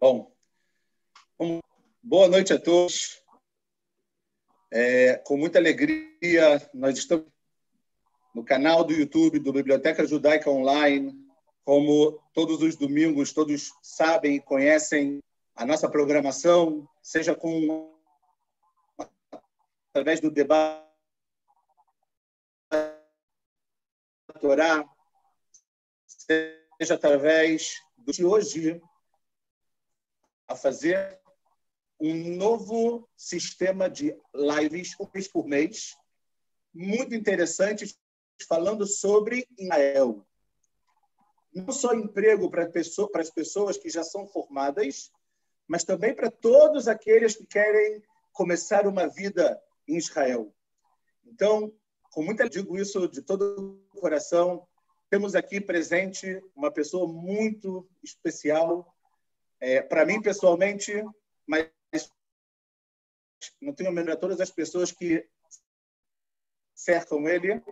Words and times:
Bom, 0.00 0.32
boa 2.00 2.28
noite 2.28 2.52
a 2.52 2.58
todos. 2.60 3.20
É, 4.70 5.16
com 5.16 5.36
muita 5.36 5.58
alegria, 5.58 6.70
nós 6.72 6.96
estamos 6.96 7.26
no 8.32 8.44
canal 8.44 8.84
do 8.84 8.92
YouTube 8.92 9.40
do 9.40 9.52
Biblioteca 9.52 10.06
Judaica 10.06 10.48
Online. 10.48 11.12
Como 11.64 12.12
todos 12.32 12.62
os 12.62 12.76
domingos, 12.76 13.32
todos 13.32 13.72
sabem 13.82 14.36
e 14.36 14.40
conhecem 14.40 15.18
a 15.56 15.66
nossa 15.66 15.90
programação, 15.90 16.88
seja 17.02 17.34
com 17.34 17.92
através 19.90 20.20
do 20.20 20.30
debate 20.30 20.86
Torá, 24.40 24.88
seja 26.06 26.94
através 26.94 27.82
do 27.96 28.12
de 28.12 28.24
hoje 28.24 28.80
a 30.48 30.56
fazer 30.56 31.20
um 32.00 32.36
novo 32.36 33.08
sistema 33.16 33.88
de 33.88 34.16
lives, 34.34 34.94
uma 34.98 35.10
vez 35.10 35.28
por 35.28 35.46
mês, 35.46 35.96
muito 36.72 37.14
interessante, 37.14 37.94
falando 38.48 38.86
sobre 38.86 39.46
Israel. 39.58 40.26
Não 41.52 41.72
só 41.72 41.92
emprego 41.92 42.50
para, 42.50 42.68
para 42.68 43.20
as 43.20 43.30
pessoas 43.30 43.76
que 43.76 43.90
já 43.90 44.02
são 44.02 44.26
formadas, 44.26 45.10
mas 45.66 45.84
também 45.84 46.14
para 46.14 46.30
todos 46.30 46.88
aqueles 46.88 47.36
que 47.36 47.44
querem 47.44 48.02
começar 48.32 48.86
uma 48.86 49.06
vida 49.06 49.60
em 49.86 49.96
Israel. 49.96 50.54
Então, 51.26 51.72
com 52.12 52.22
muita 52.22 52.48
digo 52.48 52.78
isso 52.78 53.06
de 53.08 53.20
todo 53.20 53.82
o 53.92 54.00
coração, 54.00 54.66
temos 55.10 55.34
aqui 55.34 55.60
presente 55.60 56.42
uma 56.54 56.70
pessoa 56.70 57.06
muito 57.06 57.88
especial, 58.02 58.94
é, 59.60 59.82
para 59.82 60.04
mim 60.04 60.20
pessoalmente, 60.20 60.92
mas 61.46 61.70
não 63.60 63.72
tenho 63.72 64.12
a 64.12 64.16
todas 64.16 64.40
as 64.40 64.50
pessoas 64.50 64.92
que 64.92 65.26
cercam 66.74 67.28
ele. 67.28 67.62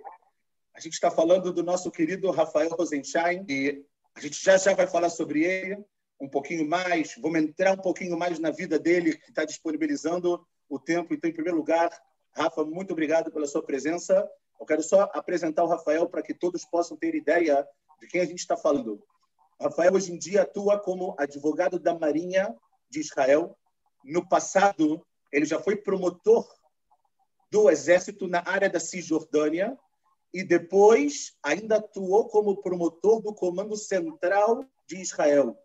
A 0.75 0.81
gente 0.81 0.95
está 0.95 1.11
falando 1.11 1.53
do 1.53 1.63
nosso 1.63 1.91
querido 1.91 2.31
Rafael 2.31 2.71
Rosenstein 2.71 3.45
e 3.49 3.85
a 4.15 4.21
gente 4.21 4.43
já 4.43 4.57
já 4.57 4.75
vai 4.75 4.87
falar 4.87 5.11
sobre 5.11 5.45
ele 5.45 5.85
um 6.21 6.29
pouquinho 6.29 6.67
mais. 6.69 7.15
Vamos 7.21 7.41
entrar 7.41 7.73
um 7.73 7.83
pouquinho 7.83 8.19
mais 8.19 8.39
na 8.39 8.51
vida 8.51 8.79
dele, 8.79 9.17
que 9.17 9.31
está 9.31 9.45
disponibilizando 9.45 10.47
o 10.69 10.79
tempo. 10.79 11.15
Então, 11.15 11.31
em 11.31 11.33
primeiro 11.33 11.57
lugar, 11.57 11.91
Rafa, 12.33 12.65
muito 12.65 12.93
obrigado 12.93 13.31
pela 13.31 13.47
sua 13.47 13.63
presença. 13.63 14.29
Eu 14.59 14.67
quero 14.67 14.83
só 14.83 15.03
apresentar 15.15 15.65
o 15.65 15.69
Rafael 15.69 16.09
para 16.09 16.23
que 16.23 16.35
todos 16.35 16.65
possam 16.65 16.97
ter 16.97 17.15
ideia 17.15 17.67
de 18.01 18.07
quem 18.07 18.21
a 18.21 18.25
gente 18.25 18.39
está 18.39 18.57
falando. 18.57 19.03
Rafael 19.61 19.95
hoje 19.95 20.13
em 20.13 20.19
dia 20.19 20.43
atua 20.43 20.79
como 20.79 21.15
advogado 21.19 21.79
da 21.79 21.99
Marinha 21.99 22.55
de 22.91 23.01
Israel. 23.01 23.57
No 24.05 24.29
passado, 24.29 25.05
ele 25.33 25.47
já 25.47 25.59
foi 25.59 25.77
promotor 25.77 26.47
do 27.51 27.71
Exército 27.71 28.29
na 28.29 28.43
área 28.47 28.69
da 28.69 28.79
Cisjordânia 28.79 29.77
e 30.33 30.45
depois 30.45 31.37
ainda 31.43 31.77
atuou 31.77 32.29
como 32.29 32.61
promotor 32.61 33.23
do 33.23 33.35
Comando 33.35 33.77
Central 33.77 34.65
de 34.87 35.01
Israel. 35.01 35.59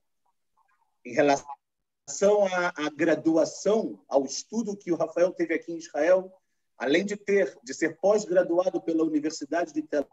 Em 1.06 1.13
relação 1.13 2.46
à, 2.46 2.85
à 2.85 2.90
graduação, 2.90 4.03
ao 4.07 4.24
estudo 4.24 4.78
que 4.78 4.91
o 4.91 4.96
Rafael 4.96 5.31
teve 5.34 5.53
aqui 5.53 5.74
em 5.74 5.78
Israel, 5.78 6.31
além 6.78 7.06
de 7.06 7.18
ter 7.18 7.57
de 7.63 7.74
ser 7.74 8.00
pós-graduado 8.00 8.81
pela 8.81 9.03
Universidade 9.03 9.74
de 9.74 9.81
Tel 9.81 10.07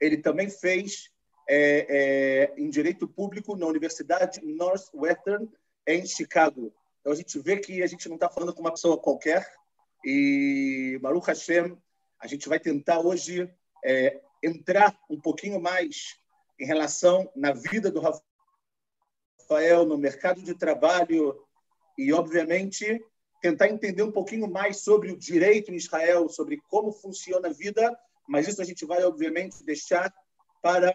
ele 0.00 0.18
também 0.18 0.48
fez 0.48 1.10
é, 1.48 1.86
é, 1.88 2.54
em 2.60 2.68
direito 2.68 3.08
público 3.08 3.56
na 3.56 3.66
Universidade 3.66 4.40
Northwestern 4.44 5.48
em 5.86 6.06
Chicago. 6.06 6.72
Então 7.00 7.12
a 7.12 7.16
gente 7.16 7.38
vê 7.38 7.56
que 7.56 7.82
a 7.82 7.86
gente 7.86 8.08
não 8.08 8.16
está 8.16 8.28
falando 8.28 8.54
com 8.54 8.60
uma 8.60 8.70
pessoa 8.70 8.98
qualquer 8.98 9.50
e 10.04 10.98
Baruch 11.00 11.26
Hashem, 11.26 11.76
a 12.20 12.26
gente 12.26 12.48
vai 12.48 12.60
tentar 12.60 13.00
hoje 13.00 13.50
é, 13.84 14.20
entrar 14.42 14.96
um 15.08 15.20
pouquinho 15.20 15.60
mais 15.60 16.18
em 16.60 16.66
relação 16.66 17.30
na 17.34 17.52
vida 17.52 17.90
do 17.90 18.00
Rafael, 18.00 19.86
no 19.86 19.96
mercado 19.96 20.42
de 20.42 20.54
trabalho 20.54 21.40
e, 21.96 22.12
obviamente, 22.12 23.02
tentar 23.40 23.68
entender 23.68 24.02
um 24.02 24.12
pouquinho 24.12 24.48
mais 24.50 24.78
sobre 24.78 25.12
o 25.12 25.16
direito 25.16 25.70
em 25.70 25.76
Israel, 25.76 26.28
sobre 26.28 26.60
como 26.68 26.92
funciona 26.92 27.48
a 27.48 27.52
vida, 27.52 27.96
mas 28.26 28.48
isso 28.48 28.60
a 28.60 28.64
gente 28.64 28.84
vai, 28.84 29.02
obviamente, 29.04 29.64
deixar 29.64 30.12
para 30.60 30.92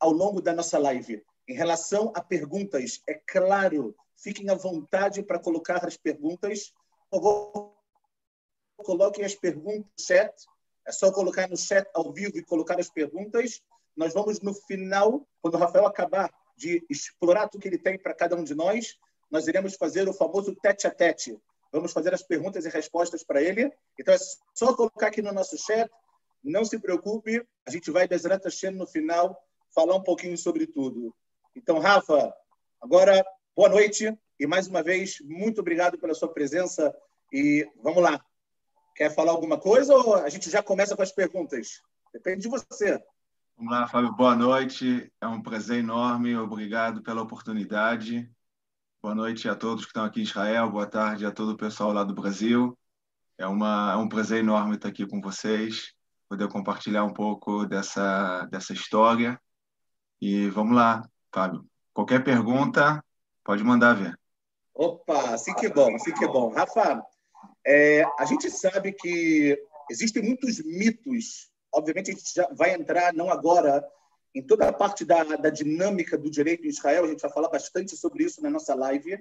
ao 0.00 0.10
longo 0.10 0.40
da 0.40 0.52
nossa 0.52 0.78
live. 0.78 1.24
Em 1.48 1.54
relação 1.54 2.12
a 2.14 2.20
perguntas, 2.20 3.00
é 3.08 3.14
claro, 3.14 3.94
fiquem 4.16 4.50
à 4.50 4.54
vontade 4.54 5.22
para 5.22 5.38
colocar 5.38 5.84
as 5.84 5.96
perguntas. 5.96 6.72
Por 7.10 7.20
favor, 7.20 7.76
coloquem 8.78 9.24
as 9.24 9.34
perguntas 9.34 9.90
no 9.98 10.04
chat. 10.04 10.32
É 10.86 10.92
só 10.92 11.12
colocar 11.12 11.48
no 11.48 11.56
chat 11.56 11.88
ao 11.94 12.12
vivo 12.12 12.36
e 12.38 12.44
colocar 12.44 12.78
as 12.78 12.88
perguntas. 12.88 13.62
Nós 13.96 14.12
vamos, 14.12 14.40
no 14.40 14.52
final, 14.52 15.26
quando 15.40 15.54
o 15.54 15.58
Rafael 15.58 15.86
acabar 15.86 16.32
de 16.56 16.84
explorar 16.90 17.48
tudo 17.48 17.62
que 17.62 17.68
ele 17.68 17.78
tem 17.78 17.98
para 17.98 18.14
cada 18.14 18.36
um 18.36 18.44
de 18.44 18.54
nós, 18.54 18.96
nós 19.30 19.46
iremos 19.46 19.74
fazer 19.74 20.08
o 20.08 20.12
famoso 20.12 20.54
tete 20.54 20.86
a 20.86 20.90
tete. 20.90 21.38
Vamos 21.72 21.92
fazer 21.92 22.14
as 22.14 22.22
perguntas 22.22 22.64
e 22.64 22.68
respostas 22.68 23.22
para 23.22 23.42
ele. 23.42 23.70
Então, 23.98 24.14
é 24.14 24.18
só 24.54 24.74
colocar 24.74 25.08
aqui 25.08 25.20
no 25.20 25.32
nosso 25.32 25.56
chat. 25.58 25.90
Não 26.42 26.64
se 26.64 26.78
preocupe, 26.78 27.44
a 27.66 27.70
gente 27.70 27.90
vai, 27.90 28.06
Bezerra 28.06 28.40
no 28.72 28.86
final, 28.86 29.36
falar 29.76 29.94
um 29.94 30.02
pouquinho 30.02 30.38
sobre 30.38 30.66
tudo. 30.66 31.14
Então, 31.54 31.78
Rafa, 31.78 32.34
agora, 32.80 33.22
boa 33.54 33.68
noite 33.68 34.18
e 34.40 34.46
mais 34.46 34.66
uma 34.66 34.82
vez, 34.82 35.18
muito 35.20 35.60
obrigado 35.60 35.98
pela 35.98 36.14
sua 36.14 36.32
presença 36.32 36.96
e 37.30 37.70
vamos 37.82 38.02
lá. 38.02 38.18
Quer 38.94 39.14
falar 39.14 39.32
alguma 39.32 39.60
coisa 39.60 39.94
ou 39.94 40.14
a 40.14 40.30
gente 40.30 40.48
já 40.48 40.62
começa 40.62 40.96
com 40.96 41.02
as 41.02 41.12
perguntas? 41.12 41.82
Depende 42.10 42.40
de 42.40 42.48
você. 42.48 42.98
Vamos 43.54 43.70
lá, 43.70 43.86
Fábio. 43.86 44.16
Boa 44.16 44.34
noite. 44.34 45.12
É 45.20 45.26
um 45.26 45.42
prazer 45.42 45.80
enorme. 45.80 46.34
Obrigado 46.38 47.02
pela 47.02 47.20
oportunidade. 47.20 48.30
Boa 49.02 49.14
noite 49.14 49.46
a 49.46 49.54
todos 49.54 49.84
que 49.84 49.90
estão 49.90 50.04
aqui 50.04 50.20
em 50.20 50.24
Israel. 50.24 50.70
Boa 50.70 50.86
tarde 50.86 51.26
a 51.26 51.30
todo 51.30 51.52
o 51.52 51.56
pessoal 51.56 51.92
lá 51.92 52.02
do 52.02 52.14
Brasil. 52.14 52.78
É, 53.36 53.46
uma, 53.46 53.92
é 53.92 53.96
um 53.96 54.08
prazer 54.08 54.38
enorme 54.38 54.76
estar 54.76 54.88
aqui 54.88 55.06
com 55.06 55.20
vocês, 55.20 55.92
poder 56.30 56.48
compartilhar 56.48 57.04
um 57.04 57.12
pouco 57.12 57.66
dessa, 57.66 58.46
dessa 58.46 58.72
história 58.72 59.38
e 60.20 60.48
vamos 60.50 60.76
lá, 60.76 61.08
Fábio. 61.32 61.64
Qualquer 61.92 62.22
pergunta, 62.24 63.02
pode 63.44 63.62
mandar 63.62 63.94
ver. 63.94 64.18
Opa, 64.74 65.34
assim 65.34 65.54
que 65.54 65.68
bom, 65.68 65.94
assim 65.94 66.12
que 66.12 66.26
bom. 66.26 66.50
Rafa, 66.50 67.02
é, 67.66 68.04
a 68.18 68.24
gente 68.24 68.50
sabe 68.50 68.92
que 68.92 69.58
existem 69.90 70.22
muitos 70.22 70.62
mitos. 70.64 71.50
Obviamente, 71.72 72.10
a 72.10 72.14
gente 72.14 72.34
já 72.34 72.48
vai 72.52 72.74
entrar, 72.74 73.12
não 73.12 73.30
agora, 73.30 73.86
em 74.34 74.42
toda 74.42 74.68
a 74.68 74.72
parte 74.72 75.04
da, 75.04 75.24
da 75.24 75.50
dinâmica 75.50 76.18
do 76.18 76.30
direito 76.30 76.66
em 76.66 76.70
Israel. 76.70 77.04
A 77.04 77.08
gente 77.08 77.22
vai 77.22 77.32
falar 77.32 77.48
bastante 77.48 77.96
sobre 77.96 78.24
isso 78.24 78.42
na 78.42 78.50
nossa 78.50 78.74
live. 78.74 79.18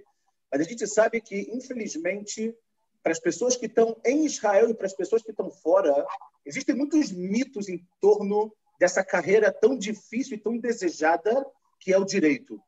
Mas 0.51 0.61
a 0.61 0.63
gente 0.63 0.85
sabe 0.87 1.21
que, 1.21 1.49
infelizmente, 1.53 2.53
para 3.01 3.11
as 3.11 3.19
pessoas 3.19 3.55
que 3.55 3.65
estão 3.65 3.95
em 4.05 4.25
Israel 4.25 4.69
e 4.69 4.73
para 4.73 4.87
as 4.87 4.93
pessoas 4.93 5.21
que 5.21 5.31
estão 5.31 5.49
fora, 5.49 6.05
existem 6.45 6.75
muitos 6.75 7.11
mitos 7.11 7.69
em 7.69 7.85
torno 8.01 8.53
dessa 8.79 9.03
carreira 9.03 9.51
tão 9.51 9.77
difícil 9.77 10.35
e 10.35 10.39
tão 10.39 10.57
desejada 10.57 11.45
que 11.79 11.93
é 11.93 11.97
o 11.97 12.05
direito. 12.05 12.61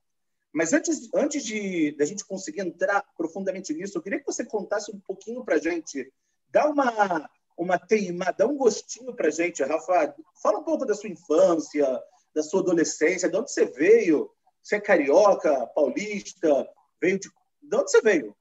Mas 0.54 0.74
antes, 0.74 1.09
antes 1.13 1.44
de 1.44 1.92
da 1.98 2.06
gente 2.06 2.25
conseguir 2.25 2.62
entrar 2.62 3.04
profundamente 3.18 3.74
nisso, 3.74 3.98
eu 3.98 4.01
queria 4.01 4.19
que 4.19 4.25
você 4.25 4.45
contasse 4.45 4.92
um 4.92 5.00
pouquinho 5.00 5.44
para 5.44 5.57
gente, 5.57 6.12
dá 6.50 6.69
uma 6.69 7.30
uma 7.57 7.80
teima, 7.80 8.31
dá 8.38 8.45
um 8.45 8.56
gostinho 8.56 9.13
para 9.15 9.31
gente, 9.31 9.63
Rafa. 9.63 10.15
Fala 10.42 10.59
um 10.59 10.63
pouco 10.63 10.86
da 10.86 10.94
sua 10.94 11.09
infância, 11.09 11.86
da 12.33 12.44
sua 12.44 12.62
adolescência, 12.62 13.27
de 13.27 13.36
onde 13.36 13.51
você 13.51 13.65
veio? 13.65 14.30
Você 14.62 14.75
é 14.75 14.80
carioca, 14.80 15.65
paulista? 15.68 16.69
Veio 17.01 17.19
de, 17.19 17.30
de 17.62 17.75
onde 17.75 17.89
você 17.89 18.01
veio? 18.01 18.36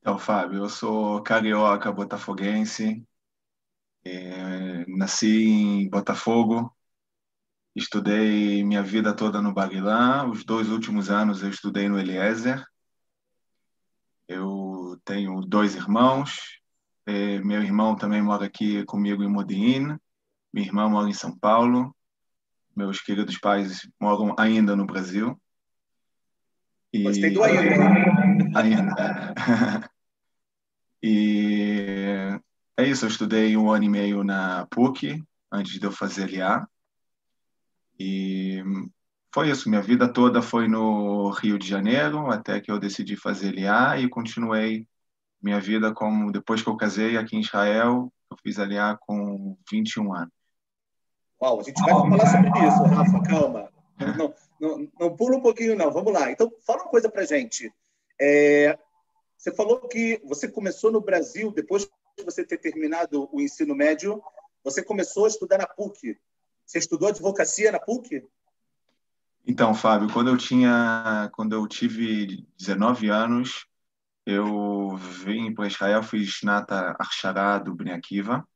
Então, 0.00 0.18
Fábio, 0.18 0.64
eu 0.64 0.68
sou 0.68 1.22
carioca, 1.22 1.90
botafoguense, 1.90 3.02
é, 4.06 4.84
nasci 4.86 5.44
em 5.44 5.88
Botafogo, 5.88 6.72
estudei 7.74 8.62
minha 8.62 8.82
vida 8.82 9.14
toda 9.14 9.42
no 9.42 9.52
Barilã. 9.52 10.28
Os 10.28 10.44
dois 10.44 10.68
últimos 10.68 11.10
anos 11.10 11.42
eu 11.42 11.50
estudei 11.50 11.88
no 11.88 11.98
Eliezer. 11.98 12.64
Eu 14.28 15.00
tenho 15.04 15.40
dois 15.40 15.74
irmãos. 15.74 16.60
É, 17.04 17.38
meu 17.40 17.62
irmão 17.62 17.96
também 17.96 18.22
mora 18.22 18.46
aqui 18.46 18.84
comigo 18.84 19.22
em 19.24 19.28
Modin. 19.28 19.98
Minha 20.52 20.66
irmã 20.66 20.88
mora 20.88 21.08
em 21.08 21.14
São 21.14 21.36
Paulo. 21.36 21.94
Meus 22.74 23.00
queridos 23.00 23.38
pais 23.38 23.88
moram 24.00 24.34
ainda 24.38 24.76
no 24.76 24.86
Brasil. 24.86 25.40
E... 26.92 27.02
Gostei 27.02 27.30
do 27.30 27.42
ainda. 27.42 27.74
Ainda. 28.54 29.34
e 31.02 32.05
é 32.76 32.84
isso, 32.84 33.04
eu 33.04 33.08
estudei 33.08 33.56
um 33.56 33.70
ano 33.70 33.84
e 33.84 33.88
meio 33.88 34.22
na 34.22 34.66
PUC, 34.66 35.22
antes 35.50 35.78
de 35.78 35.86
eu 35.86 35.92
fazer 35.92 36.30
LA. 36.30 36.66
E 37.98 38.62
foi 39.32 39.50
isso. 39.50 39.68
Minha 39.68 39.80
vida 39.80 40.06
toda 40.06 40.42
foi 40.42 40.68
no 40.68 41.30
Rio 41.30 41.58
de 41.58 41.66
Janeiro, 41.66 42.30
até 42.30 42.60
que 42.60 42.70
eu 42.70 42.78
decidi 42.78 43.16
fazer 43.16 43.54
LA 43.58 44.00
e 44.00 44.08
continuei 44.08 44.86
minha 45.42 45.60
vida 45.60 45.92
como 45.94 46.32
depois 46.32 46.62
que 46.62 46.68
eu 46.68 46.76
casei 46.76 47.16
aqui 47.16 47.36
em 47.36 47.40
Israel, 47.40 48.12
eu 48.30 48.36
fiz 48.42 48.56
LA 48.58 48.96
com 48.98 49.56
21 49.70 50.14
anos. 50.14 50.32
Uau, 51.40 51.60
a 51.60 51.62
gente 51.62 51.80
vai 51.80 51.90
falar 51.90 52.26
sobre 52.26 52.66
isso, 52.66 52.82
Rafa, 52.82 53.22
calma. 53.22 53.76
Não, 54.18 54.34
não, 54.60 54.88
não 55.00 55.16
pula 55.16 55.38
um 55.38 55.40
pouquinho, 55.40 55.74
não. 55.74 55.90
Vamos 55.90 56.12
lá. 56.12 56.30
Então, 56.30 56.52
fala 56.66 56.82
uma 56.82 56.90
coisa 56.90 57.08
pra 57.08 57.24
gente. 57.24 57.72
É, 58.20 58.78
você 59.38 59.50
falou 59.54 59.80
que 59.88 60.20
você 60.22 60.48
começou 60.48 60.92
no 60.92 61.00
Brasil, 61.00 61.50
depois 61.50 61.88
de 62.16 62.24
você 62.24 62.44
ter 62.44 62.58
terminado 62.58 63.28
o 63.30 63.40
ensino 63.40 63.74
médio, 63.74 64.22
você 64.64 64.82
começou 64.82 65.26
a 65.26 65.28
estudar 65.28 65.58
na 65.58 65.66
PUC. 65.66 66.18
Você 66.64 66.78
estudou 66.78 67.08
advocacia 67.08 67.70
na 67.70 67.78
PUC? 67.78 68.24
Então, 69.46 69.74
Fábio, 69.74 70.12
quando 70.12 70.28
eu 70.28 70.36
tinha, 70.36 71.30
quando 71.34 71.52
eu 71.52 71.68
tive 71.68 72.44
19 72.58 73.08
anos, 73.08 73.66
eu 74.24 74.96
vim 74.96 75.54
para 75.54 75.68
Israel, 75.68 76.02
fiz 76.02 76.40
Nata 76.42 76.96
Archará 76.98 77.58
do 77.58 77.74
Bnei 77.74 77.94
Akiva. 77.94 78.46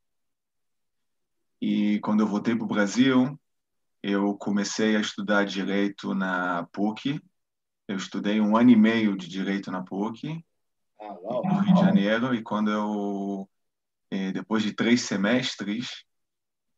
E 1.60 2.00
quando 2.00 2.20
eu 2.20 2.26
voltei 2.26 2.56
para 2.56 2.64
o 2.64 2.68
Brasil, 2.68 3.38
eu 4.02 4.34
comecei 4.36 4.96
a 4.96 5.00
estudar 5.00 5.44
direito 5.44 6.14
na 6.14 6.66
PUC. 6.72 7.20
Eu 7.86 7.96
estudei 7.96 8.40
um 8.40 8.56
ano 8.56 8.70
e 8.70 8.76
meio 8.76 9.16
de 9.16 9.28
direito 9.28 9.70
na 9.70 9.82
PUC, 9.82 10.44
ah, 11.00 11.16
no 11.44 11.60
Rio 11.60 11.74
de 11.74 11.80
Janeiro. 11.80 12.34
E 12.34 12.42
quando 12.42 12.70
eu, 12.70 13.48
eh, 14.10 14.32
depois 14.32 14.62
de 14.62 14.72
três 14.72 15.02
semestres, 15.02 16.04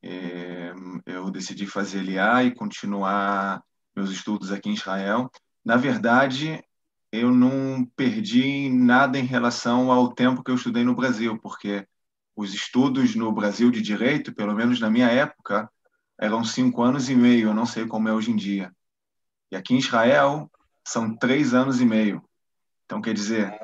eh, 0.02 0.72
eu 1.06 1.30
decidi 1.30 1.66
fazer 1.66 2.00
LA 2.00 2.44
e 2.44 2.54
continuar 2.54 3.62
meus 3.94 4.10
estudos 4.10 4.52
aqui 4.52 4.70
em 4.70 4.74
Israel. 4.74 5.30
Na 5.64 5.76
verdade, 5.76 6.62
eu 7.10 7.30
não 7.30 7.84
perdi 7.96 8.70
nada 8.70 9.18
em 9.18 9.24
relação 9.24 9.92
ao 9.92 10.12
tempo 10.14 10.42
que 10.42 10.50
eu 10.50 10.54
estudei 10.54 10.84
no 10.84 10.94
Brasil, 10.94 11.38
porque 11.38 11.86
os 12.34 12.54
estudos 12.54 13.14
no 13.14 13.30
Brasil 13.32 13.70
de 13.70 13.82
direito, 13.82 14.34
pelo 14.34 14.54
menos 14.54 14.80
na 14.80 14.90
minha 14.90 15.08
época, 15.08 15.70
eram 16.18 16.44
cinco 16.44 16.82
anos 16.82 17.10
e 17.10 17.14
meio, 17.14 17.48
eu 17.48 17.54
não 17.54 17.66
sei 17.66 17.86
como 17.86 18.08
é 18.08 18.12
hoje 18.12 18.30
em 18.30 18.36
dia. 18.36 18.72
E 19.50 19.56
aqui 19.56 19.74
em 19.74 19.78
Israel 19.78 20.50
são 20.86 21.14
três 21.16 21.52
anos 21.52 21.80
e 21.80 21.84
meio. 21.84 22.24
Então, 22.92 23.00
quer 23.00 23.14
dizer, 23.14 23.58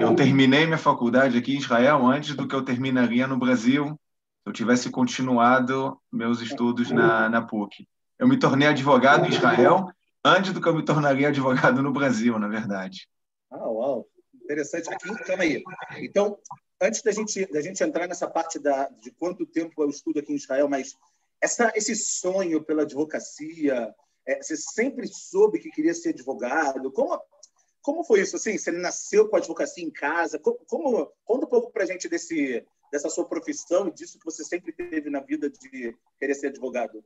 eu 0.00 0.14
terminei 0.14 0.64
minha 0.64 0.78
faculdade 0.78 1.36
aqui 1.36 1.52
em 1.52 1.58
Israel 1.58 2.06
antes 2.06 2.36
do 2.36 2.46
que 2.46 2.54
eu 2.54 2.64
terminaria 2.64 3.26
no 3.26 3.36
Brasil 3.36 3.88
se 3.88 4.46
eu 4.46 4.52
tivesse 4.52 4.88
continuado 4.88 6.00
meus 6.12 6.40
estudos 6.40 6.92
na, 6.92 7.28
na 7.28 7.42
PUC. 7.42 7.88
Eu 8.16 8.28
me 8.28 8.38
tornei 8.38 8.68
advogado 8.68 9.26
em 9.26 9.30
Israel 9.30 9.90
antes 10.24 10.52
do 10.52 10.60
que 10.60 10.68
eu 10.68 10.76
me 10.76 10.84
tornaria 10.84 11.26
advogado 11.26 11.82
no 11.82 11.92
Brasil, 11.92 12.38
na 12.38 12.46
verdade. 12.46 13.08
Ah, 13.50 13.68
uau! 13.68 14.06
Interessante. 14.44 14.94
Aqui, 14.94 15.12
calma 15.24 15.42
aí. 15.42 15.60
Então, 15.96 16.38
antes 16.80 17.02
da 17.02 17.10
gente, 17.10 17.46
da 17.46 17.60
gente 17.60 17.82
entrar 17.82 18.06
nessa 18.06 18.28
parte 18.28 18.60
da, 18.60 18.88
de 19.02 19.10
quanto 19.10 19.44
tempo 19.44 19.82
eu 19.82 19.90
estudo 19.90 20.20
aqui 20.20 20.32
em 20.32 20.36
Israel, 20.36 20.68
mas 20.68 20.94
essa, 21.42 21.72
esse 21.74 21.96
sonho 21.96 22.62
pela 22.62 22.82
advocacia, 22.82 23.92
é, 24.24 24.40
você 24.40 24.56
sempre 24.56 25.08
soube 25.08 25.58
que 25.58 25.68
queria 25.68 25.94
ser 25.94 26.10
advogado? 26.10 26.92
Como, 26.92 27.20
como 27.88 28.04
foi 28.04 28.20
isso? 28.20 28.36
Assim, 28.36 28.58
você 28.58 28.70
nasceu 28.70 29.26
com 29.26 29.36
a 29.36 29.38
advocacia 29.38 29.82
em 29.82 29.90
casa? 29.90 30.38
Como, 30.38 30.58
como 30.66 31.10
conta 31.24 31.46
um 31.46 31.48
pouco 31.48 31.72
para 31.72 31.84
a 31.84 31.86
gente 31.86 32.06
desse, 32.06 32.62
dessa 32.92 33.08
sua 33.08 33.26
profissão 33.26 33.88
e 33.88 33.94
disso 33.94 34.18
que 34.18 34.26
você 34.26 34.44
sempre 34.44 34.72
teve 34.72 35.08
na 35.08 35.20
vida 35.20 35.48
de 35.48 35.96
querer 36.18 36.34
ser 36.34 36.48
advogado. 36.48 37.02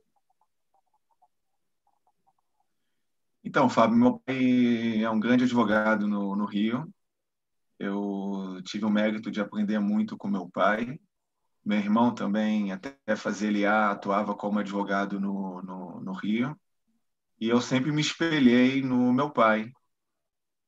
Então, 3.45 3.69
Fábio, 3.69 3.95
meu 3.95 4.19
pai 4.19 5.01
é 5.01 5.09
um 5.09 5.21
grande 5.21 5.45
advogado 5.45 6.05
no, 6.05 6.35
no 6.35 6.43
Rio. 6.43 6.93
Eu 7.79 8.61
tive 8.65 8.83
o 8.83 8.89
mérito 8.89 9.31
de 9.31 9.39
aprender 9.39 9.79
muito 9.79 10.17
com 10.17 10.27
meu 10.27 10.49
pai. 10.49 10.99
Meu 11.63 11.77
irmão 11.77 12.13
também, 12.13 12.73
até 12.73 13.15
fazer 13.15 13.51
LA, 13.51 13.91
atuava 13.91 14.35
como 14.35 14.59
advogado 14.59 15.17
no, 15.17 15.61
no, 15.61 16.01
no 16.01 16.11
Rio. 16.11 16.59
E 17.39 17.47
eu 17.47 17.61
sempre 17.61 17.89
me 17.89 18.01
espelhei 18.01 18.81
no 18.81 19.13
meu 19.13 19.31
pai. 19.31 19.71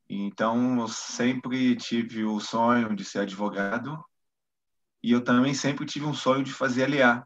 Então, 0.10 0.80
eu 0.80 0.88
sempre 0.88 1.76
tive 1.76 2.24
o 2.24 2.40
sonho 2.40 2.96
de 2.96 3.04
ser 3.04 3.20
advogado. 3.20 4.04
E 5.02 5.12
eu 5.12 5.24
também 5.24 5.54
sempre 5.54 5.86
tive 5.86 6.06
um 6.06 6.14
sonho 6.14 6.44
de 6.44 6.54
fazer 6.54 6.90
LA. 6.90 7.26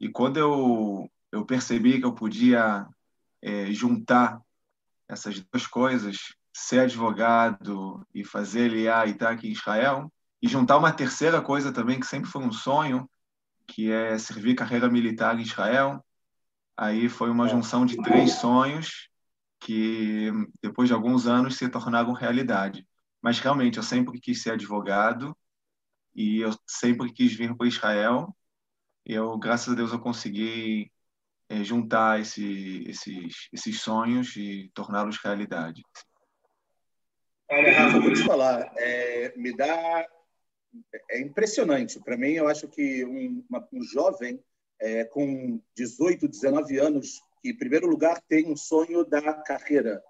E 0.00 0.08
quando 0.08 0.38
eu, 0.38 1.10
eu 1.30 1.44
percebi 1.44 1.98
que 1.98 2.06
eu 2.06 2.14
podia 2.14 2.86
é, 3.42 3.72
juntar 3.72 4.40
essas 5.06 5.40
duas 5.40 5.66
coisas, 5.66 6.34
ser 6.52 6.80
advogado 6.80 8.06
e 8.14 8.24
fazer 8.24 8.70
LA 8.70 9.06
e 9.06 9.10
estar 9.10 9.30
aqui 9.30 9.48
em 9.48 9.52
Israel, 9.52 10.12
e 10.40 10.48
juntar 10.48 10.78
uma 10.78 10.92
terceira 10.92 11.40
coisa 11.42 11.72
também, 11.72 11.98
que 11.98 12.06
sempre 12.06 12.30
foi 12.30 12.42
um 12.42 12.52
sonho, 12.52 13.08
que 13.66 13.90
é 13.90 14.16
servir 14.18 14.54
carreira 14.54 14.88
militar 14.88 15.38
em 15.38 15.42
Israel. 15.42 16.04
Aí 16.76 17.08
foi 17.08 17.30
uma 17.30 17.48
junção 17.48 17.84
de 17.84 17.96
três 18.02 18.34
sonhos 18.34 19.07
que, 19.60 20.30
depois 20.62 20.88
de 20.88 20.94
alguns 20.94 21.26
anos, 21.26 21.56
se 21.56 21.68
tornaram 21.68 22.12
realidade. 22.12 22.86
Mas 23.20 23.40
realmente, 23.40 23.78
eu 23.78 23.82
sempre 23.82 24.20
quis 24.20 24.42
ser 24.42 24.52
advogado 24.52 25.36
e 26.14 26.40
eu 26.40 26.50
sempre 26.66 27.12
quis 27.12 27.34
vir 27.34 27.56
para 27.56 27.66
Israel. 27.66 28.34
Eu, 29.04 29.36
graças 29.38 29.72
a 29.72 29.76
Deus, 29.76 29.92
eu 29.92 30.00
consegui 30.00 30.90
é, 31.48 31.64
juntar 31.64 32.20
esse, 32.20 32.84
esses, 32.88 33.48
esses 33.52 33.80
sonhos 33.80 34.36
e 34.36 34.70
torná-los 34.74 35.18
realidade. 35.18 35.82
Olha, 37.50 37.72
Rafa, 37.72 38.00
vou 38.00 38.12
te 38.12 38.24
falar, 38.24 38.70
é, 38.76 39.32
me 39.36 39.56
dá. 39.56 40.06
É 41.10 41.20
impressionante. 41.20 41.98
Para 42.00 42.16
mim, 42.16 42.32
eu 42.32 42.46
acho 42.46 42.68
que 42.68 43.04
um, 43.04 43.42
uma, 43.48 43.66
um 43.72 43.82
jovem 43.82 44.38
é, 44.78 45.04
com 45.04 45.60
18, 45.74 46.28
19 46.28 46.78
anos, 46.78 47.22
que, 47.40 47.50
em 47.50 47.56
primeiro 47.56 47.86
lugar, 47.86 48.20
tem 48.28 48.50
um 48.50 48.56
sonho 48.56 49.04
da 49.04 49.34
carreira. 49.42 50.02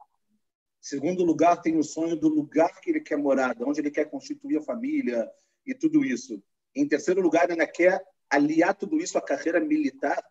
Em 0.81 0.87
segundo 0.89 1.25
lugar, 1.25 1.61
tem 1.61 1.77
o 1.77 1.83
sonho 1.83 2.17
do 2.17 2.29
lugar 2.29 2.81
que 2.81 2.91
ele 2.91 3.01
quer 3.01 3.17
morar, 3.17 3.55
de 3.55 3.65
onde 3.65 3.81
ele 3.81 3.91
quer 3.91 4.07
constituir 4.07 4.59
a 4.59 4.63
família 4.63 5.31
e 5.67 5.75
tudo 5.75 6.05
isso. 6.05 6.43
Em 6.75 6.87
terceiro 6.87 7.21
lugar, 7.21 7.51
ainda 7.51 7.67
quer 7.67 8.03
aliar 8.31 8.75
tudo 8.75 8.99
isso 8.99 9.19
à 9.19 9.23
carreira 9.23 9.61
militar 9.61 10.23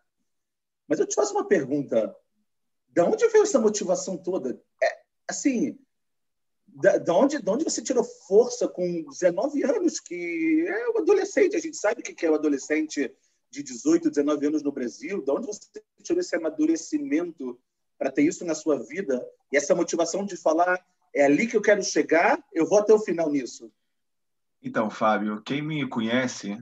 mas 0.88 0.98
eu 0.98 1.06
te 1.06 1.14
faço 1.14 1.34
uma 1.34 1.46
pergunta. 1.46 2.16
Da 2.88 3.04
onde 3.04 3.28
veio 3.28 3.42
essa 3.42 3.60
motivação 3.60 4.16
toda? 4.16 4.58
É, 4.82 4.98
assim, 5.28 5.78
da, 6.66 6.96
da, 6.96 7.14
onde, 7.14 7.38
da 7.38 7.52
onde 7.52 7.64
você 7.64 7.82
tirou 7.82 8.02
força 8.02 8.66
com 8.66 9.04
19 9.04 9.62
anos, 9.64 10.00
que 10.00 10.64
é 10.66 10.88
um 10.90 10.98
adolescente? 10.98 11.54
A 11.54 11.60
gente 11.60 11.76
sabe 11.76 12.00
o 12.00 12.02
que 12.02 12.24
é 12.24 12.30
o 12.30 12.34
adolescente 12.34 13.14
de 13.50 13.62
18, 13.62 14.10
19 14.10 14.46
anos 14.46 14.62
no 14.62 14.72
Brasil. 14.72 15.24
Da 15.24 15.34
onde 15.34 15.46
você 15.46 15.60
tirou 16.02 16.20
esse 16.20 16.36
amadurecimento 16.36 17.58
para 17.98 18.10
ter 18.10 18.22
isso 18.22 18.44
na 18.44 18.54
sua 18.54 18.78
vida? 18.78 19.26
E 19.52 19.56
essa 19.56 19.74
motivação 19.74 20.24
de 20.24 20.36
falar, 20.36 20.84
é 21.14 21.24
ali 21.24 21.46
que 21.46 21.56
eu 21.56 21.62
quero 21.62 21.82
chegar, 21.82 22.42
eu 22.52 22.66
vou 22.66 22.78
até 22.78 22.92
o 22.92 22.98
final 22.98 23.30
nisso. 23.30 23.70
Então, 24.62 24.90
Fábio, 24.90 25.40
quem 25.42 25.62
me 25.62 25.88
conhece, 25.88 26.58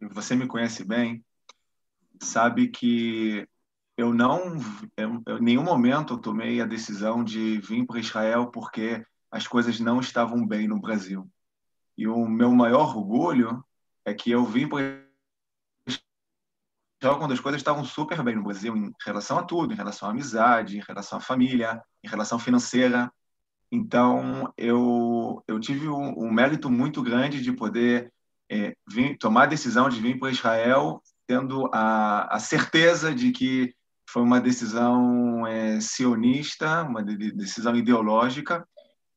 você 0.00 0.34
me 0.34 0.46
conhece 0.46 0.84
bem, 0.84 1.24
sabe 2.22 2.68
que 2.68 3.46
eu 3.96 4.12
não, 4.12 4.56
eu, 4.96 5.38
em 5.38 5.42
nenhum 5.42 5.62
momento 5.62 6.14
eu 6.14 6.18
tomei 6.18 6.60
a 6.60 6.66
decisão 6.66 7.24
de 7.24 7.58
vir 7.60 7.86
para 7.86 7.98
Israel 7.98 8.48
porque 8.48 9.04
as 9.30 9.46
coisas 9.46 9.80
não 9.80 10.00
estavam 10.00 10.46
bem 10.46 10.68
no 10.68 10.80
Brasil. 10.80 11.28
E 11.96 12.06
o 12.06 12.26
meu 12.26 12.50
maior 12.52 12.94
orgulho 12.96 13.64
é 14.04 14.12
que 14.12 14.30
eu 14.30 14.44
vim 14.44 14.68
para 14.68 15.05
Israel 16.98 17.18
quando 17.18 17.32
as 17.32 17.40
coisas 17.40 17.60
estavam 17.60 17.84
super 17.84 18.22
bem 18.22 18.36
no 18.36 18.42
Brasil 18.42 18.76
em 18.76 18.92
relação 19.04 19.38
a 19.38 19.42
tudo, 19.42 19.72
em 19.72 19.76
relação 19.76 20.08
à 20.08 20.12
amizade, 20.12 20.78
em 20.78 20.82
relação 20.86 21.18
à 21.18 21.20
família, 21.20 21.82
em 22.02 22.08
relação 22.08 22.38
financeira. 22.38 23.10
Então, 23.70 24.52
eu, 24.56 25.42
eu 25.46 25.60
tive 25.60 25.88
um, 25.88 26.18
um 26.18 26.32
mérito 26.32 26.70
muito 26.70 27.02
grande 27.02 27.42
de 27.42 27.52
poder 27.52 28.12
é, 28.50 28.74
vir, 28.88 29.18
tomar 29.18 29.44
a 29.44 29.46
decisão 29.46 29.88
de 29.88 30.00
vir 30.00 30.18
para 30.18 30.30
Israel 30.30 31.02
tendo 31.26 31.68
a, 31.72 32.36
a 32.36 32.38
certeza 32.38 33.14
de 33.14 33.32
que 33.32 33.74
foi 34.08 34.22
uma 34.22 34.40
decisão 34.40 35.46
é, 35.46 35.80
sionista, 35.80 36.84
uma 36.84 37.02
decisão 37.02 37.74
ideológica, 37.74 38.66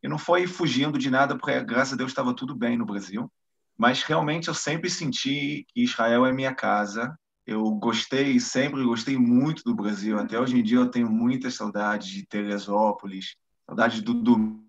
e 0.01 0.07
não 0.07 0.17
foi 0.17 0.47
fugindo 0.47 0.97
de 0.97 1.09
nada, 1.09 1.37
porque 1.37 1.63
graças 1.63 1.93
a 1.93 1.95
Deus 1.97 2.11
estava 2.11 2.33
tudo 2.33 2.55
bem 2.55 2.77
no 2.77 2.85
Brasil. 2.85 3.31
Mas 3.77 4.01
realmente 4.01 4.47
eu 4.47 4.53
sempre 4.53 4.89
senti 4.89 5.65
que 5.69 5.83
Israel 5.83 6.25
é 6.25 6.33
minha 6.33 6.53
casa. 6.53 7.17
Eu 7.49 7.63
gostei, 7.71 8.39
sempre 8.39 8.83
gostei 8.83 9.17
muito 9.17 9.63
do 9.63 9.73
Brasil. 9.73 10.19
Até 10.19 10.39
hoje 10.39 10.59
em 10.59 10.61
dia 10.61 10.77
eu 10.77 10.91
tenho 10.91 11.09
muitas 11.09 11.55
saudades 11.55 12.07
de 12.07 12.23
Teresópolis, 12.23 13.37
saudades 13.65 14.01
do 14.01 14.13
domingo, 14.13 14.61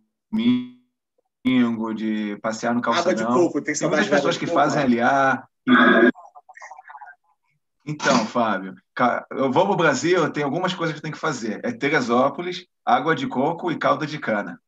de 1.94 2.38
passear 2.40 2.74
no 2.74 2.80
calçadão. 2.80 3.12
Água 3.12 3.34
de 3.34 3.38
coco, 3.38 3.60
tem, 3.60 3.74
tem 3.74 3.86
muitas 3.86 4.08
pessoas 4.08 4.38
que 4.38 4.46
fazem 4.46 4.80
aliar. 4.80 5.46
E 5.66 5.72
Então, 7.84 8.24
Fábio, 8.24 8.74
eu 9.32 9.52
vou 9.52 9.66
para 9.66 9.74
o 9.74 9.76
Brasil, 9.76 10.32
tem 10.32 10.42
algumas 10.42 10.72
coisas 10.72 10.94
que 10.94 11.00
eu 11.00 11.02
tenho 11.02 11.14
que 11.14 11.20
fazer. 11.20 11.60
É 11.62 11.70
Teresópolis, 11.70 12.66
água 12.82 13.14
de 13.14 13.26
coco 13.26 13.70
e 13.70 13.76
calda 13.76 14.06
de 14.06 14.18
cana. 14.18 14.58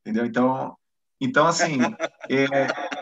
Entendeu? 0.00 0.24
Então, 0.24 0.74
então 1.20 1.46
assim, 1.46 1.80
é 2.30 2.97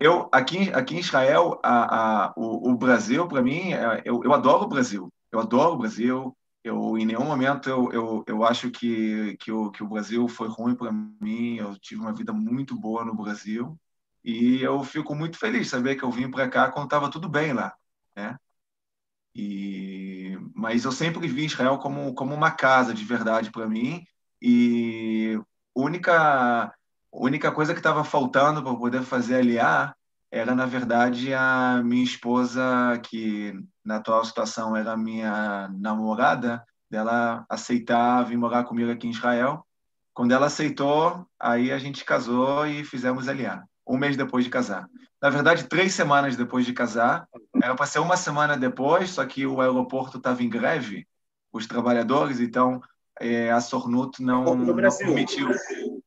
eu 0.00 0.28
aqui, 0.32 0.70
aqui 0.72 0.96
em 0.96 1.00
Israel, 1.00 1.58
a, 1.62 2.26
a, 2.26 2.34
o, 2.36 2.70
o 2.70 2.76
Brasil, 2.76 3.26
para 3.28 3.42
mim, 3.42 3.72
é, 3.72 4.02
eu, 4.04 4.22
eu 4.24 4.32
adoro 4.32 4.64
o 4.64 4.68
Brasil. 4.68 5.12
Eu 5.30 5.40
adoro 5.40 5.74
o 5.74 5.78
Brasil. 5.78 6.36
Eu, 6.62 6.96
em 6.96 7.04
nenhum 7.04 7.24
momento 7.24 7.68
eu, 7.68 7.92
eu, 7.92 8.24
eu 8.26 8.44
acho 8.44 8.70
que, 8.70 9.36
que, 9.38 9.52
o, 9.52 9.70
que 9.70 9.82
o 9.82 9.88
Brasil 9.88 10.26
foi 10.28 10.48
ruim 10.48 10.74
para 10.74 10.92
mim. 10.92 11.56
Eu 11.56 11.76
tive 11.78 12.00
uma 12.00 12.12
vida 12.12 12.32
muito 12.32 12.74
boa 12.78 13.04
no 13.04 13.14
Brasil. 13.14 13.78
E 14.24 14.62
eu 14.62 14.82
fico 14.84 15.14
muito 15.14 15.38
feliz 15.38 15.62
de 15.62 15.68
saber 15.68 15.96
que 15.96 16.04
eu 16.04 16.10
vim 16.10 16.30
para 16.30 16.48
cá 16.48 16.70
quando 16.70 16.86
estava 16.86 17.10
tudo 17.10 17.28
bem 17.28 17.52
lá. 17.52 17.74
Né? 18.16 18.38
E, 19.34 20.38
mas 20.54 20.84
eu 20.84 20.92
sempre 20.92 21.26
vi 21.28 21.44
Israel 21.46 21.78
como, 21.78 22.14
como 22.14 22.34
uma 22.34 22.50
casa 22.50 22.94
de 22.94 23.04
verdade 23.04 23.50
para 23.50 23.68
mim. 23.68 24.04
E 24.40 25.38
única 25.74 26.72
única 27.14 27.50
coisa 27.52 27.72
que 27.72 27.80
estava 27.80 28.04
faltando 28.04 28.62
para 28.62 28.74
poder 28.74 29.02
fazer 29.02 29.36
aliar 29.36 29.94
era, 30.30 30.54
na 30.54 30.66
verdade, 30.66 31.32
a 31.32 31.80
minha 31.84 32.02
esposa, 32.02 32.62
que 33.04 33.54
na 33.84 33.96
atual 33.96 34.24
situação 34.24 34.76
era 34.76 34.96
minha 34.96 35.68
namorada, 35.68 36.64
dela 36.90 37.44
aceitar 37.48 38.24
vir 38.24 38.36
morar 38.36 38.64
comigo 38.64 38.90
aqui 38.90 39.06
em 39.06 39.10
Israel. 39.10 39.64
Quando 40.12 40.32
ela 40.32 40.46
aceitou, 40.46 41.24
aí 41.38 41.70
a 41.70 41.78
gente 41.78 42.04
casou 42.04 42.66
e 42.66 42.84
fizemos 42.84 43.28
aliar, 43.28 43.64
um 43.86 43.96
mês 43.96 44.16
depois 44.16 44.44
de 44.44 44.50
casar. 44.50 44.88
Na 45.22 45.30
verdade, 45.30 45.68
três 45.68 45.94
semanas 45.94 46.36
depois 46.36 46.66
de 46.66 46.72
casar, 46.72 47.28
era 47.62 47.74
para 47.74 47.86
ser 47.86 48.00
uma 48.00 48.16
semana 48.16 48.56
depois, 48.56 49.10
só 49.10 49.24
que 49.24 49.46
o 49.46 49.60
aeroporto 49.60 50.18
estava 50.18 50.42
em 50.42 50.48
greve, 50.48 51.06
os 51.52 51.66
trabalhadores, 51.66 52.40
então 52.40 52.82
é, 53.20 53.50
a 53.50 53.60
Sornut 53.60 54.20
não, 54.20 54.54
não 54.56 54.74
permitiu. 54.98 55.48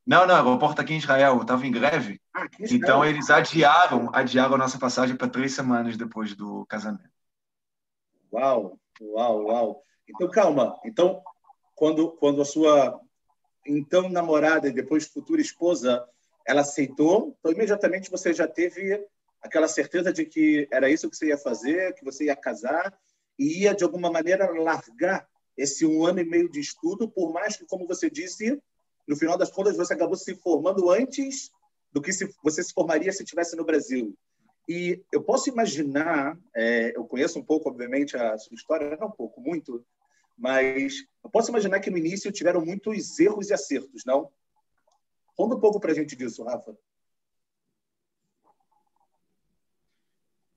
Não, 0.08 0.26
não, 0.26 0.36
o 0.36 0.48
aeroporto 0.48 0.80
aqui 0.80 0.94
em 0.94 1.00
Israel 1.00 1.42
estava 1.42 1.68
em 1.68 1.72
greve. 1.72 2.22
Ah, 2.34 2.48
então 2.62 3.04
eles 3.04 3.30
adiaram, 3.30 4.10
adiaram 4.14 4.56
a 4.56 4.58
nossa 4.58 4.80
passagem 4.80 5.18
para 5.18 5.28
três 5.28 5.54
semanas 5.54 5.98
depois 5.98 6.34
do 6.34 6.66
casamento. 6.66 7.10
Uau, 8.32 8.80
uau, 9.02 9.44
uau. 9.44 9.84
Então 10.08 10.30
calma. 10.30 10.80
Então 10.86 11.22
quando 11.76 12.12
quando 12.12 12.42
a 12.42 12.46
sua 12.46 13.02
então 13.66 14.08
namorada 14.08 14.70
e 14.70 14.74
depois 14.74 15.06
futura 15.06 15.42
esposa 15.42 16.08
ela 16.48 16.62
aceitou, 16.62 17.36
então 17.40 17.52
imediatamente 17.52 18.10
você 18.10 18.34
já 18.34 18.48
teve 18.48 19.06
aquela 19.42 19.68
certeza 19.68 20.14
de 20.14 20.24
que 20.24 20.70
era 20.72 20.90
isso 20.90 21.10
que 21.10 21.18
você 21.18 21.28
ia 21.28 21.38
fazer, 21.38 21.94
que 21.96 22.06
você 22.06 22.26
ia 22.26 22.36
casar 22.36 22.98
e 23.38 23.64
ia 23.64 23.76
de 23.76 23.84
alguma 23.84 24.10
maneira 24.10 24.50
largar 24.52 25.28
esse 25.58 25.86
um 25.86 26.06
ano 26.06 26.22
e 26.22 26.24
meio 26.24 26.50
de 26.50 26.62
estudo, 26.62 27.10
por 27.10 27.34
mais 27.34 27.58
que, 27.58 27.66
como 27.66 27.86
você 27.86 28.10
disse, 28.10 28.62
no 29.08 29.16
final 29.16 29.38
das 29.38 29.50
contas, 29.50 29.78
você 29.78 29.94
acabou 29.94 30.16
se 30.16 30.36
formando 30.36 30.90
antes 30.92 31.50
do 31.92 32.02
que 32.02 32.12
se, 32.12 32.34
você 32.44 32.62
se 32.64 32.74
formaria 32.74 33.12
se 33.12 33.24
estivesse 33.24 33.56
no 33.56 33.66
Brasil. 33.66 34.16
E 34.68 35.02
eu 35.14 35.24
posso 35.24 35.50
imaginar, 35.50 36.38
é, 36.54 36.96
eu 36.96 37.06
conheço 37.06 37.40
um 37.40 37.44
pouco, 37.44 37.70
obviamente, 37.70 38.18
a 38.18 38.38
sua 38.38 38.56
história, 38.56 38.98
não 38.98 39.08
um 39.08 39.12
pouco, 39.12 39.40
muito, 39.40 39.86
mas 40.38 40.96
eu 41.24 41.30
posso 41.30 41.50
imaginar 41.50 41.80
que 41.80 41.90
no 41.90 41.98
início 41.98 42.32
tiveram 42.32 42.64
muitos 42.64 43.18
erros 43.18 43.50
e 43.50 43.54
acertos, 43.54 44.04
não? 44.06 44.30
Conta 45.36 45.56
um 45.56 45.60
pouco 45.60 45.80
para 45.80 45.92
a 45.92 45.96
gente 45.96 46.16
disso, 46.16 46.44
Rafa. 46.44 46.78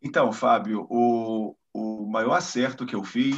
Então, 0.02 0.32
Fábio, 0.32 0.86
o, 0.90 1.54
o 1.72 2.06
maior 2.06 2.32
acerto 2.32 2.86
que 2.86 2.96
eu 2.96 3.04
fiz 3.04 3.36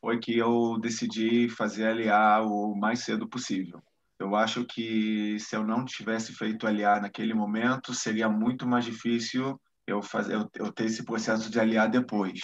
foi 0.00 0.18
que 0.18 0.36
eu 0.36 0.78
decidi 0.80 1.48
fazer 1.48 1.94
LA 1.94 2.42
o 2.42 2.74
mais 2.74 3.00
cedo 3.00 3.28
possível. 3.28 3.82
Eu 4.18 4.34
acho 4.34 4.64
que 4.64 5.38
se 5.38 5.54
eu 5.54 5.64
não 5.64 5.84
tivesse 5.84 6.32
feito 6.32 6.66
LA 6.66 7.00
naquele 7.00 7.34
momento, 7.34 7.94
seria 7.94 8.28
muito 8.28 8.66
mais 8.66 8.84
difícil 8.84 9.60
eu 9.86 10.02
fazer 10.02 10.34
eu, 10.34 10.50
eu 10.54 10.72
ter 10.72 10.86
esse 10.86 11.04
processo 11.04 11.50
de 11.50 11.58
LA 11.58 11.86
depois, 11.86 12.40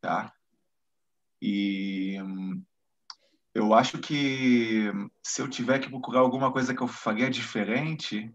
tá? 0.00 0.32
E 1.40 2.16
eu 3.54 3.72
acho 3.72 3.98
que 3.98 4.90
se 5.22 5.40
eu 5.40 5.48
tiver 5.48 5.78
que 5.78 5.88
procurar 5.88 6.20
alguma 6.20 6.52
coisa 6.52 6.74
que 6.74 6.82
eu 6.82 6.88
faria 6.88 7.30
diferente, 7.30 8.30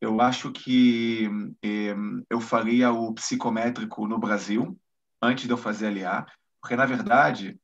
eu 0.00 0.20
acho 0.20 0.52
que 0.52 1.28
eh, 1.62 1.94
eu 2.30 2.40
faria 2.40 2.92
o 2.92 3.14
psicométrico 3.14 4.06
no 4.06 4.18
Brasil 4.18 4.78
antes 5.20 5.46
de 5.46 5.50
eu 5.50 5.56
fazer 5.56 5.90
LA, 5.90 6.26
porque 6.60 6.76
na 6.76 6.86
verdade 6.86 7.58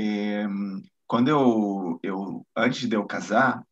é, 0.00 0.46
quando 1.08 1.26
eu, 1.26 1.98
eu, 2.04 2.46
antes 2.56 2.88
de 2.88 2.94
eu 2.94 3.04
casar, 3.04 3.66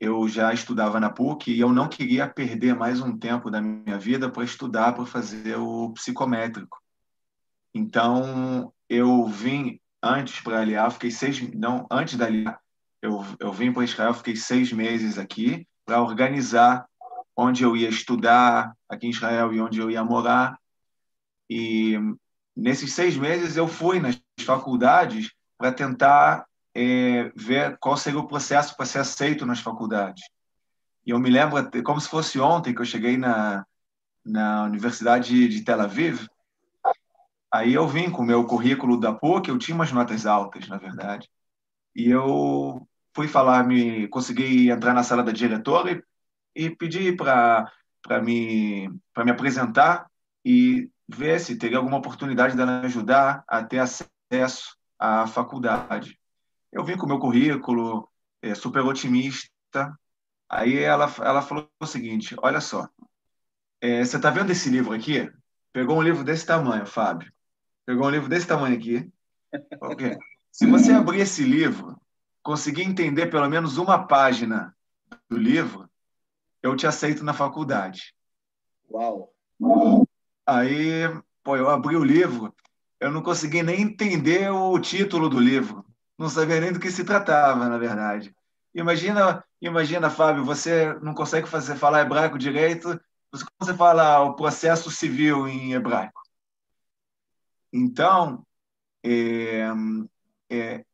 eu 0.00 0.26
já 0.28 0.52
estudava 0.52 0.98
na 0.98 1.10
PUC 1.10 1.52
e 1.52 1.60
eu 1.60 1.72
não 1.72 1.88
queria 1.88 2.26
perder 2.26 2.74
mais 2.74 3.00
um 3.00 3.16
tempo 3.16 3.50
da 3.50 3.60
minha 3.60 3.96
vida 3.96 4.28
para 4.28 4.42
estudar, 4.42 4.94
para 4.94 5.06
fazer 5.06 5.56
o 5.56 5.92
psicométrico. 5.92 6.82
Então, 7.72 8.72
eu 8.88 9.26
vim 9.26 9.78
antes 10.02 10.40
para 10.40 10.60
aliar, 10.60 10.90
fiquei 10.90 11.12
seis, 11.12 11.40
não, 11.54 11.86
antes 11.88 12.16
da 12.16 12.26
aliar, 12.26 12.60
eu, 13.00 13.24
eu 13.38 13.52
vim 13.52 13.72
para 13.72 13.84
Israel, 13.84 14.14
fiquei 14.14 14.34
seis 14.34 14.72
meses 14.72 15.18
aqui 15.18 15.68
para 15.84 16.02
organizar 16.02 16.84
onde 17.36 17.62
eu 17.62 17.76
ia 17.76 17.88
estudar 17.88 18.76
aqui 18.88 19.06
em 19.06 19.10
Israel 19.10 19.52
e 19.52 19.60
onde 19.60 19.78
eu 19.78 19.88
ia 19.88 20.02
morar. 20.02 20.58
E 21.48 21.96
nesses 22.56 22.92
seis 22.92 23.16
meses 23.16 23.56
eu 23.56 23.68
fui 23.68 24.00
nas 24.00 24.20
faculdades 24.44 25.30
para 25.60 25.72
tentar 25.72 26.46
é, 26.74 27.30
ver 27.36 27.76
qual 27.78 27.94
seria 27.94 28.18
o 28.18 28.26
processo 28.26 28.74
para 28.74 28.86
ser 28.86 29.00
aceito 29.00 29.44
nas 29.44 29.60
faculdades. 29.60 30.24
E 31.06 31.10
eu 31.10 31.18
me 31.18 31.28
lembro, 31.28 31.70
como 31.84 32.00
se 32.00 32.08
fosse 32.08 32.40
ontem, 32.40 32.74
que 32.74 32.80
eu 32.80 32.86
cheguei 32.86 33.18
na, 33.18 33.66
na 34.24 34.64
Universidade 34.64 35.48
de 35.48 35.62
Tel 35.62 35.82
Aviv, 35.82 36.26
aí 37.52 37.74
eu 37.74 37.86
vim 37.86 38.10
com 38.10 38.22
o 38.22 38.24
meu 38.24 38.46
currículo 38.46 38.98
da 38.98 39.12
PUC, 39.12 39.50
eu 39.50 39.58
tinha 39.58 39.74
umas 39.74 39.92
notas 39.92 40.24
altas, 40.24 40.66
na 40.66 40.78
verdade, 40.78 41.28
e 41.94 42.08
eu 42.08 42.88
fui 43.14 43.28
falar, 43.28 43.62
me 43.66 44.08
consegui 44.08 44.70
entrar 44.70 44.94
na 44.94 45.02
sala 45.02 45.22
da 45.22 45.30
diretora 45.30 45.92
e, 46.56 46.64
e 46.64 46.70
pedi 46.70 47.12
para 47.12 47.70
me, 48.22 48.88
me 48.88 49.30
apresentar 49.30 50.10
e 50.42 50.88
ver 51.06 51.38
se 51.38 51.58
teria 51.58 51.76
alguma 51.76 51.98
oportunidade 51.98 52.56
dela 52.56 52.80
me 52.80 52.86
ajudar 52.86 53.44
a 53.46 53.62
ter 53.62 53.80
acesso 53.80 54.79
a 55.00 55.26
faculdade. 55.26 56.20
Eu 56.70 56.84
vim 56.84 56.96
com 56.96 57.06
o 57.06 57.08
meu 57.08 57.18
currículo, 57.18 58.06
é, 58.42 58.54
super 58.54 58.84
otimista. 58.84 59.98
Aí 60.48 60.78
ela, 60.78 61.12
ela 61.20 61.40
falou 61.40 61.68
o 61.80 61.86
seguinte: 61.86 62.36
olha 62.42 62.60
só, 62.60 62.86
é, 63.80 64.04
você 64.04 64.16
está 64.16 64.28
vendo 64.30 64.50
esse 64.52 64.68
livro 64.68 64.92
aqui? 64.92 65.32
Pegou 65.72 65.96
um 65.96 66.02
livro 66.02 66.22
desse 66.22 66.44
tamanho, 66.44 66.84
Fábio. 66.84 67.32
Pegou 67.86 68.06
um 68.06 68.10
livro 68.10 68.28
desse 68.28 68.46
tamanho 68.46 68.76
aqui. 68.76 69.10
Okay. 69.80 70.18
Se 70.52 70.66
você 70.66 70.92
abrir 70.92 71.20
esse 71.20 71.42
livro, 71.42 72.00
conseguir 72.42 72.82
entender 72.82 73.26
pelo 73.28 73.48
menos 73.48 73.78
uma 73.78 74.06
página 74.06 74.76
do 75.28 75.38
livro, 75.38 75.88
eu 76.62 76.76
te 76.76 76.86
aceito 76.86 77.24
na 77.24 77.32
faculdade. 77.32 78.14
Uau! 78.90 79.32
Aí, 80.44 81.02
pô, 81.42 81.56
eu 81.56 81.70
abri 81.70 81.96
o 81.96 82.04
livro, 82.04 82.54
eu 83.00 83.10
não 83.10 83.22
consegui 83.22 83.62
nem 83.62 83.80
entender 83.80 84.50
o 84.50 84.78
título 84.78 85.28
do 85.28 85.40
livro. 85.40 85.84
Não 86.18 86.28
sabia 86.28 86.60
nem 86.60 86.72
do 86.72 86.78
que 86.78 86.90
se 86.90 87.02
tratava, 87.02 87.68
na 87.68 87.78
verdade. 87.78 88.34
Imagina, 88.74 89.42
imagina, 89.60 90.10
Fábio, 90.10 90.44
você 90.44 90.92
não 91.02 91.14
consegue 91.14 91.48
fazer 91.48 91.76
falar 91.76 92.02
hebraico 92.02 92.38
direito, 92.38 93.00
como 93.30 93.50
você 93.60 93.74
fala 93.74 94.20
o 94.20 94.34
processo 94.34 94.90
civil 94.90 95.48
em 95.48 95.72
hebraico? 95.72 96.20
Então, 97.72 98.44
é, 99.02 99.64
é, 100.50 100.84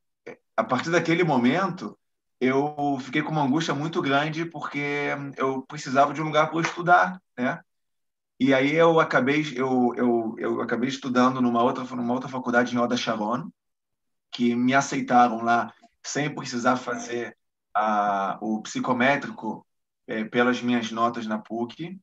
a 0.57 0.63
partir 0.63 0.91
daquele 0.91 1.25
momento, 1.25 1.99
eu 2.41 2.99
fiquei 3.01 3.23
com 3.23 3.33
uma 3.33 3.43
angústia 3.43 3.75
muito 3.75 4.01
grande 4.03 4.45
porque 4.45 5.09
eu 5.37 5.63
precisava 5.63 6.13
de 6.13 6.21
um 6.21 6.27
lugar 6.27 6.51
para 6.51 6.61
estudar, 6.61 7.23
né? 7.37 7.61
E 8.39 8.53
aí 8.53 8.75
eu 8.75 9.01
acabei 9.01 9.43
eu, 9.57 9.95
eu, 9.97 10.35
eu 10.39 10.61
acabei 10.61 10.89
estudando 10.89 11.41
numa 11.41 11.63
outra 11.63 11.85
numa 11.97 12.13
outra 12.13 12.29
faculdade 12.29 12.75
em 12.75 12.79
Oda 12.79 12.97
Sharon, 12.97 13.51
que 14.31 14.55
me 14.55 14.75
aceitaram 14.75 15.43
lá 15.43 15.73
sem 16.05 16.33
precisar 16.35 16.77
fazer 16.77 17.37
a, 17.75 18.39
o 18.43 18.61
psicométrico 18.61 19.67
é, 20.07 20.25
pelas 20.25 20.61
minhas 20.61 20.91
notas 20.91 21.27
na 21.27 21.39
PUC. 21.39 21.99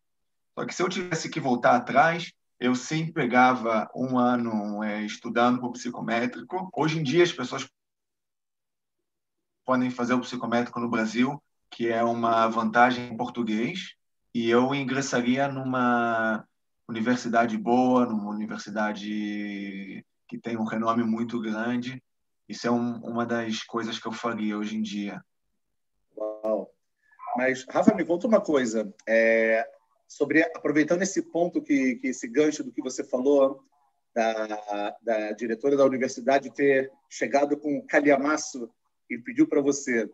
Só 0.58 0.66
que 0.66 0.74
se 0.74 0.82
eu 0.82 0.90
tivesse 0.90 1.30
que 1.30 1.40
voltar 1.40 1.76
atrás, 1.76 2.32
eu 2.60 2.76
sim 2.76 3.12
pegava 3.12 3.90
um 3.96 4.18
ano 4.18 4.84
é, 4.84 5.04
estudando 5.04 5.64
o 5.64 5.72
psicométrico. 5.72 6.70
Hoje 6.74 7.00
em 7.00 7.04
dia 7.04 7.24
as 7.24 7.32
pessoas 7.32 7.70
podem 9.64 9.92
fazer 9.92 10.16
o 10.16 10.22
psicométrico 10.22 10.80
no 10.80 10.90
Brasil, 10.90 11.42
que 11.70 11.88
é 11.88 12.04
uma 12.04 12.48
vantagem 12.48 13.14
em 13.14 13.18
português 13.18 13.96
e 14.34 14.50
eu 14.50 14.74
ingressaria 14.74 15.48
numa 15.48 16.46
universidade 16.88 17.58
boa, 17.58 18.06
numa 18.06 18.32
universidade 18.32 20.06
que 20.28 20.38
tem 20.38 20.58
um 20.58 20.64
renome 20.64 21.04
muito 21.04 21.40
grande. 21.40 22.02
Isso 22.50 22.68
é 22.68 22.72
um, 22.72 22.96
uma 23.06 23.26
das 23.26 23.64
coisas 23.64 24.00
que 24.00 24.08
eu 24.08 24.12
faria 24.12 24.58
hoje 24.58 24.76
em 24.76 24.82
dia. 24.82 25.24
Uau! 26.18 26.72
Mas, 27.38 27.66
Rafa, 27.70 27.94
me 27.94 28.06
conta 28.06 28.28
uma 28.28 28.42
coisa. 28.42 28.94
É, 29.08 29.68
sobre 30.08 30.44
aproveitando 30.44 31.02
esse 31.02 31.22
ponto 31.22 31.62
que, 31.62 31.96
que 31.96 32.08
esse 32.08 32.28
gancho 32.28 32.64
do 32.64 32.72
que 32.72 32.82
você 32.82 33.04
falou 33.04 33.64
da, 34.14 34.98
da 35.02 35.32
diretora 35.32 35.76
da 35.76 35.86
universidade 35.86 36.54
ter 36.54 36.92
chegado 37.10 37.58
com 37.58 37.78
o 37.78 37.86
calhamaço 37.86 38.70
e 39.10 39.18
pediu 39.18 39.48
para 39.48 39.62
você. 39.62 40.10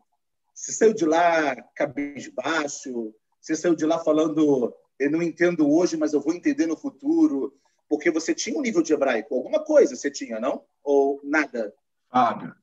Você 0.53 0.71
saiu 0.71 0.93
de 0.93 1.05
lá 1.05 1.55
cabisbaixo? 1.75 3.13
Você 3.39 3.55
saiu 3.55 3.75
de 3.75 3.85
lá 3.85 3.99
falando 3.99 4.73
eu 4.99 5.09
não 5.09 5.23
entendo 5.23 5.69
hoje, 5.69 5.95
mas 5.95 6.13
eu 6.13 6.19
vou 6.19 6.33
entender 6.33 6.65
no 6.65 6.75
futuro? 6.75 7.53
Porque 7.87 8.11
você 8.11 8.35
tinha 8.35 8.57
um 8.57 8.61
nível 8.61 8.81
de 8.81 8.93
hebraico. 8.93 9.33
Alguma 9.33 9.63
coisa 9.63 9.95
você 9.95 10.11
tinha, 10.11 10.39
não? 10.39 10.63
Ou 10.83 11.21
nada? 11.23 11.73
Fábio, 12.11 12.53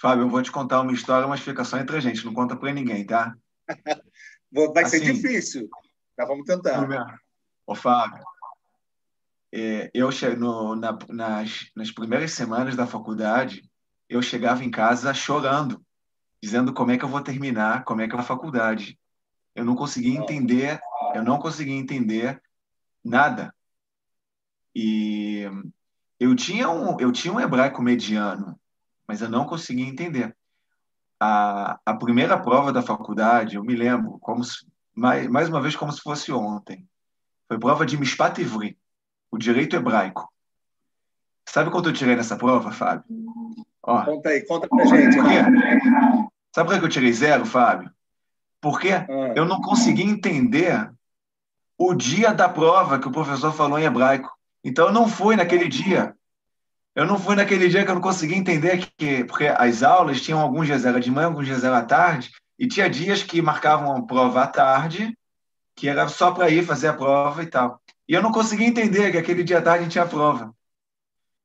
Fábio, 0.00 0.24
eu 0.24 0.28
vou 0.28 0.42
te 0.42 0.50
contar 0.50 0.80
uma 0.80 0.92
história, 0.92 1.28
mas 1.28 1.40
fica 1.40 1.64
só 1.64 1.78
entre 1.78 1.96
a 1.96 2.00
gente, 2.00 2.24
não 2.24 2.34
conta 2.34 2.56
para 2.56 2.72
ninguém, 2.72 3.06
tá? 3.06 3.36
Vai 4.74 4.84
ser 4.84 4.96
assim, 4.96 5.12
difícil, 5.12 5.68
mas 6.18 6.28
vamos 6.28 6.44
tentar. 6.44 6.84
Ô, 7.66 7.74
Fábio, 7.74 8.22
é, 9.52 9.90
eu 9.94 10.10
no, 10.36 10.74
na, 10.74 10.98
nas, 11.08 11.70
nas 11.76 11.90
primeiras 11.90 12.32
semanas 12.32 12.74
da 12.74 12.86
faculdade, 12.86 13.62
eu 14.08 14.20
chegava 14.20 14.64
em 14.64 14.70
casa 14.70 15.14
chorando, 15.14 15.80
dizendo 16.42 16.74
como 16.74 16.90
é 16.90 16.98
que 16.98 17.04
eu 17.04 17.08
vou 17.08 17.22
terminar, 17.22 17.84
como 17.84 18.00
é 18.00 18.08
que 18.08 18.16
é 18.16 18.18
a 18.18 18.22
faculdade. 18.22 18.98
Eu 19.54 19.64
não 19.64 19.74
conseguia 19.74 20.18
entender, 20.18 20.80
eu 21.14 21.22
não 21.22 21.38
conseguia 21.38 21.74
entender 21.74 22.42
nada. 23.04 23.54
E 24.74 25.46
eu 26.18 26.34
tinha 26.34 26.70
um, 26.70 26.98
eu 26.98 27.12
tinha 27.12 27.32
um 27.32 27.40
hebraico 27.40 27.82
mediano, 27.82 28.58
mas 29.06 29.20
eu 29.20 29.28
não 29.28 29.44
conseguia 29.44 29.86
entender. 29.86 30.34
A, 31.20 31.78
a 31.84 31.94
primeira 31.94 32.38
prova 32.38 32.72
da 32.72 32.82
faculdade, 32.82 33.56
eu 33.56 33.62
me 33.62 33.76
lembro, 33.76 34.18
como 34.20 34.42
se, 34.42 34.66
mais, 34.94 35.28
mais 35.28 35.48
uma 35.48 35.60
vez 35.60 35.76
como 35.76 35.92
se 35.92 36.00
fosse 36.00 36.32
ontem. 36.32 36.88
Foi 37.46 37.58
prova 37.58 37.84
de 37.84 37.98
Mishpat 37.98 38.40
Ivri 38.40 38.78
o 39.32 39.38
direito 39.38 39.74
hebraico. 39.74 40.30
Sabe 41.48 41.70
quanto 41.70 41.88
eu 41.88 41.92
tirei 41.92 42.14
nessa 42.14 42.36
prova, 42.36 42.70
Fábio? 42.70 43.04
Ó, 43.82 44.04
conta 44.04 44.28
aí, 44.28 44.46
conta 44.46 44.68
pra 44.68 44.84
gente. 44.84 45.16
Sabe 46.54 46.68
por 46.68 46.78
que 46.78 46.84
eu 46.84 46.88
tirei 46.88 47.12
zero, 47.12 47.46
Fábio? 47.46 47.90
Porque 48.62 48.90
ah. 48.90 49.06
eu 49.36 49.44
não 49.44 49.60
consegui 49.60 50.02
entender 50.02 50.90
o 51.76 51.94
dia 51.94 52.32
da 52.32 52.48
prova 52.48 52.98
que 52.98 53.08
o 53.08 53.12
professor 53.12 53.52
falou 53.52 53.78
em 53.78 53.84
hebraico. 53.84 54.30
Então 54.64 54.86
eu 54.86 54.92
não 54.92 55.08
fui 55.08 55.34
naquele 55.34 55.68
dia. 55.68 56.14
Eu 56.94 57.04
não 57.04 57.18
fui 57.18 57.34
naquele 57.34 57.68
dia 57.68 57.84
que 57.84 57.90
eu 57.90 57.94
não 57.94 58.02
consegui 58.02 58.34
entender 58.34 58.86
que 58.96 59.24
porque 59.24 59.48
as 59.48 59.82
aulas 59.82 60.20
tinham 60.20 60.40
alguns 60.40 60.66
dias 60.66 60.84
era 60.84 61.00
de 61.00 61.10
manhã, 61.10 61.26
alguns 61.26 61.46
dias 61.46 61.64
era 61.64 61.78
à 61.78 61.84
tarde, 61.84 62.30
e 62.58 62.68
tinha 62.68 62.88
dias 62.88 63.22
que 63.22 63.42
marcavam 63.42 63.96
a 63.96 64.06
prova 64.06 64.42
à 64.42 64.46
tarde, 64.46 65.16
que 65.74 65.88
era 65.88 66.06
só 66.06 66.30
para 66.30 66.50
ir 66.50 66.64
fazer 66.64 66.88
a 66.88 66.94
prova 66.94 67.42
e 67.42 67.46
tal. 67.46 67.80
E 68.06 68.14
eu 68.14 68.22
não 68.22 68.30
conseguia 68.30 68.66
entender 68.66 69.10
que 69.10 69.18
aquele 69.18 69.42
dia 69.42 69.58
à 69.58 69.62
tarde 69.62 69.88
tinha 69.88 70.06
prova. 70.06 70.54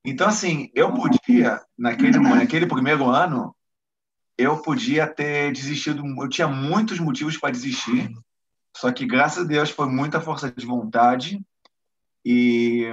Então, 0.05 0.27
assim, 0.27 0.69
eu 0.75 0.93
podia, 0.93 1.61
naquele, 1.77 2.19
naquele 2.19 2.65
primeiro 2.67 3.09
ano, 3.09 3.55
eu 4.37 4.61
podia 4.61 5.07
ter 5.07 5.51
desistido, 5.51 6.03
eu 6.21 6.29
tinha 6.29 6.47
muitos 6.47 6.99
motivos 6.99 7.37
para 7.37 7.51
desistir, 7.51 8.13
só 8.75 8.91
que, 8.91 9.05
graças 9.05 9.43
a 9.43 9.47
Deus, 9.47 9.71
foi 9.71 9.87
muita 9.87 10.21
força 10.21 10.51
de 10.51 10.65
vontade 10.65 11.41
e, 12.23 12.85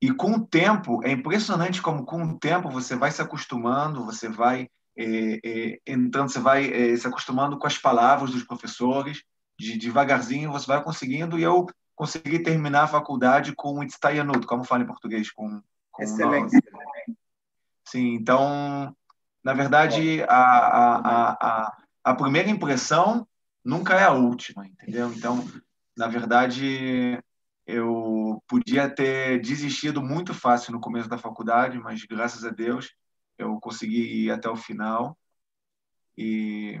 e 0.00 0.12
com 0.12 0.32
o 0.32 0.46
tempo, 0.46 1.02
é 1.02 1.10
impressionante 1.10 1.80
como 1.80 2.04
com 2.04 2.22
o 2.22 2.38
tempo 2.38 2.68
você 2.68 2.94
vai 2.94 3.10
se 3.10 3.22
acostumando, 3.22 4.04
você 4.04 4.28
vai 4.28 4.68
é, 4.96 5.40
é, 5.44 5.80
entrando, 5.86 6.30
você 6.30 6.40
vai 6.40 6.70
é, 6.70 6.94
se 6.96 7.06
acostumando 7.06 7.58
com 7.58 7.66
as 7.66 7.78
palavras 7.78 8.30
dos 8.30 8.44
professores, 8.44 9.22
de, 9.58 9.78
devagarzinho 9.78 10.52
você 10.52 10.66
vai 10.66 10.82
conseguindo, 10.82 11.38
e 11.38 11.42
eu 11.42 11.66
consegui 11.94 12.40
terminar 12.40 12.82
a 12.82 12.88
faculdade 12.88 13.54
com 13.54 13.78
o 13.78 13.82
Itztayanut, 13.82 14.46
como 14.46 14.64
fala 14.64 14.82
em 14.82 14.86
português, 14.86 15.30
com, 15.30 15.62
com 15.90 16.02
Excelente. 16.02 16.56
Sim, 17.86 18.14
então, 18.14 18.94
na 19.42 19.52
verdade, 19.52 20.22
a, 20.24 20.36
a, 20.36 21.30
a, 21.32 21.82
a 22.04 22.14
primeira 22.14 22.48
impressão 22.48 23.26
nunca 23.64 23.94
é 23.94 24.04
a 24.04 24.12
última, 24.12 24.66
entendeu? 24.66 25.12
Então, 25.12 25.44
na 25.96 26.08
verdade, 26.08 27.20
eu 27.66 28.42
podia 28.48 28.88
ter 28.88 29.40
desistido 29.40 30.02
muito 30.02 30.34
fácil 30.34 30.72
no 30.72 30.80
começo 30.80 31.08
da 31.08 31.18
faculdade, 31.18 31.78
mas 31.78 32.04
graças 32.04 32.44
a 32.44 32.50
Deus 32.50 32.94
eu 33.38 33.58
consegui 33.60 34.24
ir 34.24 34.30
até 34.30 34.48
o 34.48 34.56
final. 34.56 35.16
E 36.16 36.78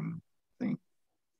sim. 0.60 0.76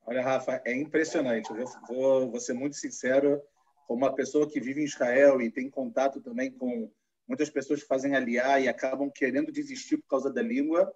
Olha, 0.06 0.22
Rafa, 0.22 0.60
é 0.64 0.74
impressionante. 0.74 1.50
Eu 1.50 1.66
vou, 1.86 2.30
vou 2.30 2.40
ser 2.40 2.54
muito 2.54 2.76
sincero 2.76 3.40
como 3.86 4.04
uma 4.04 4.14
pessoa 4.14 4.48
que 4.48 4.60
vive 4.60 4.80
em 4.80 4.86
Israel 4.86 5.40
e 5.40 5.50
tem 5.50 5.68
contato 5.70 6.20
também 6.20 6.50
com 6.50 6.90
muitas 7.26 7.50
pessoas 7.50 7.82
que 7.82 7.88
fazem 7.88 8.14
aliar 8.14 8.60
e 8.60 8.68
acabam 8.68 9.10
querendo 9.10 9.52
desistir 9.52 9.98
por 9.98 10.08
causa 10.08 10.32
da 10.32 10.42
língua, 10.42 10.92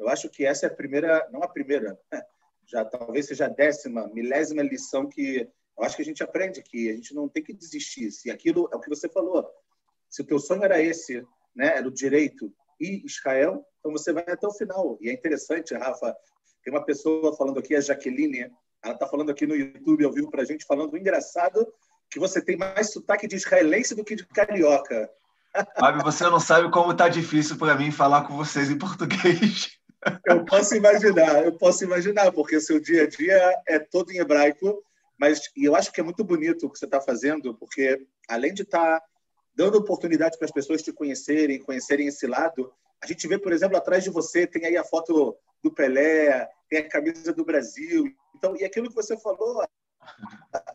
eu 0.00 0.08
acho 0.08 0.30
que 0.30 0.44
essa 0.44 0.66
é 0.66 0.68
a 0.68 0.74
primeira, 0.74 1.28
não 1.30 1.42
a 1.42 1.48
primeira, 1.48 1.98
já 2.66 2.84
talvez 2.84 3.26
seja 3.26 3.44
a 3.44 3.48
décima, 3.48 4.08
milésima 4.08 4.62
lição 4.62 5.06
que 5.06 5.46
eu 5.78 5.84
acho 5.84 5.96
que 5.96 6.02
a 6.02 6.04
gente 6.04 6.22
aprende 6.22 6.62
que 6.62 6.90
a 6.90 6.94
gente 6.94 7.14
não 7.14 7.28
tem 7.28 7.42
que 7.42 7.52
desistir. 7.52 8.10
Se 8.10 8.30
aquilo 8.30 8.68
é 8.72 8.76
o 8.76 8.80
que 8.80 8.88
você 8.88 9.08
falou, 9.08 9.48
se 10.08 10.22
o 10.22 10.26
teu 10.26 10.38
sonho 10.38 10.64
era 10.64 10.80
esse, 10.80 11.24
né, 11.54 11.76
era 11.76 11.86
o 11.86 11.90
direito 11.90 12.52
e 12.80 13.04
Israel, 13.04 13.64
então 13.78 13.92
você 13.92 14.12
vai 14.12 14.24
até 14.26 14.46
o 14.46 14.52
final. 14.52 14.98
E 15.00 15.08
é 15.08 15.12
interessante, 15.12 15.74
Rafa, 15.74 16.14
tem 16.62 16.72
uma 16.72 16.84
pessoa 16.84 17.36
falando 17.36 17.58
aqui, 17.58 17.74
a 17.74 17.80
Jaqueline, 17.80 18.50
ela 18.82 18.94
está 18.94 19.06
falando 19.06 19.30
aqui 19.30 19.46
no 19.46 19.54
YouTube 19.54 20.10
vivo 20.12 20.30
para 20.30 20.42
a 20.42 20.44
gente, 20.44 20.64
falando 20.64 20.96
engraçado 20.96 21.66
que 22.10 22.18
você 22.18 22.42
tem 22.42 22.56
mais 22.56 22.92
sotaque 22.92 23.26
de 23.26 23.36
israelense 23.36 23.94
do 23.94 24.04
que 24.04 24.16
de 24.16 24.26
carioca. 24.26 25.10
Fábio, 25.78 26.02
você 26.02 26.24
não 26.24 26.40
sabe 26.40 26.70
como 26.70 26.92
está 26.92 27.08
difícil 27.08 27.56
para 27.56 27.74
mim 27.74 27.90
falar 27.90 28.26
com 28.26 28.36
vocês 28.36 28.70
em 28.70 28.78
português. 28.78 29.79
Eu 30.26 30.44
posso 30.44 30.74
imaginar, 30.74 31.44
eu 31.44 31.52
posso 31.52 31.84
imaginar, 31.84 32.32
porque 32.32 32.56
o 32.56 32.60
seu 32.60 32.80
dia 32.80 33.04
a 33.04 33.06
dia 33.06 33.62
é 33.68 33.78
todo 33.78 34.10
em 34.10 34.18
hebraico, 34.18 34.82
mas 35.18 35.50
e 35.56 35.64
eu 35.64 35.76
acho 35.76 35.92
que 35.92 36.00
é 36.00 36.04
muito 36.04 36.24
bonito 36.24 36.66
o 36.66 36.70
que 36.70 36.78
você 36.78 36.86
está 36.86 37.00
fazendo, 37.00 37.54
porque 37.54 38.06
além 38.28 38.54
de 38.54 38.62
estar 38.62 39.00
tá 39.00 39.06
dando 39.54 39.76
oportunidade 39.76 40.38
para 40.38 40.46
as 40.46 40.52
pessoas 40.52 40.82
te 40.82 40.92
conhecerem, 40.92 41.62
conhecerem 41.62 42.06
esse 42.06 42.26
lado, 42.26 42.72
a 43.02 43.06
gente 43.06 43.26
vê, 43.28 43.38
por 43.38 43.52
exemplo, 43.52 43.76
atrás 43.76 44.02
de 44.02 44.10
você 44.10 44.46
tem 44.46 44.64
aí 44.64 44.76
a 44.76 44.84
foto 44.84 45.36
do 45.62 45.72
Pelé, 45.72 46.48
tem 46.68 46.78
a 46.78 46.88
camisa 46.88 47.32
do 47.32 47.44
Brasil, 47.44 48.06
então 48.34 48.56
e 48.56 48.64
aquilo 48.64 48.88
que 48.88 48.94
você 48.94 49.18
falou, 49.18 49.60
a, 49.60 49.68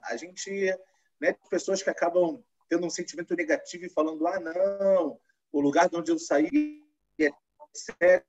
a 0.03 0.17
gente 0.17 0.71
né, 1.19 1.35
pessoas 1.49 1.81
que 1.81 1.89
acabam 1.89 2.43
tendo 2.69 2.85
um 2.85 2.89
sentimento 2.89 3.35
negativo 3.35 3.85
e 3.85 3.89
falando: 3.89 4.27
ah, 4.27 4.39
não, 4.39 5.19
o 5.51 5.61
lugar 5.61 5.89
de 5.89 5.95
onde 5.95 6.11
eu 6.11 6.19
saí 6.19 6.83
é 7.19 7.31
sério. 7.73 8.25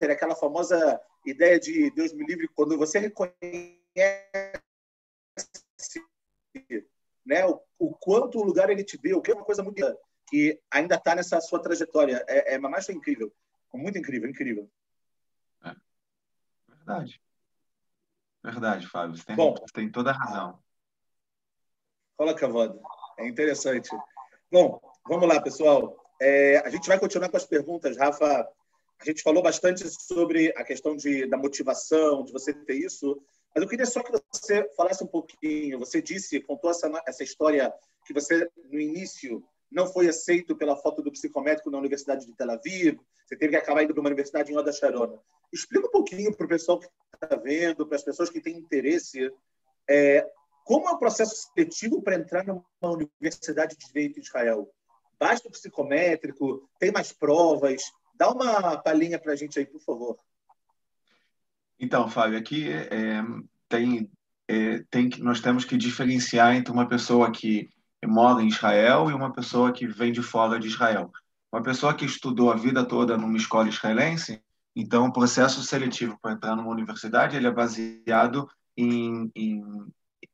Aquela 0.00 0.36
famosa 0.36 1.00
ideia 1.24 1.58
de 1.58 1.90
Deus 1.92 2.12
me 2.12 2.26
livre, 2.26 2.48
quando 2.48 2.76
você 2.76 2.98
reconhece 2.98 3.78
né, 7.24 7.46
o, 7.46 7.60
o 7.78 7.94
quanto 7.94 8.38
o 8.38 8.44
lugar 8.44 8.68
ele 8.68 8.84
te 8.84 8.98
deu, 8.98 9.22
que 9.22 9.30
é 9.30 9.34
uma 9.34 9.44
coisa 9.44 9.62
muito 9.62 9.80
que 10.28 10.60
ainda 10.70 10.96
está 10.96 11.14
nessa 11.14 11.40
sua 11.40 11.60
trajetória. 11.60 12.24
É, 12.28 12.54
é 12.54 12.58
mais 12.58 12.88
incrível. 12.88 13.32
Muito 13.72 13.98
incrível, 13.98 14.28
incrível. 14.28 14.70
É. 15.64 15.74
Verdade. 16.68 17.20
Verdade, 18.42 18.86
Fábio. 18.86 19.16
Você 19.16 19.24
tem, 19.24 19.36
Bom, 19.36 19.54
tem 19.72 19.90
toda 19.90 20.10
a 20.10 20.14
razão. 20.14 20.62
Fala, 22.16 22.34
Cavada. 22.34 22.78
É 23.18 23.26
interessante. 23.26 23.90
Bom, 24.50 24.80
vamos 25.06 25.28
lá, 25.28 25.40
pessoal. 25.40 25.96
É, 26.20 26.58
a 26.58 26.70
gente 26.70 26.86
vai 26.86 26.98
continuar 26.98 27.28
com 27.28 27.36
as 27.36 27.46
perguntas, 27.46 27.96
Rafa. 27.96 28.48
A 29.04 29.10
gente 29.10 29.22
falou 29.22 29.42
bastante 29.42 29.86
sobre 29.86 30.50
a 30.56 30.64
questão 30.64 30.96
de, 30.96 31.26
da 31.26 31.36
motivação, 31.36 32.24
de 32.24 32.32
você 32.32 32.54
ter 32.54 32.76
isso, 32.76 33.20
mas 33.54 33.62
eu 33.62 33.68
queria 33.68 33.84
só 33.84 34.02
que 34.02 34.10
você 34.32 34.66
falasse 34.74 35.04
um 35.04 35.06
pouquinho. 35.06 35.78
Você 35.78 36.00
disse, 36.00 36.40
contou 36.40 36.70
essa, 36.70 36.90
essa 37.06 37.22
história 37.22 37.70
que 38.06 38.14
você, 38.14 38.48
no 38.70 38.80
início, 38.80 39.44
não 39.70 39.86
foi 39.86 40.08
aceito 40.08 40.56
pela 40.56 40.74
foto 40.74 41.02
do 41.02 41.12
psicométrico 41.12 41.70
na 41.70 41.76
Universidade 41.76 42.24
de 42.24 42.34
Tel 42.34 42.50
Aviv, 42.50 42.98
você 43.26 43.36
teve 43.36 43.50
que 43.50 43.56
acabar 43.58 43.82
indo 43.82 43.92
para 43.92 44.00
uma 44.00 44.08
universidade 44.08 44.50
em 44.50 44.56
Oda 44.56 44.72
Sharona. 44.72 45.18
Explica 45.52 45.86
um 45.86 45.90
pouquinho 45.90 46.34
para 46.34 46.46
o 46.46 46.48
pessoal 46.48 46.78
que 46.80 46.88
está 47.12 47.36
vendo, 47.36 47.86
para 47.86 47.96
as 47.96 48.02
pessoas 48.02 48.30
que 48.30 48.40
têm 48.40 48.56
interesse, 48.56 49.30
é, 49.86 50.26
como 50.64 50.88
é 50.88 50.92
o 50.92 50.98
processo 50.98 51.34
seletivo 51.36 52.00
para 52.00 52.16
entrar 52.16 52.42
numa 52.46 52.64
universidade 52.82 53.76
de 53.76 53.86
direito 53.86 54.18
em 54.18 54.22
Israel? 54.22 54.66
Basta 55.18 55.46
o 55.46 55.50
psicométrico? 55.50 56.66
Tem 56.78 56.90
mais 56.90 57.12
provas? 57.12 57.82
Dá 58.14 58.30
uma 58.30 58.76
palhinha 58.76 59.18
para 59.18 59.32
a 59.32 59.36
gente 59.36 59.58
aí, 59.58 59.66
por 59.66 59.80
favor. 59.80 60.18
Então, 61.78 62.08
Fábio, 62.08 62.38
aqui 62.38 62.70
é, 62.70 63.22
tem, 63.68 64.10
é, 64.48 64.84
tem 64.90 65.10
nós 65.18 65.40
temos 65.40 65.64
que 65.64 65.76
diferenciar 65.76 66.54
entre 66.54 66.72
uma 66.72 66.88
pessoa 66.88 67.30
que 67.30 67.68
mora 68.06 68.42
em 68.42 68.48
Israel 68.48 69.10
e 69.10 69.14
uma 69.14 69.32
pessoa 69.32 69.72
que 69.72 69.86
vem 69.86 70.12
de 70.12 70.22
fora 70.22 70.58
de 70.58 70.68
Israel. 70.68 71.10
Uma 71.52 71.62
pessoa 71.62 71.94
que 71.94 72.04
estudou 72.04 72.50
a 72.50 72.56
vida 72.56 72.84
toda 72.84 73.16
numa 73.16 73.36
escola 73.36 73.68
israelense, 73.68 74.42
então 74.74 75.06
o 75.06 75.12
processo 75.12 75.62
seletivo 75.62 76.18
para 76.20 76.32
entrar 76.32 76.56
numa 76.56 76.70
universidade 76.70 77.36
ele 77.36 77.46
é 77.46 77.50
baseado 77.50 78.48
em, 78.76 79.30
em 79.34 79.62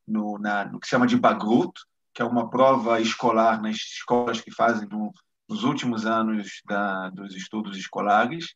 no, 0.07 0.38
na, 0.38 0.64
no 0.64 0.81
que 0.81 0.87
se 0.87 0.90
chama 0.90 1.07
de 1.07 1.19
Bagrut, 1.19 1.73
que 2.12 2.23
é 2.23 2.25
uma 2.25 2.49
prova 2.51 3.01
escolar 3.01 3.61
nas 3.61 3.77
escolas 3.77 4.40
que 4.40 4.51
fazem 4.51 4.88
no, 4.88 5.12
nos 5.51 5.65
últimos 5.65 6.07
anos 6.07 6.63
da, 6.65 7.11
dos 7.11 7.35
estudos 7.35 7.77
escolares, 7.77 8.55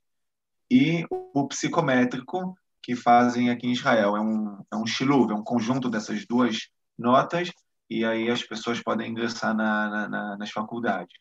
e 0.70 1.04
o 1.10 1.48
psicométrico, 1.48 2.56
que 2.80 2.94
fazem 2.94 3.50
aqui 3.50 3.66
em 3.66 3.72
Israel. 3.72 4.16
É 4.16 4.20
um, 4.20 4.64
é 4.72 4.76
um 4.76 4.86
shiluv, 4.86 5.32
é 5.32 5.34
um 5.34 5.42
conjunto 5.42 5.90
dessas 5.90 6.24
duas 6.24 6.68
notas, 6.96 7.50
e 7.90 8.04
aí 8.04 8.30
as 8.30 8.44
pessoas 8.44 8.80
podem 8.80 9.10
ingressar 9.10 9.54
na, 9.56 9.90
na, 9.90 10.08
na, 10.08 10.36
nas 10.36 10.50
faculdades. 10.50 11.12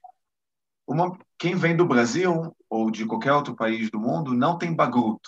Uma, 0.85 1.17
quem 1.39 1.55
vem 1.55 1.75
do 1.75 1.87
Brasil 1.87 2.55
ou 2.69 2.91
de 2.91 3.05
qualquer 3.05 3.33
outro 3.33 3.55
país 3.55 3.89
do 3.89 3.99
mundo 3.99 4.35
não 4.35 4.57
tem 4.57 4.75
bagrut. 4.75 5.21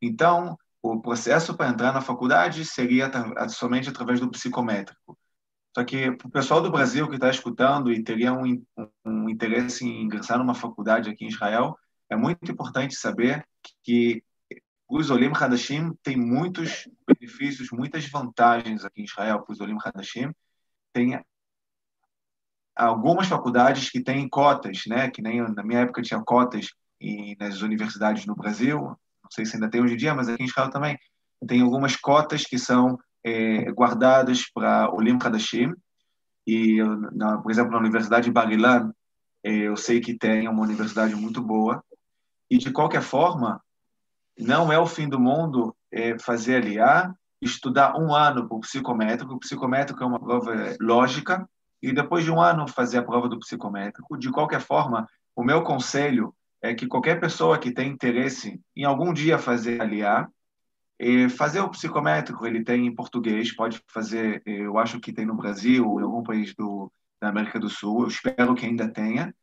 Então, 0.00 0.56
o 0.80 1.00
processo 1.00 1.56
para 1.56 1.70
entrar 1.70 1.92
na 1.92 2.00
faculdade 2.00 2.64
seria 2.64 3.10
somente 3.48 3.88
através 3.88 4.20
do 4.20 4.30
psicométrico. 4.30 5.18
Só 5.78 5.84
que 5.84 6.10
para 6.10 6.26
o 6.26 6.30
pessoal 6.30 6.60
do 6.60 6.72
Brasil 6.72 7.08
que 7.08 7.14
está 7.14 7.30
escutando 7.30 7.92
e 7.92 8.02
teria 8.02 8.32
um, 8.32 8.66
um, 9.06 9.28
interesse 9.28 9.86
em 9.86 10.02
ingressar 10.02 10.36
numa 10.36 10.52
faculdade 10.52 11.08
aqui 11.08 11.24
em 11.24 11.28
Israel, 11.28 11.78
é 12.10 12.16
muito 12.16 12.50
importante 12.50 12.96
saber 12.96 13.46
que 13.84 14.24
os 14.88 15.08
Olim 15.08 15.30
Hadashim 15.32 15.94
têm 16.02 16.16
muitos 16.16 16.88
benefícios, 17.06 17.70
muitas 17.70 18.04
vantagens 18.08 18.84
aqui 18.84 19.02
em 19.02 19.04
Israel 19.04 19.40
para 19.42 19.52
os 19.52 19.60
Olim 19.60 19.78
Hadashim. 19.80 20.32
Tem 20.92 21.24
algumas 22.74 23.28
faculdades 23.28 23.88
que 23.88 24.02
têm 24.02 24.28
cotas, 24.28 24.82
né? 24.88 25.08
que 25.08 25.22
nem 25.22 25.42
na 25.42 25.62
minha 25.62 25.82
época 25.82 26.02
tinha 26.02 26.20
cotas 26.20 26.70
em, 27.00 27.36
nas 27.38 27.62
universidades 27.62 28.26
no 28.26 28.34
Brasil, 28.34 28.80
não 28.80 29.30
sei 29.30 29.46
se 29.46 29.54
ainda 29.54 29.70
tem 29.70 29.80
hoje 29.80 29.94
em 29.94 29.98
dia, 29.98 30.12
mas 30.12 30.28
aqui 30.28 30.42
em 30.42 30.46
Israel 30.46 30.70
também 30.70 30.98
tem 31.46 31.60
algumas 31.62 31.94
cotas 31.94 32.44
que 32.44 32.58
são 32.58 32.98
é, 33.24 33.70
guardadas 33.72 34.50
para 34.52 34.90
Olim 34.90 35.18
Hadashim. 35.22 35.72
E, 36.46 36.82
na, 37.12 37.38
por 37.38 37.50
exemplo, 37.50 37.72
na 37.72 37.78
Universidade 37.78 38.26
de 38.26 38.32
Bar 38.32 38.50
Ilan, 38.50 38.92
é, 39.44 39.52
eu 39.52 39.76
sei 39.76 40.00
que 40.00 40.14
tem 40.14 40.48
uma 40.48 40.62
universidade 40.62 41.14
muito 41.14 41.42
boa. 41.42 41.82
E, 42.50 42.58
de 42.58 42.72
qualquer 42.72 43.02
forma, 43.02 43.60
não 44.38 44.72
é 44.72 44.78
o 44.78 44.86
fim 44.86 45.08
do 45.08 45.20
mundo 45.20 45.74
é, 45.92 46.18
fazer 46.18 46.56
aliar, 46.56 47.14
estudar 47.40 47.96
um 47.96 48.14
ano 48.14 48.48
para 48.48 48.56
o 48.56 48.60
psicométrico. 48.60 49.34
O 49.34 49.38
psicométrico 49.38 50.02
é 50.02 50.06
uma 50.06 50.18
prova 50.18 50.76
lógica, 50.80 51.48
e 51.82 51.92
depois 51.92 52.24
de 52.24 52.30
um 52.30 52.40
ano 52.40 52.66
fazer 52.66 52.98
a 52.98 53.02
prova 53.02 53.28
do 53.28 53.38
psicométrico. 53.38 54.18
De 54.18 54.30
qualquer 54.30 54.60
forma, 54.60 55.08
o 55.36 55.44
meu 55.44 55.62
conselho 55.62 56.34
é 56.60 56.74
que 56.74 56.86
qualquer 56.86 57.20
pessoa 57.20 57.58
que 57.58 57.72
tem 57.72 57.90
interesse 57.90 58.60
em 58.74 58.84
algum 58.84 59.12
dia 59.12 59.38
fazer 59.38 59.80
aliar, 59.80 60.28
e 60.28 60.37
fazer 61.30 61.60
o 61.60 61.70
psicométrico, 61.70 62.46
ele 62.46 62.64
tem 62.64 62.86
em 62.86 62.94
português, 62.94 63.54
pode 63.54 63.80
fazer, 63.86 64.42
eu 64.44 64.78
acho 64.78 64.98
que 64.98 65.12
tem 65.12 65.24
no 65.24 65.36
Brasil, 65.36 66.00
em 66.00 66.02
algum 66.02 66.22
país 66.22 66.54
do, 66.54 66.90
da 67.20 67.28
América 67.28 67.58
do 67.58 67.68
Sul, 67.68 68.02
eu 68.02 68.08
espero 68.08 68.54
que 68.54 68.66
ainda 68.66 68.88
tenha. 68.88 69.34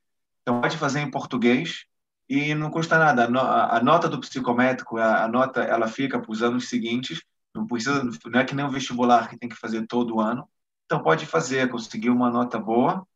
Então, 0.41 0.61
pode 0.61 0.77
fazer 0.77 0.99
em 0.99 1.09
português 1.09 1.85
e 2.29 2.53
não 2.53 2.69
custa 2.69 2.97
nada. 2.97 3.25
A 3.25 3.81
nota 3.81 4.09
do 4.09 4.19
psicométrico, 4.19 4.97
a 4.97 5.27
nota, 5.27 5.61
ela 5.61 5.87
fica 5.87 6.19
para 6.19 6.31
os 6.31 6.43
anos 6.43 6.69
seguintes, 6.69 7.23
não 7.53 7.65
precisa, 7.65 8.03
não 8.03 8.39
é 8.39 8.43
que 8.43 8.53
nem 8.53 8.65
o 8.65 8.69
vestibular 8.69 9.29
que 9.29 9.37
tem 9.37 9.49
que 9.49 9.55
fazer 9.55 9.87
todo 9.87 10.19
ano. 10.19 10.47
Então, 10.85 11.01
pode 11.01 11.25
fazer, 11.25 11.69
conseguir 11.69 12.09
uma 12.09 12.29
nota 12.29 12.59
boa 12.59 13.07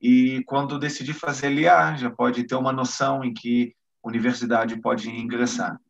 e 0.00 0.42
quando 0.44 0.78
decidir 0.78 1.14
fazer 1.14 1.48
LIA, 1.48 1.96
já 1.96 2.10
pode 2.10 2.44
ter 2.44 2.54
uma 2.56 2.72
noção 2.72 3.24
em 3.24 3.32
que 3.32 3.74
universidade 4.02 4.80
pode 4.80 5.08
ingressar. 5.08 5.80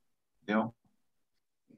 Entendeu? 0.43 0.73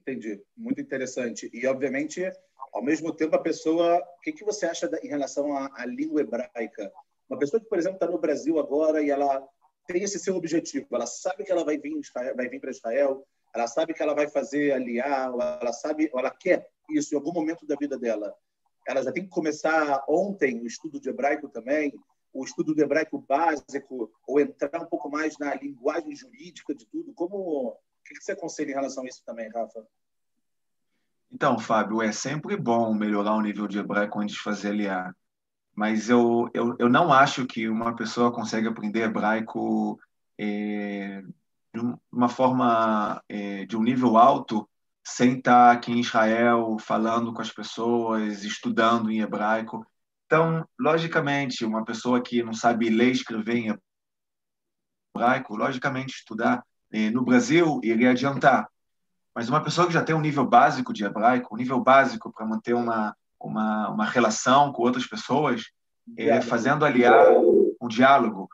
Entendi. 0.07 0.41
Muito 0.57 0.81
interessante. 0.81 1.51
E, 1.53 1.67
obviamente, 1.67 2.31
ao 2.73 2.83
mesmo 2.83 3.13
tempo, 3.13 3.35
a 3.35 3.43
pessoa. 3.43 3.99
O 3.99 4.21
que, 4.21 4.33
que 4.33 4.45
você 4.45 4.67
acha 4.67 4.89
em 5.03 5.09
relação 5.09 5.57
à, 5.57 5.69
à, 5.75 5.85
língua 5.85 6.21
hebraica? 6.21 6.93
Uma 7.29 7.39
pessoa 7.39 7.61
que, 7.61 7.69
por 7.69 7.77
exemplo, 7.77 7.97
está 7.97 8.07
no 8.07 8.19
Brasil 8.19 8.59
agora 8.61 9.03
e 9.03 9.11
ela 9.11 9.45
tem 9.87 10.03
esse 10.03 10.19
seu 10.19 10.37
objetivo, 10.37 10.87
ela 10.93 11.07
sabe 11.07 11.45
que 11.45 11.53
ela 11.53 11.65
vai 11.65 11.79
vir, 11.79 12.01
vai 12.37 12.49
vir 12.49 12.61
para 12.61 12.71
Israel, 12.71 13.25
ela 13.55 13.69
sabe 13.69 13.95
que 13.95 14.03
ela 14.03 14.15
vai 14.15 14.29
fazer 14.29 14.73
aliar, 14.73 15.29
ela 15.29 15.73
sabe, 15.73 16.11
ela 16.13 16.31
quer 16.31 16.69
isso 16.91 17.15
em 17.15 17.17
algum 17.17 17.33
momento 17.33 17.65
da 17.67 17.77
vida 17.77 17.97
dela. 17.99 18.35
Ela 18.87 19.03
já 19.03 19.13
tem 19.13 19.25
que 19.25 19.31
começar 19.31 20.05
ontem 20.09 20.61
o 20.61 20.67
estudo 20.67 21.01
de 21.01 21.09
hebraico 21.09 21.49
também, 21.49 21.93
o 22.33 22.45
estudo 22.45 22.75
do 22.75 22.83
hebraico 22.83 23.19
básico, 23.19 24.11
ou 24.27 24.41
entrar 24.41 24.83
um 24.83 24.87
pouco 24.87 25.09
mais 25.09 25.39
na 25.39 25.55
linguagem 25.55 26.15
jurídica 26.15 26.75
de 26.75 26.85
tudo. 26.87 27.13
Como 27.15 27.77
que 28.15 28.23
você 28.23 28.33
aconselha 28.33 28.71
em 28.71 28.75
relação 28.75 29.05
a 29.05 29.07
isso 29.07 29.23
também, 29.25 29.49
Rafa? 29.51 29.87
Então, 31.31 31.59
Fábio, 31.59 32.03
é 32.03 32.13
sempre 32.13 32.57
bom 32.57 32.95
melhorar 32.95 33.35
o 33.35 33.41
nível 33.41 33.67
de 33.67 33.79
hebraico 33.79 34.21
antes 34.21 34.37
de 34.37 34.43
fazer 34.43 34.73
LA. 34.73 35.15
Mas 35.75 36.09
eu, 36.09 36.49
eu, 36.55 36.75
eu 36.79 36.89
não 36.89 37.13
acho 37.13 37.47
que 37.47 37.69
uma 37.69 37.95
pessoa 37.95 38.33
consegue 38.33 38.69
aprender 38.69 39.03
hebraico 39.03 40.01
é, 40.39 41.23
de 41.75 41.81
uma 42.11 42.29
forma 42.29 43.23
é, 43.29 43.67
de 43.67 43.77
um 43.77 43.83
nível 43.83 44.17
alto 44.17 44.69
sem 45.07 45.39
estar 45.39 45.73
aqui 45.73 45.93
em 45.93 46.01
Israel 46.01 46.79
falando 46.81 47.33
com 47.33 47.43
as 47.43 47.53
pessoas, 47.53 48.43
estudando 48.43 49.11
em 49.11 49.21
hebraico. 49.21 49.87
Então, 50.25 50.67
logicamente, 50.79 51.65
uma 51.65 51.85
pessoa 51.85 52.23
que 52.23 52.43
não 52.43 52.53
sabe 52.53 52.89
ler 52.89 53.09
e 53.09 53.13
escrever 53.13 53.57
em 53.57 53.79
hebraico, 55.15 55.57
logicamente, 55.57 56.15
estudar 56.15 56.65
no 57.13 57.25
Brasil 57.25 57.81
iria 57.83 58.11
adiantar. 58.11 58.69
Mas 59.35 59.49
uma 59.49 59.63
pessoa 59.63 59.87
que 59.87 59.93
já 59.93 60.03
tem 60.03 60.15
um 60.15 60.21
nível 60.21 60.47
básico 60.47 60.93
de 60.93 61.05
hebraico, 61.05 61.55
um 61.55 61.59
nível 61.59 61.79
básico 61.81 62.33
para 62.33 62.47
manter 62.47 62.75
uma, 62.75 63.15
uma, 63.39 63.91
uma 63.91 64.05
relação 64.05 64.73
com 64.73 64.83
outras 64.83 65.07
pessoas, 65.07 65.65
é, 66.17 66.41
fazendo 66.41 66.85
aliar 66.85 67.27
um 67.81 67.89
diálogo, 67.89 68.49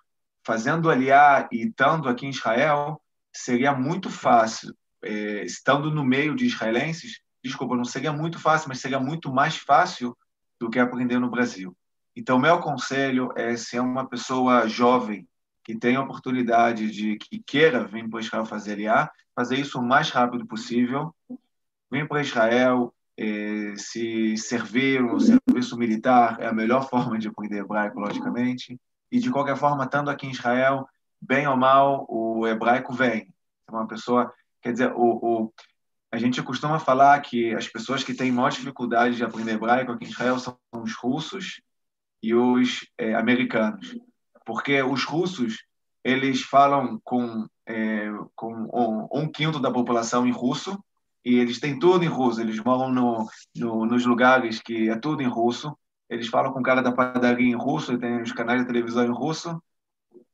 fazendo 0.44 0.90
aliar 0.90 1.48
e 1.52 1.68
estando 1.68 2.08
aqui 2.08 2.26
em 2.26 2.30
Israel, 2.30 3.00
seria 3.32 3.72
muito 3.72 4.10
fácil, 4.10 4.74
é, 5.04 5.44
estando 5.44 5.90
no 5.90 6.04
meio 6.04 6.34
de 6.34 6.46
israelenses, 6.46 7.20
desculpa, 7.42 7.76
não 7.76 7.84
seria 7.84 8.12
muito 8.12 8.38
fácil, 8.38 8.68
mas 8.68 8.80
seria 8.80 8.98
muito 8.98 9.32
mais 9.32 9.56
fácil 9.56 10.16
do 10.58 10.68
que 10.68 10.78
aprender 10.78 11.18
no 11.18 11.30
Brasil. 11.30 11.76
Então, 12.14 12.38
meu 12.38 12.58
conselho 12.58 13.32
é 13.36 13.56
se 13.56 13.76
é 13.76 13.80
uma 13.80 14.06
pessoa 14.06 14.68
jovem 14.68 15.26
que 15.64 15.76
tem 15.76 15.96
a 15.96 16.02
oportunidade 16.02 16.90
de 16.90 17.16
que 17.16 17.38
queira 17.38 17.84
vir 17.84 18.08
para 18.08 18.20
Israel 18.20 18.44
fazer 18.44 18.78
IA, 18.78 19.10
fazer 19.34 19.56
isso 19.56 19.78
o 19.78 19.82
mais 19.82 20.10
rápido 20.10 20.46
possível, 20.46 21.14
vir 21.90 22.08
para 22.08 22.20
Israel, 22.20 22.92
eh, 23.16 23.74
se 23.76 24.36
servir 24.36 25.02
no 25.02 25.20
serviço 25.20 25.76
militar 25.76 26.38
é 26.40 26.46
a 26.46 26.52
melhor 26.52 26.88
forma 26.90 27.18
de 27.18 27.28
aprender 27.28 27.58
hebraico, 27.58 28.00
logicamente, 28.00 28.78
e 29.10 29.18
de 29.18 29.30
qualquer 29.30 29.56
forma, 29.56 29.84
estando 29.84 30.10
aqui 30.10 30.26
em 30.26 30.30
Israel, 30.30 30.86
bem 31.20 31.46
ou 31.46 31.56
mal, 31.56 32.06
o 32.08 32.46
hebraico 32.46 32.92
vem. 32.92 33.32
É 33.68 33.70
uma 33.70 33.86
pessoa, 33.86 34.32
quer 34.60 34.72
dizer, 34.72 34.92
o, 34.94 35.44
o 35.44 35.52
a 36.10 36.18
gente 36.18 36.42
costuma 36.42 36.78
falar 36.78 37.18
que 37.20 37.54
as 37.54 37.66
pessoas 37.66 38.04
que 38.04 38.12
têm 38.12 38.30
maior 38.30 38.50
dificuldade 38.50 39.16
de 39.16 39.24
aprender 39.24 39.52
hebraico 39.52 39.92
aqui 39.92 40.04
em 40.04 40.10
Israel 40.10 40.38
são 40.38 40.58
os 40.70 40.94
russos 40.94 41.62
e 42.22 42.34
os 42.34 42.86
eh, 42.98 43.14
americanos 43.14 43.96
porque 44.44 44.82
os 44.82 45.04
russos 45.04 45.64
eles 46.04 46.42
falam 46.42 47.00
com, 47.04 47.46
é, 47.66 48.10
com 48.34 48.52
um, 48.52 49.20
um, 49.20 49.30
quinto 49.30 49.60
da 49.60 49.70
população 49.70 50.26
em 50.26 50.32
russo 50.32 50.82
e 51.24 51.36
eles 51.36 51.60
têm 51.60 51.78
tudo 51.78 52.04
em 52.04 52.08
russo. 52.08 52.40
Eles 52.40 52.58
moram 52.58 52.90
no, 52.90 53.28
no, 53.56 53.86
nos 53.86 54.04
lugares 54.04 54.60
que 54.60 54.90
é 54.90 54.96
tudo 54.96 55.22
em 55.22 55.28
russo. 55.28 55.76
Eles 56.10 56.28
falam 56.28 56.52
com 56.52 56.60
o 56.60 56.62
cara 56.62 56.82
da 56.82 56.92
padaria 56.92 57.48
em 57.48 57.56
russo, 57.56 57.96
tem 57.98 58.20
os 58.20 58.32
canais 58.32 58.60
de 58.60 58.66
televisão 58.66 59.04
em 59.04 59.12
russo 59.12 59.62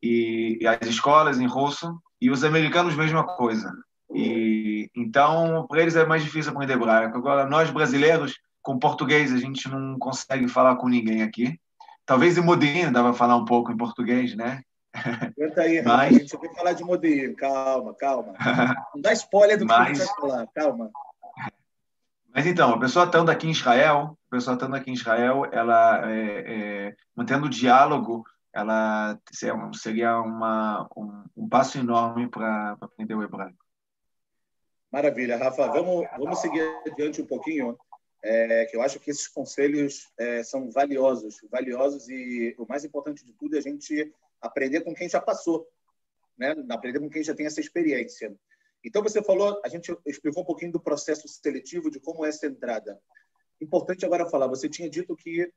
e, 0.01 0.57
e 0.59 0.67
as 0.67 0.87
escolas 0.87 1.39
em 1.39 1.47
russo. 1.47 2.01
E 2.21 2.29
os 2.29 2.43
americanos 2.43 2.95
mesma 2.95 3.23
coisa. 3.23 3.71
E 4.13 4.89
então 4.95 5.67
para 5.69 5.81
eles 5.81 5.95
é 5.95 6.05
mais 6.05 6.23
difícil 6.23 6.51
aprender 6.51 6.73
hebraico. 6.73 7.15
Agora 7.15 7.45
nós 7.45 7.69
brasileiros 7.69 8.39
com 8.61 8.79
português 8.79 9.31
a 9.31 9.37
gente 9.37 9.69
não 9.69 9.97
consegue 9.99 10.47
falar 10.47 10.75
com 10.77 10.89
ninguém 10.89 11.21
aqui. 11.21 11.59
Talvez 12.09 12.39
em 12.39 12.41
Modinho 12.41 12.91
dava 12.91 13.13
falar 13.13 13.35
um 13.35 13.45
pouco 13.45 13.71
em 13.71 13.77
português, 13.77 14.35
né? 14.35 14.63
Aguenta 14.91 15.61
aí, 15.61 15.79
Mas... 15.83 16.15
a 16.15 16.17
gente 16.17 16.37
vai 16.37 16.55
falar 16.55 16.73
de 16.73 16.83
Modinho. 16.83 17.35
Calma, 17.35 17.93
calma. 17.93 18.33
Não 18.95 18.99
dá 18.99 19.13
spoiler 19.13 19.59
do 19.59 19.67
que 19.67 19.71
Mas... 19.71 19.79
a 19.79 19.93
gente 19.93 20.07
vai 20.07 20.15
falar, 20.15 20.47
calma. 20.47 20.89
Mas 22.33 22.47
então, 22.47 22.73
a 22.73 22.79
pessoa 22.79 23.05
estando 23.05 23.29
aqui 23.29 23.45
em 23.45 23.51
Israel, 23.51 24.17
a 24.27 24.35
pessoa 24.35 24.55
estando 24.55 24.75
aqui 24.75 24.89
em 24.89 24.95
Israel, 24.95 25.45
ela 25.51 26.09
é, 26.09 26.87
é, 26.87 26.95
mantendo 27.15 27.45
o 27.45 27.49
diálogo, 27.49 28.25
ela 28.51 29.15
seria 29.71 30.19
uma, 30.19 30.89
um, 30.97 31.23
um 31.37 31.47
passo 31.47 31.77
enorme 31.77 32.27
para 32.27 32.75
aprender 32.81 33.13
o 33.13 33.21
hebraico. 33.21 33.63
Maravilha, 34.91 35.37
Rafa. 35.37 35.67
Vamos, 35.67 36.07
vamos 36.17 36.39
seguir 36.39 36.75
adiante 36.87 37.21
um 37.21 37.27
pouquinho. 37.27 37.77
É, 38.23 38.65
que 38.65 38.75
eu 38.75 38.81
acho 38.81 38.99
que 38.99 39.09
esses 39.09 39.27
conselhos 39.27 40.11
é, 40.17 40.43
são 40.43 40.69
valiosos, 40.71 41.37
valiosos 41.49 42.09
e 42.09 42.55
o 42.57 42.65
mais 42.67 42.83
importante 42.83 43.25
de 43.25 43.33
tudo 43.33 43.55
é 43.55 43.59
a 43.59 43.61
gente 43.61 44.13
aprender 44.41 44.81
com 44.81 44.93
quem 44.93 45.07
já 45.07 45.21
passou, 45.21 45.67
né? 46.37 46.55
Aprender 46.69 46.99
com 46.99 47.09
quem 47.09 47.23
já 47.23 47.33
tem 47.33 47.45
essa 47.45 47.61
experiência. 47.61 48.35
Então 48.83 49.03
você 49.03 49.21
falou, 49.21 49.59
a 49.63 49.67
gente 49.67 49.95
explicou 50.05 50.43
um 50.43 50.45
pouquinho 50.45 50.71
do 50.71 50.79
processo 50.79 51.27
seletivo 51.27 51.89
de 51.89 51.99
como 51.99 52.25
é 52.25 52.29
essa 52.29 52.47
entrada. 52.47 52.99
Importante 53.61 54.05
agora 54.05 54.29
falar, 54.29 54.47
você 54.47 54.69
tinha 54.69 54.89
dito 54.89 55.15
que 55.15 55.51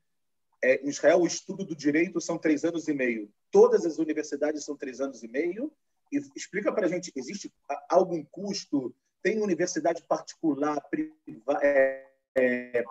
é, 0.61 0.81
em 0.81 0.89
Israel 0.89 1.21
o 1.21 1.27
estudo 1.27 1.65
do 1.65 1.75
direito 1.75 2.19
são 2.21 2.37
três 2.37 2.63
anos 2.63 2.87
e 2.87 2.93
meio. 2.93 3.29
Todas 3.51 3.85
as 3.85 3.97
universidades 3.97 4.63
são 4.63 4.77
três 4.77 5.01
anos 5.01 5.23
e 5.23 5.27
meio. 5.27 5.71
E 6.11 6.21
explica 6.35 6.71
para 6.71 6.85
a 6.85 6.89
gente, 6.89 7.11
existe 7.15 7.51
algum 7.89 8.23
custo? 8.23 8.95
Tem 9.21 9.41
universidade 9.41 10.03
particular, 10.05 10.81
privada? 10.89 11.59
É, 11.63 12.12
é, 12.35 12.83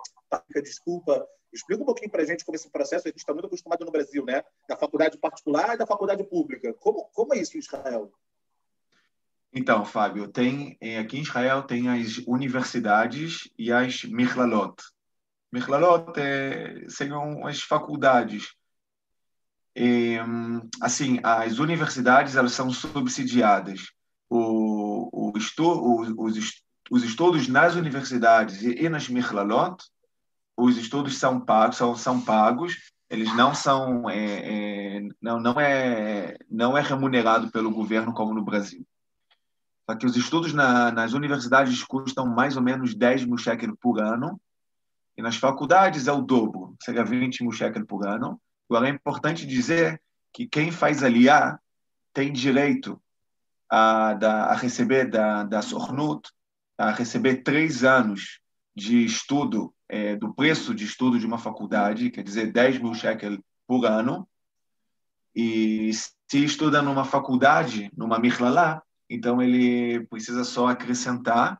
desculpa, 0.61 1.27
explica 1.51 1.83
um 1.83 1.85
pouquinho 1.85 2.09
para 2.09 2.23
a 2.23 2.25
gente 2.25 2.43
como 2.43 2.55
esse 2.55 2.69
processo, 2.69 3.07
a 3.07 3.09
gente 3.09 3.19
está 3.19 3.33
muito 3.33 3.45
acostumado 3.45 3.85
no 3.85 3.91
Brasil, 3.91 4.25
né? 4.25 4.43
Da 4.67 4.75
faculdade 4.75 5.17
particular 5.17 5.75
e 5.75 5.77
da 5.77 5.85
faculdade 5.85 6.23
pública. 6.23 6.73
Como, 6.73 7.05
como 7.13 7.33
é 7.33 7.39
isso 7.39 7.55
em 7.55 7.59
Israel? 7.59 8.11
Então, 9.53 9.85
Fábio, 9.85 10.27
tem 10.27 10.75
eh, 10.81 10.97
aqui 10.97 11.17
em 11.17 11.21
Israel 11.21 11.61
tem 11.61 11.87
as 11.87 12.17
universidades 12.25 13.51
e 13.57 13.71
as 13.71 14.03
michalot. 14.03 14.81
Michalot 15.51 16.19
é, 16.19 16.85
seriam 16.89 17.45
as 17.45 17.61
faculdades. 17.61 18.55
E, 19.75 20.17
assim, 20.81 21.19
as 21.23 21.59
universidades 21.59 22.35
elas 22.35 22.53
são 22.53 22.71
subsidiadas. 22.71 23.91
O, 24.27 25.31
o 25.31 25.37
estu, 25.37 25.67
os, 25.67 26.13
os 26.17 26.62
estudos 26.91 27.47
nas 27.47 27.75
universidades 27.75 28.61
e 28.61 28.89
nas 28.89 29.07
Michlalot, 29.07 29.83
os 30.55 30.77
estudos 30.77 31.17
são 31.17 31.39
pagos, 31.39 31.77
são, 31.77 31.95
são 31.95 32.21
pagos, 32.21 32.91
eles 33.09 33.35
não 33.35 33.53
são 33.53 34.09
é, 34.09 34.97
é, 34.97 35.01
não, 35.21 35.39
não 35.39 35.59
é 35.59 36.37
não 36.49 36.77
é 36.77 36.81
remunerado 36.81 37.51
pelo 37.51 37.71
governo 37.71 38.13
como 38.13 38.33
no 38.33 38.43
Brasil. 38.43 38.85
Só 39.89 39.95
que 39.95 40.05
os 40.05 40.15
estudos 40.15 40.53
na, 40.53 40.91
nas 40.91 41.13
universidades 41.13 41.83
custam 41.83 42.25
mais 42.25 42.55
ou 42.55 42.63
menos 42.63 42.95
10 42.95 43.25
mil 43.25 43.37
shekels 43.37 43.77
por 43.79 43.99
ano, 43.99 44.39
e 45.17 45.21
nas 45.21 45.35
faculdades 45.35 46.07
é 46.07 46.11
o 46.11 46.21
dobro, 46.21 46.75
seria 46.81 47.03
20 47.03 47.43
mil 47.43 47.51
shekels 47.51 47.85
por 47.85 48.07
ano. 48.07 48.41
Agora 48.69 48.87
é 48.87 48.91
importante 48.91 49.45
dizer 49.45 50.01
que 50.31 50.47
quem 50.47 50.71
faz 50.71 51.03
aliar 51.03 51.59
tem 52.13 52.31
direito 52.31 52.99
a, 53.69 54.13
da, 54.13 54.45
a 54.45 54.53
receber 54.55 55.09
da, 55.09 55.43
da 55.43 55.61
Sornut 55.61 56.29
a 56.77 56.91
receber 56.91 57.43
três 57.43 57.83
anos 57.83 58.39
de 58.75 59.05
estudo, 59.05 59.73
é, 59.87 60.15
do 60.15 60.33
preço 60.33 60.73
de 60.73 60.85
estudo 60.85 61.19
de 61.19 61.25
uma 61.25 61.37
faculdade, 61.37 62.09
quer 62.09 62.23
dizer, 62.23 62.51
10 62.51 62.79
mil 62.79 62.93
shekels 62.93 63.39
por 63.67 63.85
ano. 63.85 64.27
E 65.35 65.91
se 65.93 66.43
estuda 66.43 66.81
numa 66.81 67.05
faculdade, 67.05 67.91
numa 67.95 68.19
Mirlalá, 68.19 68.81
então 69.09 69.41
ele 69.41 70.05
precisa 70.07 70.43
só 70.43 70.67
acrescentar 70.67 71.59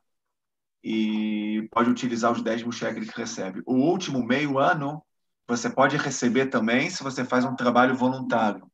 e 0.83 1.67
pode 1.71 1.89
utilizar 1.89 2.31
os 2.31 2.41
10 2.41 2.63
mil 2.63 2.71
shekels 2.71 3.09
que 3.09 3.19
recebe. 3.19 3.61
O 3.65 3.75
último 3.75 4.25
meio 4.25 4.57
ano, 4.57 5.03
você 5.47 5.69
pode 5.69 5.97
receber 5.97 6.47
também 6.47 6.89
se 6.89 7.03
você 7.03 7.23
faz 7.23 7.45
um 7.45 7.55
trabalho 7.55 7.95
voluntário. 7.95 8.69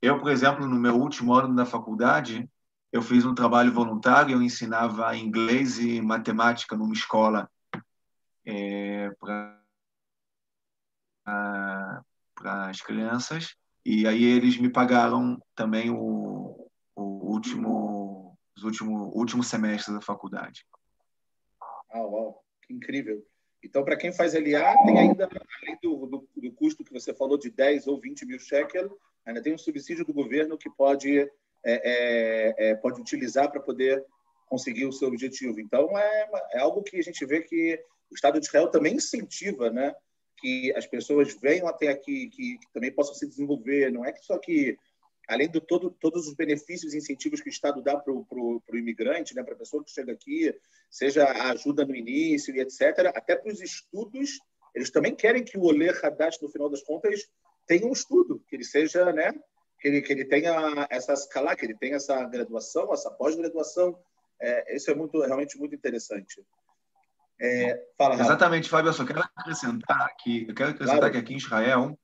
Eu, 0.00 0.20
por 0.20 0.30
exemplo, 0.30 0.66
no 0.66 0.78
meu 0.78 0.96
último 0.96 1.34
ano 1.34 1.54
da 1.54 1.66
faculdade, 1.66 2.48
eu 2.92 3.02
fiz 3.02 3.24
um 3.24 3.34
trabalho 3.34 3.72
voluntário, 3.72 4.34
eu 4.34 4.42
ensinava 4.42 5.16
inglês 5.16 5.78
e 5.78 6.00
matemática 6.00 6.76
numa 6.76 6.94
escola 6.94 7.50
é, 8.46 9.10
para 9.20 9.60
as 12.68 12.80
crianças, 12.80 13.54
e 13.84 14.06
aí 14.06 14.24
eles 14.24 14.58
me 14.58 14.70
pagaram 14.70 15.40
também 15.54 15.90
o, 15.90 16.70
o 16.96 17.02
último, 17.32 18.36
os 18.56 18.64
último, 18.64 19.10
último 19.14 19.42
semestre 19.42 19.92
da 19.92 20.00
faculdade. 20.00 20.64
Ah, 21.90 22.00
uau, 22.00 22.42
que 22.62 22.72
incrível. 22.72 23.24
Então, 23.62 23.84
para 23.84 23.96
quem 23.96 24.12
faz 24.12 24.34
LA, 24.34 24.74
tem 24.84 24.98
ainda, 24.98 25.28
além 25.62 25.78
do, 25.82 26.06
do, 26.06 26.28
do, 26.36 26.52
custo 26.52 26.84
que 26.84 26.92
você 26.92 27.12
falou 27.12 27.36
de 27.36 27.50
10 27.50 27.86
ou 27.86 28.00
20 28.00 28.24
mil 28.24 28.38
shekel, 28.38 28.96
ainda 29.26 29.42
tem 29.42 29.52
um 29.52 29.58
subsídio 29.58 30.04
do 30.04 30.14
governo 30.14 30.56
que 30.56 30.70
pode 30.70 31.28
é, 31.64 31.74
é, 31.84 32.70
é, 32.70 32.74
pode 32.76 33.00
utilizar 33.00 33.50
para 33.50 33.60
poder 33.60 34.04
conseguir 34.46 34.86
o 34.86 34.92
seu 34.92 35.08
objetivo. 35.08 35.60
Então, 35.60 35.96
é, 35.98 36.28
é 36.54 36.58
algo 36.58 36.82
que 36.82 36.98
a 36.98 37.02
gente 37.02 37.24
vê 37.26 37.42
que 37.42 37.78
o 38.10 38.14
Estado 38.14 38.40
de 38.40 38.46
Israel 38.46 38.68
também 38.68 38.94
incentiva, 38.94 39.70
né? 39.70 39.94
Que 40.38 40.72
as 40.76 40.86
pessoas 40.86 41.34
venham 41.40 41.68
até 41.68 41.88
aqui, 41.88 42.28
que, 42.28 42.58
que 42.58 42.72
também 42.72 42.92
possam 42.92 43.14
se 43.14 43.26
desenvolver. 43.26 43.90
Não 43.90 44.04
é 44.04 44.12
que 44.12 44.24
só 44.24 44.38
que, 44.38 44.76
além 45.28 45.50
de 45.50 45.60
todo, 45.60 45.90
todos 45.90 46.26
os 46.26 46.34
benefícios 46.34 46.94
e 46.94 46.98
incentivos 46.98 47.40
que 47.40 47.48
o 47.48 47.50
Estado 47.50 47.82
dá 47.82 47.96
para 47.96 48.12
o 48.12 48.62
imigrante, 48.72 49.34
né? 49.34 49.42
Para 49.42 49.54
a 49.54 49.58
pessoa 49.58 49.84
que 49.84 49.90
chega 49.90 50.12
aqui, 50.12 50.54
seja 50.90 51.24
a 51.24 51.50
ajuda 51.50 51.84
no 51.84 51.94
início 51.94 52.54
e 52.54 52.60
etc., 52.60 53.12
até 53.14 53.36
para 53.36 53.52
os 53.52 53.60
estudos, 53.60 54.38
eles 54.74 54.90
também 54.90 55.14
querem 55.14 55.44
que 55.44 55.58
o 55.58 55.64
Oler 55.64 55.98
Haddad, 56.02 56.38
no 56.40 56.48
final 56.48 56.70
das 56.70 56.82
contas, 56.82 57.28
tenha 57.66 57.86
um 57.86 57.92
estudo, 57.92 58.42
que 58.48 58.56
ele 58.56 58.64
seja, 58.64 59.12
né? 59.12 59.32
Que 59.80 59.88
ele, 59.88 60.02
que 60.02 60.12
ele 60.12 60.24
tenha 60.24 60.86
essa 60.90 61.12
escala, 61.12 61.54
que 61.54 61.64
ele 61.64 61.76
tenha 61.76 61.96
essa 61.96 62.24
graduação, 62.24 62.92
essa 62.92 63.10
pós-graduação. 63.10 63.98
É, 64.40 64.76
isso 64.76 64.90
é 64.90 64.94
muito, 64.94 65.20
realmente 65.20 65.58
muito 65.58 65.74
interessante. 65.74 66.44
É, 67.40 67.80
fala, 67.96 68.14
Exatamente, 68.14 68.68
Fábio. 68.68 68.88
Eu 68.88 68.92
só 68.92 69.04
quero 69.04 69.20
acrescentar 69.20 70.14
que 70.18 70.46
eu 70.48 70.54
quero 70.54 70.70
acrescentar 70.70 70.98
claro. 70.98 71.12
que 71.12 71.18
aqui 71.18 71.34
em 71.34 71.38
Israel 71.38 71.98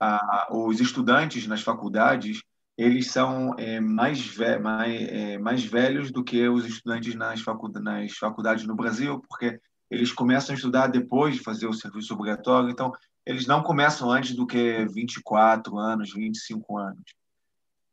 a, 0.00 0.48
os 0.50 0.80
estudantes 0.80 1.46
nas 1.46 1.62
faculdades 1.62 2.42
eles 2.76 3.10
são 3.10 3.54
é, 3.58 3.80
mais, 3.80 4.24
ve 4.24 4.56
mais, 4.58 5.08
é, 5.08 5.36
mais 5.38 5.64
velhos 5.64 6.12
do 6.12 6.22
que 6.22 6.48
os 6.48 6.64
estudantes 6.64 7.14
nas, 7.16 7.40
faculdades, 7.40 7.82
nas 7.82 8.12
faculdades 8.12 8.64
no 8.66 8.76
Brasil, 8.76 9.20
porque 9.28 9.60
eles 9.90 10.12
começam 10.12 10.54
a 10.54 10.56
estudar 10.56 10.86
depois 10.86 11.34
de 11.34 11.42
fazer 11.42 11.66
o 11.66 11.72
serviço 11.72 12.14
obrigatório, 12.14 12.70
então 12.70 12.92
eles 13.28 13.46
não 13.46 13.62
começam 13.62 14.10
antes 14.10 14.34
do 14.34 14.46
que 14.46 14.86
24 14.86 15.76
anos, 15.76 16.14
25 16.14 16.78
anos. 16.78 17.04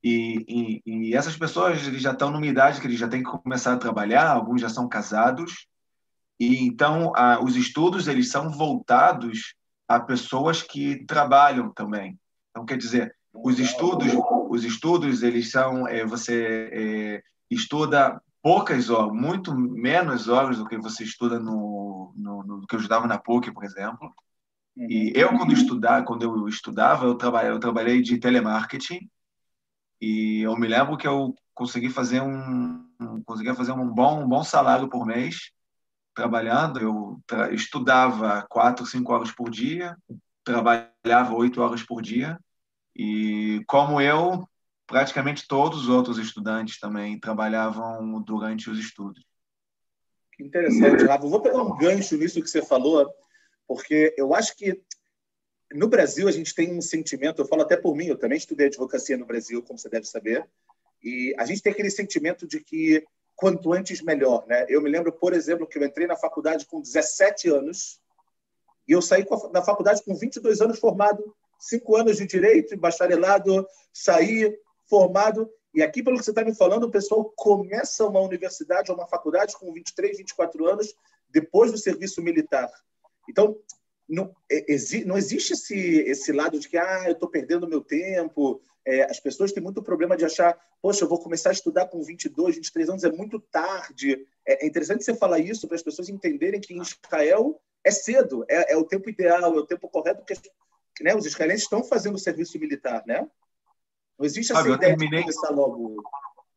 E, 0.02 0.46
e, 0.48 0.82
e, 0.86 1.16
essas 1.16 1.36
pessoas 1.36 1.86
eles 1.86 2.02
já 2.02 2.14
estão 2.14 2.32
numa 2.32 2.46
idade 2.46 2.80
que 2.80 2.88
eles 2.88 2.98
já 2.98 3.08
têm 3.08 3.22
que 3.22 3.30
começar 3.30 3.74
a 3.74 3.78
trabalhar, 3.78 4.30
alguns 4.30 4.62
já 4.62 4.70
são 4.70 4.88
casados, 4.88 5.68
e 6.40 6.66
então 6.66 7.12
a, 7.18 7.44
os 7.44 7.58
estudos 7.58 8.08
eles 8.08 8.30
são 8.30 8.50
voltados 8.50 9.56
a 9.90 10.00
pessoas 10.00 10.62
que 10.62 11.04
trabalham 11.06 11.70
também. 11.70 12.18
Então 12.52 12.66
quer 12.66 12.78
dizer, 12.78 13.14
os 13.34 13.60
estudos, 13.60 14.14
os 14.50 14.64
estudos 14.64 15.22
eles 15.22 15.52
são 15.52 15.86
é, 15.86 16.06
você 16.06 16.70
é, 16.72 17.24
estuda 17.52 18.22
poucas 18.42 18.90
horas, 18.90 19.12
muito 19.12 19.54
menos 19.54 20.30
horas 20.30 20.60
do 20.60 20.66
que 20.66 20.78
você 20.78 21.04
estuda 21.04 21.40
no, 21.40 22.14
no, 22.16 22.44
no 22.44 22.68
que 22.68 22.76
eu 22.76 22.80
estudava 22.80 23.06
na 23.06 23.18
PUC, 23.18 23.52
por 23.52 23.66
exemplo. 23.66 24.14
E 24.78 25.14
eu 25.16 25.30
quando 25.30 25.54
estudar, 25.54 26.04
quando 26.04 26.24
eu 26.24 26.48
estudava, 26.50 27.06
eu 27.06 27.18
eu 27.46 27.60
trabalhei 27.60 28.02
de 28.02 28.18
telemarketing 28.20 29.10
e 30.02 30.42
eu 30.42 30.58
me 30.58 30.68
lembro 30.68 30.98
que 30.98 31.08
eu 31.08 31.34
consegui 31.54 31.90
fazer 31.90 32.22
um, 32.22 32.86
conseguia 33.26 33.56
fazer 33.56 33.72
um 33.72 33.88
bom, 33.88 34.24
um 34.24 34.28
bom 34.28 34.44
salário 34.44 34.90
por 34.90 35.06
mês 35.06 35.52
trabalhando. 36.14 36.80
Eu 36.80 37.22
tra 37.26 37.54
estudava 37.54 38.46
quatro, 38.50 38.86
cinco 38.86 39.14
horas 39.14 39.32
por 39.32 39.50
dia, 39.50 39.98
trabalhava 40.44 41.34
oito 41.36 41.62
horas 41.62 41.82
por 41.82 42.02
dia. 42.02 42.38
E 42.96 43.62
como 43.68 44.02
eu, 44.02 44.48
praticamente 44.86 45.48
todos 45.48 45.84
os 45.84 45.90
outros 45.90 46.18
estudantes 46.18 46.80
também 46.80 47.20
trabalhavam 47.20 48.22
durante 48.22 48.70
os 48.70 48.78
estudos. 48.78 49.24
Que 50.34 50.44
interessante, 50.44 51.06
Rafa. 51.06 51.28
Vou 51.28 51.42
pegar 51.42 51.62
um 51.62 51.78
gancho 51.78 52.18
nisso 52.18 52.42
que 52.42 52.50
você 52.50 52.62
falou, 52.62 53.10
porque 53.68 54.14
eu 54.18 54.34
acho 54.34 54.56
que 54.56 54.82
no 55.74 55.88
Brasil, 55.88 56.28
a 56.28 56.32
gente 56.32 56.54
tem 56.54 56.74
um 56.74 56.82
sentimento, 56.82 57.42
eu 57.42 57.48
falo 57.48 57.64
até 57.64 57.76
por 57.76 57.96
mim, 57.96 58.06
eu 58.06 58.18
também 58.18 58.38
estudei 58.38 58.68
advocacia 58.68 59.18
no 59.18 59.26
Brasil, 59.26 59.64
como 59.64 59.80
você 59.80 59.90
deve 59.90 60.06
saber, 60.06 60.48
e 61.04 61.36
a 61.38 61.46
gente 61.46 61.62
tem 61.62 61.72
aquele 61.72 61.90
sentimento 61.90 62.48
de 62.48 62.60
que 62.60 63.04
quanto 63.36 63.74
antes 63.74 64.02
melhor, 64.02 64.46
né? 64.48 64.66
Eu 64.70 64.82
me 64.82 64.90
lembro, 64.90 65.12
por 65.12 65.34
exemplo, 65.34 65.68
que 65.68 65.78
eu 65.78 65.84
entrei 65.84 66.08
na 66.08 66.16
faculdade 66.16 66.66
com 66.66 66.82
17 66.82 67.50
anos 67.50 68.00
e 68.88 68.94
eu 68.94 69.02
saí 69.02 69.26
da 69.52 69.62
faculdade 69.62 70.04
com 70.04 70.16
22 70.16 70.62
anos 70.62 70.80
formado, 70.80 71.36
cinco 71.60 71.96
anos 71.96 72.18
de 72.18 72.26
direito, 72.26 72.78
bacharelado, 72.78 73.68
saí 73.92 74.58
formado. 74.90 75.50
E 75.74 75.84
aqui, 75.84 76.02
pelo 76.02 76.18
que 76.18 76.24
você 76.24 76.32
está 76.32 76.46
me 76.46 76.56
falando, 76.56 76.86
o 76.86 76.92
pessoal 76.92 77.34
começa 77.36 78.06
uma 78.06 78.22
universidade 78.22 78.90
ou 78.90 78.98
uma 78.98 79.08
faculdade 79.08 79.58
com 79.58 79.74
23, 79.74 80.18
24 80.18 80.66
anos 80.68 80.94
depois 81.30 81.72
do 81.72 81.78
serviço 81.78 82.22
militar. 82.22 82.72
Então, 83.30 83.58
não, 84.08 84.36
é, 84.52 84.66
não 85.06 85.18
existe 85.18 85.54
esse, 85.54 85.76
esse 85.76 86.32
lado 86.32 86.60
de 86.60 86.70
que 86.70 86.78
ah, 86.78 87.04
eu 87.08 87.14
estou 87.14 87.30
perdendo 87.30 87.68
meu 87.68 87.82
tempo. 87.82 88.62
É, 88.86 89.04
as 89.10 89.20
pessoas 89.20 89.52
têm 89.52 89.64
muito 89.64 89.82
problema 89.82 90.16
de 90.16 90.26
achar, 90.26 90.56
poxa, 90.82 91.04
eu 91.04 91.10
vou 91.10 91.20
começar 91.20 91.50
a 91.50 91.54
estudar 91.54 91.88
com 91.88 92.04
22, 92.04 92.56
23 92.56 92.90
anos, 92.90 93.04
é 93.04 93.12
muito 93.12 93.40
tarde. 93.40 94.26
É, 94.46 94.64
é 94.64 94.68
interessante 94.68 95.04
você 95.04 95.16
falar 95.16 95.40
isso 95.40 95.68
para 95.68 95.76
as 95.76 95.82
pessoas 95.82 96.08
entenderem 96.08 96.62
que 96.62 96.74
em 96.74 96.82
Israel 96.82 97.60
é 97.84 97.92
cedo, 97.92 98.46
é, 98.48 98.74
é, 98.74 98.78
o 98.78 98.84
tempo 98.84 99.10
ideal, 99.10 99.56
é 99.56 99.60
o 99.60 99.66
tempo 99.66 99.90
correto, 99.90 100.24
porque 100.24 100.36
né, 101.02 101.16
os 101.16 101.26
israelenses 101.26 101.64
estão 101.64 101.84
fazendo 101.84 102.16
o 102.16 102.20
serviço 102.20 102.60
militar, 102.60 103.04
né? 103.06 103.28
Não 104.18 104.26
existe 104.26 104.52
essa 104.52 104.62
Fábio, 104.62 104.76
ideia 104.76 104.96
terminei, 104.96 105.20
de 105.20 105.26
começar 105.26 105.50
logo. 105.50 106.04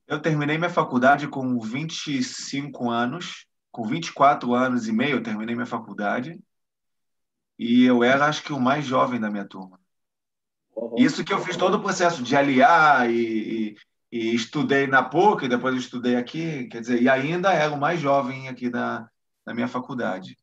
Eu 0.07 0.23
terminei 0.23 0.57
minha 0.57 0.71
faculdade 0.71 1.29
com 1.29 1.59
25 1.59 2.89
anos, 2.89 3.47
com 3.71 3.85
24 3.85 4.55
anos 4.55 4.87
e 4.87 4.93
meio 4.93 5.17
eu 5.17 5.23
terminei 5.23 5.55
minha 5.55 5.67
faculdade, 5.67 6.39
e 7.59 7.85
eu 7.85 8.05
era, 8.05 8.27
acho 8.27 8.43
que, 8.43 8.53
o 8.53 8.61
mais 8.61 8.85
jovem 8.85 9.19
da 9.19 9.31
minha 9.31 9.45
turma. 9.45 9.81
Uhum. 10.77 10.95
Isso 10.97 11.25
que 11.25 11.33
eu 11.33 11.41
fiz 11.41 11.57
todo 11.57 11.75
o 11.75 11.83
processo 11.83 12.23
de 12.23 12.37
aliar 12.37 13.11
e, 13.11 13.73
e, 13.73 13.77
e 14.13 14.35
estudei 14.35 14.87
na 14.87 15.03
PUC, 15.03 15.45
e 15.45 15.49
depois 15.49 15.75
estudei 15.77 16.17
aqui, 16.17 16.69
quer 16.69 16.81
dizer, 16.81 17.03
e 17.03 17.09
ainda 17.09 17.53
era 17.53 17.73
o 17.73 17.79
mais 17.79 18.01
jovem 18.01 18.49
aqui 18.49 18.71
da, 18.71 19.11
da 19.45 19.55
minha 19.55 19.69
faculdade. 19.69 20.37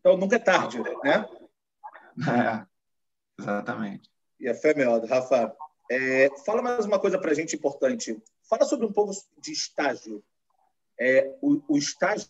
Então 0.00 0.16
nunca 0.16 0.36
é 0.36 0.38
tarde, 0.38 0.78
né? 1.04 1.26
É, 2.18 2.66
exatamente. 3.38 4.10
E 4.40 4.48
a 4.48 4.54
fé 4.54 4.74
melhor, 4.74 5.04
Rafa. 5.04 5.54
É, 5.88 6.28
fala 6.44 6.60
mais 6.60 6.84
uma 6.84 6.98
coisa 6.98 7.16
para 7.16 7.30
a 7.30 7.34
gente 7.34 7.54
importante. 7.54 8.20
Fala 8.48 8.64
sobre 8.64 8.86
um 8.86 8.92
pouco 8.92 9.12
de 9.40 9.52
estágio. 9.52 10.22
É, 10.98 11.32
o, 11.40 11.62
o, 11.68 11.78
estágio 11.78 12.28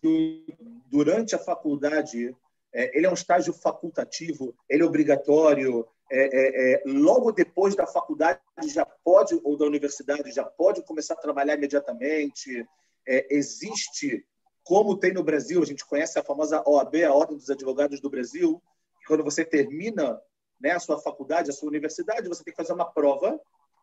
durante 0.91 1.35
a 1.35 1.39
faculdade, 1.39 2.29
é, 2.29 2.35
ele 2.73 3.07
é 3.07 3.11
um 3.11 3.15
estágio 3.15 3.53
facultativo, 3.53 4.55
ele 4.69 4.83
é 4.83 4.87
obrigatório. 4.87 5.87
É, 6.11 6.21
é, 6.21 6.73
é, 6.73 6.83
logo 6.87 7.33
depois 7.33 7.75
da 7.77 7.87
faculdade 7.87 8.41
já 8.67 8.87
pode 9.05 9.39
ou 9.45 9.59
da 9.59 9.67
universidade 9.67 10.31
já 10.31 10.45
pode 10.45 10.83
começar 10.83 11.15
a 11.15 11.19
trabalhar 11.19 11.55
imediatamente. 11.55 12.67
existe 13.07 14.25
como 14.65 14.99
tem 14.99 15.15
no 15.15 15.25
Brasil, 15.25 15.63
a 15.63 15.67
gente 15.67 15.87
conhece 15.87 16.19
a 16.19 16.23
famosa 16.23 16.63
OAB, 16.67 16.97
a 17.03 17.15
Ordem 17.15 17.39
dos 17.39 17.49
Advogados 17.49 18.01
do 18.03 18.11
Brasil, 18.11 18.63
quando 19.07 19.25
você 19.25 19.43
termina 19.43 20.21
né, 20.61 20.73
a 20.73 20.79
sua 20.79 21.01
faculdade, 21.01 21.49
a 21.49 21.55
sua 21.55 21.71
universidade, 21.71 22.29
você 22.29 22.45
tem 22.45 22.53
que 22.53 22.63
fazer 22.63 22.75
uma 22.75 22.85
prova, 22.93 23.41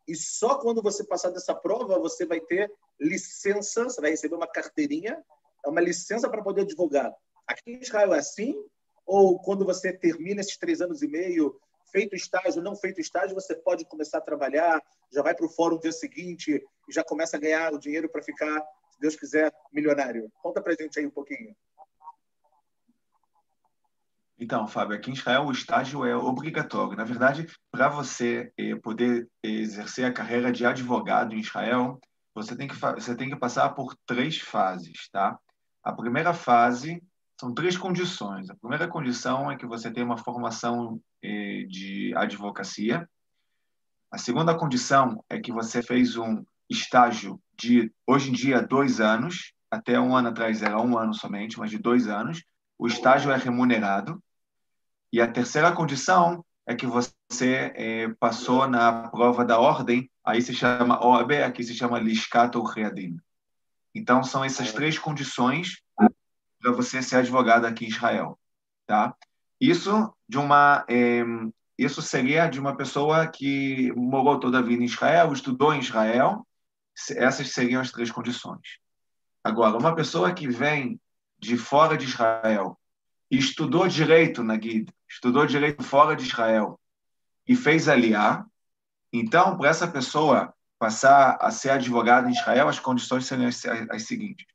e 0.07 0.15
só 0.15 0.59
quando 0.59 0.83
você 0.83 1.03
passar 1.03 1.31
dessa 1.31 1.55
prova, 1.55 1.97
você 1.97 2.25
vai 2.25 2.39
ter 2.39 2.71
licença, 2.99 3.85
você 3.85 3.99
vai 3.99 4.11
receber 4.11 4.35
uma 4.35 4.47
carteirinha, 4.47 5.23
é 5.65 5.69
uma 5.69 5.81
licença 5.81 6.29
para 6.29 6.43
poder 6.43 6.61
advogar. 6.61 7.11
Aqui 7.47 7.71
em 7.71 7.81
Israel 7.81 8.13
é 8.13 8.19
assim? 8.19 8.55
Ou 9.05 9.39
quando 9.39 9.65
você 9.65 9.93
termina 9.93 10.41
esses 10.41 10.57
três 10.57 10.81
anos 10.81 11.01
e 11.01 11.07
meio, 11.07 11.59
feito 11.91 12.15
estágio, 12.15 12.61
não 12.61 12.75
feito 12.75 12.99
estágio, 12.99 13.35
você 13.35 13.55
pode 13.55 13.85
começar 13.85 14.17
a 14.17 14.21
trabalhar, 14.21 14.81
já 15.13 15.21
vai 15.21 15.35
para 15.35 15.45
o 15.45 15.49
fórum 15.49 15.75
no 15.75 15.81
dia 15.81 15.91
seguinte 15.91 16.63
e 16.89 16.93
já 16.93 17.03
começa 17.03 17.37
a 17.37 17.39
ganhar 17.39 17.73
o 17.73 17.79
dinheiro 17.79 18.09
para 18.09 18.23
ficar 18.23 18.61
se 18.95 19.01
Deus 19.01 19.15
quiser, 19.15 19.53
milionário. 19.73 20.31
Conta 20.41 20.61
para 20.61 20.73
gente 20.73 20.97
aí 20.97 21.05
um 21.05 21.11
pouquinho. 21.11 21.55
Então, 24.37 24.67
Fábio, 24.67 24.95
aqui 24.95 25.09
em 25.09 25.13
Israel 25.13 25.45
o 25.45 25.51
estágio 25.51 26.05
é 26.05 26.15
obrigatório. 26.15 26.97
Na 26.97 27.03
verdade, 27.03 27.47
para 27.71 27.87
você 27.87 28.51
eh, 28.57 28.75
poder 28.75 29.29
exercer 29.41 30.05
a 30.05 30.13
carreira 30.13 30.51
de 30.51 30.65
advogado 30.65 31.33
em 31.33 31.39
Israel, 31.39 31.99
você 32.33 32.55
tem 32.55 32.67
que 32.67 32.75
você 32.75 33.15
tem 33.15 33.29
que 33.29 33.35
passar 33.37 33.69
por 33.69 33.95
três 34.05 34.39
fases, 34.39 35.09
tá? 35.09 35.39
A 35.81 35.93
primeira 35.93 36.33
fase 36.33 37.01
são 37.39 37.53
três 37.53 37.77
condições. 37.77 38.49
A 38.49 38.55
primeira 38.55 38.87
condição 38.87 39.51
é 39.51 39.57
que 39.57 39.65
você 39.65 39.91
tenha 39.91 40.05
uma 40.05 40.17
formação 40.17 41.01
eh, 41.21 41.65
de 41.67 42.13
advocacia. 42.15 43.07
A 44.11 44.17
segunda 44.17 44.55
condição 44.55 45.23
é 45.29 45.39
que 45.39 45.51
você 45.51 45.81
fez 45.81 46.15
um 46.15 46.43
estágio 46.69 47.39
de, 47.57 47.91
hoje 48.07 48.29
em 48.29 48.33
dia, 48.33 48.61
dois 48.61 48.99
anos, 48.99 49.53
até 49.69 49.99
um 49.99 50.15
ano 50.15 50.29
atrás 50.29 50.61
era 50.61 50.81
um 50.81 50.97
ano 50.97 51.13
somente, 51.13 51.59
mas 51.59 51.69
de 51.69 51.77
dois 51.77 52.07
anos, 52.07 52.43
o 52.77 52.87
estágio 52.87 53.31
é 53.31 53.37
remunerado. 53.37 54.21
E 55.11 55.21
a 55.21 55.31
terceira 55.31 55.71
condição 55.71 56.43
é 56.65 56.73
que 56.73 56.87
você 56.87 57.13
é, 57.75 58.07
passou 58.19 58.67
na 58.67 59.09
prova 59.09 59.43
da 59.45 59.59
ordem, 59.59 60.09
aí 60.23 60.41
se 60.41 60.53
chama 60.53 61.05
OAB, 61.05 61.33
aqui 61.43 61.63
se 61.63 61.75
chama 61.75 61.99
Liscat 61.99 62.57
ou 62.57 62.63
Readin. 62.63 63.17
Então, 63.93 64.23
são 64.23 64.43
essas 64.43 64.73
três 64.73 64.97
condições 64.97 65.81
para 66.61 66.71
você 66.71 67.01
ser 67.01 67.17
advogado 67.17 67.65
aqui 67.65 67.85
em 67.85 67.89
Israel. 67.89 68.39
Tá? 68.85 69.15
Isso 69.59 70.13
de 70.27 70.37
uma 70.37 70.85
é, 70.87 71.23
isso 71.77 72.01
seria 72.01 72.47
de 72.47 72.59
uma 72.59 72.75
pessoa 72.75 73.27
que 73.27 73.91
morou 73.93 74.39
toda 74.39 74.59
a 74.59 74.61
vida 74.61 74.81
em 74.81 74.85
Israel, 74.85 75.33
estudou 75.33 75.73
em 75.73 75.79
Israel 75.79 76.45
essas 77.17 77.51
seriam 77.51 77.81
as 77.81 77.91
três 77.91 78.09
condições. 78.09 78.79
Agora, 79.43 79.77
uma 79.77 79.93
pessoa 79.93 80.33
que 80.33 80.47
vem 80.47 80.99
de 81.37 81.57
fora 81.57 81.97
de 81.97 82.05
Israel 82.05 82.79
estudou 83.29 83.87
direito 83.87 84.43
na 84.43 84.55
Guide, 84.55 84.93
estudou 85.07 85.45
direito 85.45 85.83
fora 85.83 86.15
de 86.15 86.23
Israel 86.23 86.79
e 87.47 87.55
fez 87.55 87.87
aliar, 87.87 88.45
então, 89.11 89.57
para 89.57 89.69
essa 89.69 89.87
pessoa 89.87 90.53
passar 90.79 91.37
a 91.39 91.51
ser 91.51 91.69
advogado 91.69 92.27
em 92.27 92.31
Israel, 92.31 92.67
as 92.67 92.79
condições 92.79 93.25
seriam 93.25 93.47
as, 93.47 93.63
as 93.89 94.03
seguintes. 94.03 94.45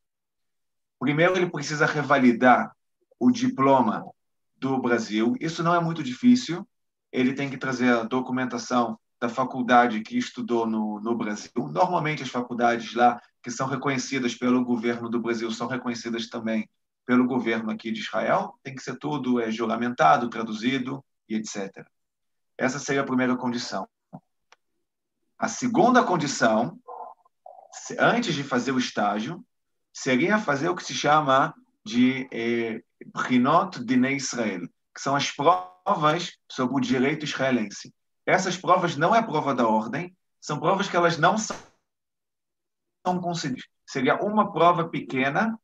Primeiro, 1.00 1.34
ele 1.34 1.50
precisa 1.50 1.86
revalidar 1.86 2.76
o 3.18 3.30
diploma 3.30 4.04
do 4.54 4.78
Brasil. 4.78 5.34
Isso 5.40 5.62
não 5.62 5.74
é 5.74 5.80
muito 5.80 6.02
difícil. 6.02 6.68
Ele 7.10 7.32
tem 7.32 7.48
que 7.48 7.56
trazer 7.56 7.90
a 7.90 8.02
documentação 8.02 8.98
da 9.18 9.28
faculdade 9.28 10.02
que 10.02 10.18
estudou 10.18 10.66
no, 10.66 11.00
no 11.00 11.16
Brasil. 11.16 11.50
Normalmente, 11.56 12.22
as 12.22 12.28
faculdades 12.28 12.94
lá 12.94 13.20
que 13.42 13.50
são 13.50 13.66
reconhecidas 13.66 14.34
pelo 14.34 14.62
governo 14.62 15.08
do 15.08 15.20
Brasil 15.20 15.50
são 15.50 15.66
reconhecidas 15.66 16.28
também 16.28 16.68
pelo 17.06 17.26
governo 17.26 17.70
aqui 17.70 17.90
de 17.90 18.00
Israel. 18.00 18.58
Tem 18.62 18.74
que 18.74 18.82
ser 18.82 18.96
tudo 18.98 19.40
é, 19.40 19.50
juramentado, 19.50 20.28
traduzido 20.28 21.02
e 21.26 21.34
etc. 21.34 21.86
Essa 22.58 22.78
seria 22.78 23.00
a 23.00 23.06
primeira 23.06 23.34
condição. 23.36 23.88
A 25.38 25.48
segunda 25.48 26.04
condição, 26.04 26.78
antes 27.98 28.34
de 28.34 28.44
fazer 28.44 28.72
o 28.72 28.78
estágio, 28.78 29.42
seria 29.92 30.38
fazer 30.38 30.68
o 30.68 30.76
que 30.76 30.84
se 30.84 30.94
chama 30.94 31.54
de 31.84 32.28
eh, 32.32 32.82
Brinot 33.14 33.84
Dinei 33.84 34.16
Israel, 34.16 34.60
que 34.94 35.00
são 35.00 35.16
as 35.16 35.30
provas 35.30 36.36
sobre 36.50 36.76
o 36.76 36.80
direito 36.80 37.24
israelense. 37.24 37.92
Essas 38.26 38.56
provas 38.56 38.96
não 38.96 39.14
é 39.14 39.22
prova 39.22 39.54
da 39.54 39.66
ordem, 39.66 40.14
são 40.40 40.58
provas 40.58 40.88
que 40.88 40.96
elas 40.96 41.18
não 41.18 41.36
são 41.36 41.56
concedidas. 43.20 43.64
Seria 43.86 44.16
uma 44.22 44.52
prova 44.52 44.88
pequena 44.88 45.58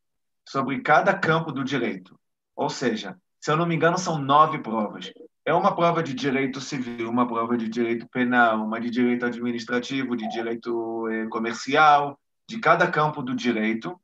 sobre 0.48 0.80
cada 0.80 1.16
campo 1.16 1.52
do 1.52 1.64
direito. 1.64 2.18
Ou 2.54 2.68
seja, 2.68 3.16
se 3.40 3.50
eu 3.50 3.56
não 3.56 3.66
me 3.66 3.74
engano, 3.74 3.98
são 3.98 4.18
nove 4.18 4.58
provas. 4.58 5.12
É 5.44 5.54
uma 5.54 5.74
prova 5.74 6.02
de 6.02 6.12
direito 6.12 6.60
civil, 6.60 7.08
uma 7.08 7.26
prova 7.28 7.56
de 7.56 7.68
direito 7.68 8.08
penal, 8.08 8.64
uma 8.64 8.80
de 8.80 8.90
direito 8.90 9.24
administrativo, 9.24 10.16
de 10.16 10.28
direito 10.28 11.08
eh, 11.08 11.28
comercial, 11.28 12.18
de 12.48 12.58
cada 12.58 12.90
campo 12.90 13.22
do 13.22 13.34
direito. 13.34 14.00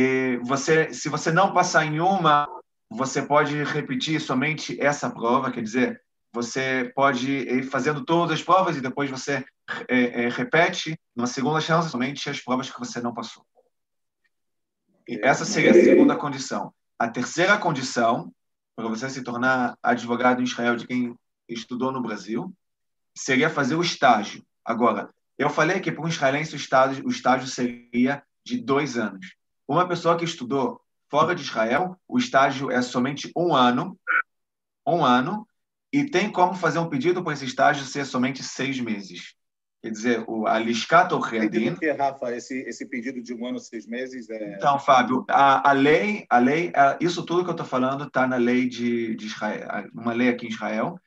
E 0.00 0.36
você, 0.44 0.94
se 0.94 1.08
você 1.08 1.32
não 1.32 1.52
passar 1.52 1.84
em 1.84 1.98
uma, 1.98 2.48
você 2.88 3.20
pode 3.20 3.60
repetir 3.64 4.20
somente 4.20 4.80
essa 4.80 5.10
prova, 5.10 5.50
quer 5.50 5.60
dizer, 5.60 6.00
você 6.32 6.92
pode 6.94 7.28
ir 7.28 7.64
fazendo 7.64 8.04
todas 8.04 8.38
as 8.38 8.44
provas 8.44 8.76
e 8.76 8.80
depois 8.80 9.10
você 9.10 9.44
é, 9.88 10.22
é, 10.22 10.28
repete 10.28 10.96
numa 11.16 11.26
segunda 11.26 11.60
chance 11.60 11.90
somente 11.90 12.30
as 12.30 12.38
provas 12.38 12.70
que 12.70 12.78
você 12.78 13.00
não 13.00 13.12
passou. 13.12 13.44
E 15.08 15.18
essa 15.20 15.44
seria 15.44 15.72
a 15.72 15.74
segunda 15.74 16.14
condição. 16.14 16.72
A 16.96 17.08
terceira 17.08 17.58
condição 17.58 18.32
para 18.76 18.86
você 18.86 19.10
se 19.10 19.24
tornar 19.24 19.76
advogado 19.82 20.40
em 20.40 20.44
Israel 20.44 20.76
de 20.76 20.86
quem 20.86 21.16
estudou 21.48 21.90
no 21.90 22.00
Brasil 22.00 22.54
seria 23.16 23.50
fazer 23.50 23.74
o 23.74 23.82
estágio. 23.82 24.44
Agora, 24.64 25.12
eu 25.36 25.50
falei 25.50 25.80
que 25.80 25.90
para 25.90 26.04
um 26.04 26.08
israelense 26.08 26.54
o 26.54 26.56
estágio, 26.56 27.04
o 27.04 27.10
estágio 27.10 27.48
seria 27.48 28.22
de 28.46 28.58
dois 28.58 28.96
anos. 28.96 29.36
Uma 29.68 29.86
pessoa 29.86 30.16
que 30.16 30.24
estudou 30.24 30.80
fora 31.10 31.34
de 31.34 31.42
Israel, 31.42 31.94
o 32.08 32.18
estágio 32.18 32.70
é 32.70 32.80
somente 32.80 33.30
um 33.36 33.54
ano, 33.54 33.98
um 34.86 35.04
ano, 35.04 35.46
e 35.92 36.04
tem 36.04 36.32
como 36.32 36.54
fazer 36.54 36.78
um 36.78 36.88
pedido 36.88 37.22
para 37.22 37.34
esse 37.34 37.44
estágio 37.44 37.84
ser 37.84 38.06
somente 38.06 38.42
seis 38.42 38.80
meses. 38.80 39.34
Quer 39.82 39.90
dizer, 39.90 40.24
o 40.26 40.46
Aliscat 40.46 41.14
Redin... 41.14 41.70
Por 41.72 41.80
que, 41.80 41.92
Rafa, 41.92 42.34
esse, 42.34 42.62
esse 42.62 42.86
pedido 42.86 43.22
de 43.22 43.32
um 43.32 43.46
ano, 43.46 43.58
seis 43.58 43.86
meses? 43.86 44.28
É... 44.28 44.56
Então, 44.56 44.78
Fábio, 44.78 45.24
a, 45.28 45.70
a 45.70 45.72
lei, 45.72 46.26
a 46.28 46.38
lei 46.38 46.72
isso 47.00 47.24
tudo 47.24 47.44
que 47.44 47.50
eu 47.50 47.52
estou 47.52 47.66
falando 47.66 48.04
está 48.04 48.26
na 48.26 48.36
lei 48.36 48.68
de, 48.68 49.14
de 49.14 49.26
Israel, 49.26 49.88
uma 49.94 50.12
lei 50.12 50.30
aqui 50.30 50.46
em 50.46 50.50
Israel. 50.50 50.98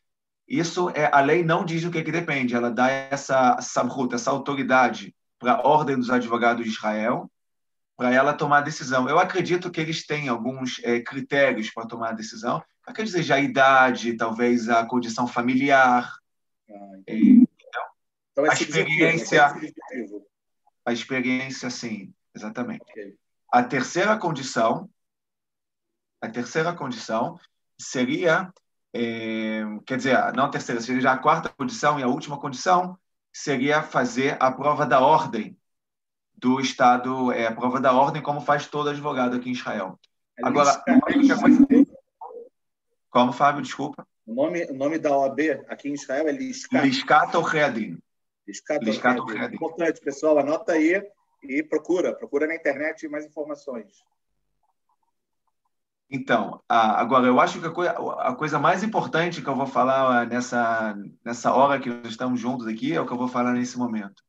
Isso 0.48 0.90
é 0.92 1.10
a 1.12 1.20
lei 1.20 1.44
não 1.44 1.66
diz 1.66 1.84
o 1.84 1.92
que, 1.92 2.04
que 2.04 2.12
depende, 2.12 2.56
ela 2.56 2.70
dá 2.72 2.90
essa 2.90 3.60
samhut, 3.62 4.14
essa 4.14 4.32
autoridade 4.32 5.14
para 5.38 5.54
a 5.54 5.68
ordem 5.68 5.98
dos 5.98 6.10
advogados 6.10 6.64
de 6.64 6.72
Israel, 6.72 7.30
para 8.02 8.12
ela 8.12 8.34
tomar 8.34 8.58
a 8.58 8.62
decisão. 8.62 9.08
Eu 9.08 9.20
acredito 9.20 9.70
que 9.70 9.80
eles 9.80 10.08
têm 10.08 10.28
alguns 10.28 10.82
é, 10.84 11.00
critérios 11.02 11.70
para 11.70 11.86
tomar 11.86 12.10
a 12.10 12.14
decisão, 12.14 12.64
quer 12.96 13.04
dizer, 13.04 13.22
já 13.22 13.36
a 13.36 13.40
idade, 13.40 14.18
talvez 14.18 14.68
a 14.70 14.84
condição 14.84 15.28
familiar. 15.28 16.12
Ah, 16.68 16.74
então, 17.08 17.48
então, 18.32 18.46
a 18.46 18.54
experiência. 18.54 19.54
A 20.84 20.92
experiência, 20.92 21.70
sim, 21.70 22.12
exatamente. 22.34 22.82
Okay. 22.90 23.14
A 23.52 23.62
terceira 23.62 24.18
condição 24.18 24.90
a 26.20 26.28
terceira 26.28 26.74
condição 26.74 27.40
seria, 27.80 28.52
é, 28.96 29.62
quer 29.86 29.98
dizer, 29.98 30.18
não 30.34 30.46
a 30.46 30.50
terceira, 30.50 30.82
seria 30.82 31.12
a 31.12 31.18
quarta 31.20 31.50
condição 31.50 32.00
e 32.00 32.04
a 32.04 32.08
última 32.08 32.40
condição 32.40 32.98
seria 33.32 33.84
fazer 33.84 34.38
a 34.40 34.52
prova 34.52 34.88
da 34.88 35.00
ordem 35.00 35.56
do 36.42 36.60
Estado, 36.60 37.32
é, 37.32 37.46
a 37.46 37.54
prova 37.54 37.80
da 37.80 37.94
ordem, 37.94 38.22
como 38.22 38.42
faz 38.42 38.66
todo 38.66 38.90
advogado 38.90 39.36
aqui 39.36 39.50
em 39.50 39.54
Israel. 39.54 39.98
É 40.38 40.48
Agora, 40.48 40.84
como, 43.12 43.32
Fábio, 43.32 43.62
desculpa? 43.62 44.08
O 44.26 44.34
nome, 44.34 44.66
o 44.66 44.74
nome 44.74 44.98
da 44.98 45.16
OAB 45.16 45.40
aqui 45.68 45.90
em 45.90 45.94
Israel 45.94 46.28
é 46.28 46.32
Liscat. 46.32 46.86
Liscat 46.86 47.38
Orreadin. 47.38 48.00
Liscat 48.48 49.20
Orreadin. 49.20 49.56
Importante, 49.56 50.02
pessoal, 50.02 50.40
anota 50.40 50.74
aí 50.74 51.02
e 51.44 51.62
procura. 51.62 52.16
Procura 52.16 52.48
na 52.48 52.56
internet 52.56 53.08
mais 53.08 53.26
informações. 53.26 54.04
Então, 56.10 56.62
agora, 56.68 57.28
eu 57.28 57.40
acho 57.40 57.60
que 57.60 57.68
a 57.68 57.72
coisa, 57.72 57.92
a 57.92 58.36
coisa, 58.36 58.60
mais 58.60 58.84
importante 58.84 59.42
que 59.42 59.48
eu 59.48 59.56
vou 59.56 59.68
falar 59.68 60.28
nessa, 60.28 60.98
nessa 61.24 61.54
hora 61.54 61.80
que 61.80 61.90
nós 61.90 62.08
estamos 62.08 62.40
juntos 62.40 62.68
aqui 62.68 62.94
é 62.94 63.00
o 63.00 63.06
que 63.06 63.14
eu 63.14 63.18
vou 63.18 63.30
falar 63.30 63.54
nesse 63.54 63.78
momento. 63.78 64.22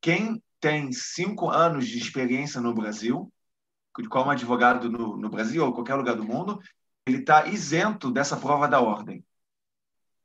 Quem 0.00 0.42
tem 0.60 0.92
cinco 0.92 1.50
anos 1.50 1.86
de 1.86 1.98
experiência 1.98 2.60
no 2.60 2.74
Brasil, 2.74 3.32
como 4.10 4.30
advogado 4.30 4.90
no, 4.90 5.16
no 5.16 5.28
Brasil 5.28 5.64
ou 5.64 5.72
qualquer 5.72 5.94
lugar 5.94 6.14
do 6.14 6.24
mundo, 6.24 6.60
ele 7.06 7.18
está 7.18 7.46
isento 7.46 8.10
dessa 8.10 8.36
prova 8.36 8.68
da 8.68 8.80
ordem. 8.80 9.24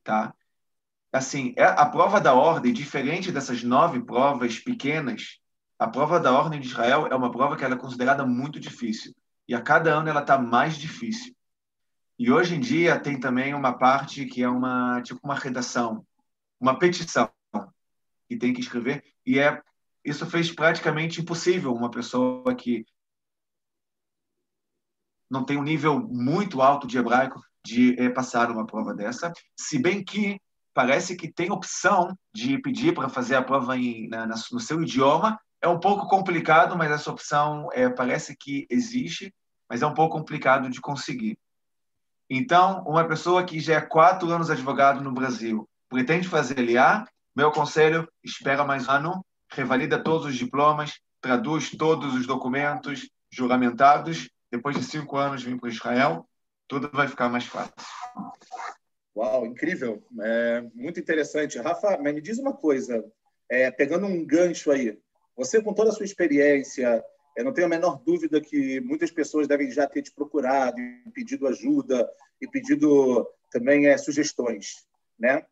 Tá? 0.03 0.33
Assim, 1.11 1.53
é, 1.57 1.63
a 1.63 1.85
prova 1.85 2.19
da 2.19 2.33
ordem, 2.33 2.73
diferente 2.73 3.31
dessas 3.31 3.63
nove 3.63 4.03
provas 4.03 4.59
pequenas, 4.59 5.39
a 5.79 5.87
prova 5.87 6.19
da 6.19 6.31
ordem 6.31 6.59
de 6.59 6.67
Israel 6.67 7.07
é 7.07 7.15
uma 7.15 7.31
prova 7.31 7.55
que 7.55 7.63
ela 7.63 7.75
é 7.75 7.77
considerada 7.77 8.25
muito 8.25 8.59
difícil 8.59 9.15
e 9.47 9.53
a 9.53 9.61
cada 9.61 9.93
ano 9.93 10.09
ela 10.09 10.21
está 10.21 10.37
mais 10.37 10.77
difícil. 10.77 11.35
E 12.17 12.31
hoje 12.31 12.55
em 12.55 12.59
dia 12.59 12.99
tem 12.99 13.19
também 13.19 13.53
uma 13.53 13.73
parte 13.77 14.25
que 14.25 14.43
é 14.43 14.49
uma 14.49 15.01
tipo 15.01 15.19
uma 15.23 15.35
redação, 15.35 16.05
uma 16.59 16.77
petição 16.77 17.29
que 18.27 18.37
tem 18.37 18.53
que 18.53 18.61
escrever 18.61 19.03
e 19.25 19.39
é 19.39 19.61
isso 20.03 20.25
fez 20.25 20.51
praticamente 20.51 21.21
impossível 21.21 21.73
uma 21.73 21.89
pessoa 21.89 22.53
que 22.55 22.85
não 25.29 25.43
tem 25.43 25.57
um 25.57 25.63
nível 25.63 25.99
muito 25.99 26.61
alto 26.61 26.85
de 26.85 26.97
hebraico 26.97 27.41
de 27.65 27.99
é, 27.99 28.09
passar 28.09 28.51
uma 28.51 28.65
prova 28.65 28.93
dessa, 28.93 29.31
se 29.57 29.79
bem 29.79 30.03
que 30.03 30.39
parece 30.73 31.15
que 31.15 31.31
tem 31.31 31.51
opção 31.51 32.17
de 32.33 32.57
pedir 32.59 32.93
para 32.93 33.09
fazer 33.09 33.35
a 33.35 33.41
prova 33.41 33.77
em, 33.77 34.07
na, 34.09 34.27
no 34.27 34.59
seu 34.59 34.81
idioma 34.81 35.39
é 35.61 35.67
um 35.67 35.79
pouco 35.79 36.07
complicado, 36.07 36.75
mas 36.75 36.91
essa 36.91 37.09
opção 37.09 37.69
é, 37.71 37.89
parece 37.89 38.35
que 38.35 38.67
existe, 38.69 39.33
mas 39.69 39.81
é 39.81 39.87
um 39.87 39.93
pouco 39.93 40.17
complicado 40.17 40.69
de 40.69 40.81
conseguir. 40.81 41.37
Então, 42.29 42.83
uma 42.85 43.07
pessoa 43.07 43.45
que 43.45 43.59
já 43.59 43.75
é 43.75 43.81
quatro 43.81 44.29
anos 44.29 44.49
advogado 44.49 45.01
no 45.01 45.13
Brasil, 45.13 45.67
pretende 45.87 46.27
fazer 46.27 46.59
LA, 46.59 47.05
meu 47.35 47.49
conselho, 47.51 48.07
espera 48.23 48.65
mais 48.65 48.87
um 48.87 48.91
ano, 48.91 49.25
revalida 49.53 50.01
todos 50.01 50.25
os 50.27 50.35
diplomas, 50.35 50.99
traduz 51.21 51.71
todos 51.71 52.13
os 52.13 52.27
documentos 52.27 53.09
juramentados, 53.31 54.29
depois 54.51 54.75
de 54.75 54.83
cinco 54.83 55.17
anos 55.17 55.43
vem 55.43 55.57
para 55.57 55.69
Israel, 55.69 56.27
tudo 56.67 56.89
vai 56.91 57.07
ficar 57.07 57.29
mais 57.29 57.45
fácil. 57.45 57.73
Uau, 59.15 59.45
incrível, 59.45 60.03
é, 60.21 60.61
muito 60.73 60.99
interessante. 60.99 61.59
Rafa, 61.59 61.97
mas 62.01 62.13
me 62.13 62.21
diz 62.21 62.39
uma 62.39 62.53
coisa, 62.53 63.03
é, 63.49 63.69
pegando 63.71 64.07
um 64.07 64.25
gancho 64.25 64.71
aí, 64.71 64.97
você, 65.35 65.61
com 65.61 65.73
toda 65.73 65.89
a 65.89 65.93
sua 65.93 66.05
experiência, 66.05 67.03
eu 67.35 67.43
não 67.43 67.53
tenho 67.53 67.67
a 67.67 67.69
menor 67.69 68.01
dúvida 68.03 68.39
que 68.41 68.79
muitas 68.81 69.11
pessoas 69.11 69.47
devem 69.47 69.71
já 69.71 69.87
ter 69.87 70.01
te 70.03 70.11
procurado 70.11 70.77
pedido 71.13 71.47
ajuda 71.47 72.07
e 72.39 72.47
pedido 72.47 73.27
também 73.51 73.87
é, 73.87 73.97
sugestões, 73.97 74.85
né? 75.17 75.43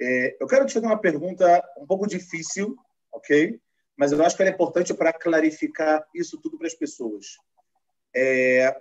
É, 0.00 0.36
eu 0.40 0.46
quero 0.46 0.64
te 0.64 0.72
fazer 0.72 0.86
uma 0.86 0.98
pergunta 0.98 1.62
um 1.78 1.86
pouco 1.86 2.06
difícil, 2.06 2.76
ok? 3.12 3.60
Mas 3.96 4.12
eu 4.12 4.24
acho 4.24 4.36
que 4.36 4.42
ela 4.42 4.50
é 4.50 4.54
importante 4.54 4.94
para 4.94 5.12
clarificar 5.12 6.06
isso 6.14 6.38
tudo 6.40 6.56
para 6.56 6.66
as 6.66 6.74
pessoas. 6.74 7.36
É, 8.14 8.74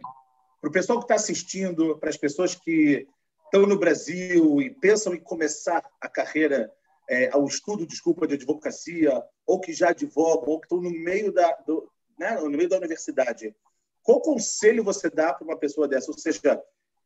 para 0.62 0.70
o 0.70 0.72
pessoal 0.72 1.00
que 1.00 1.06
está 1.06 1.16
assistindo, 1.16 1.98
para 1.98 2.10
as 2.10 2.18
pessoas 2.18 2.56
que 2.56 3.08
estão 3.46 3.66
no 3.66 3.78
Brasil 3.78 4.62
e 4.62 4.70
pensam 4.70 5.14
em 5.14 5.20
começar 5.20 5.84
a 6.00 6.08
carreira 6.08 6.72
é, 7.10 7.30
ao 7.32 7.46
estudo, 7.46 7.86
desculpa, 7.86 8.28
de 8.28 8.36
advocacia, 8.36 9.24
ou 9.46 9.60
que 9.60 9.74
já 9.74 9.90
advogam, 9.90 10.50
ou 10.50 10.60
que 10.60 10.66
estão 10.66 10.80
no 10.80 10.92
meio 10.92 11.32
da, 11.32 11.52
do, 11.66 11.92
né, 12.18 12.36
no 12.36 12.52
meio 12.52 12.70
da 12.70 12.78
universidade. 12.78 13.56
Qual 14.04 14.22
conselho 14.22 14.84
você 14.84 15.10
dá 15.10 15.34
para 15.34 15.46
uma 15.46 15.58
pessoa 15.58 15.88
dessa? 15.88 16.12
Ou 16.12 16.18
seja, 16.18 16.62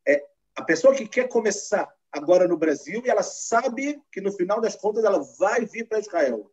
é, 0.06 0.22
a 0.54 0.62
pessoa 0.62 0.94
que 0.94 1.08
quer 1.08 1.28
começar 1.28 1.88
agora 2.12 2.46
no 2.46 2.56
Brasil 2.56 3.02
e 3.04 3.10
ela 3.10 3.22
sabe 3.22 4.00
que 4.12 4.20
no 4.20 4.30
final 4.32 4.60
das 4.60 4.76
contas 4.76 5.04
ela 5.04 5.20
vai 5.38 5.64
vir 5.64 5.88
para 5.88 5.98
Israel. 5.98 6.50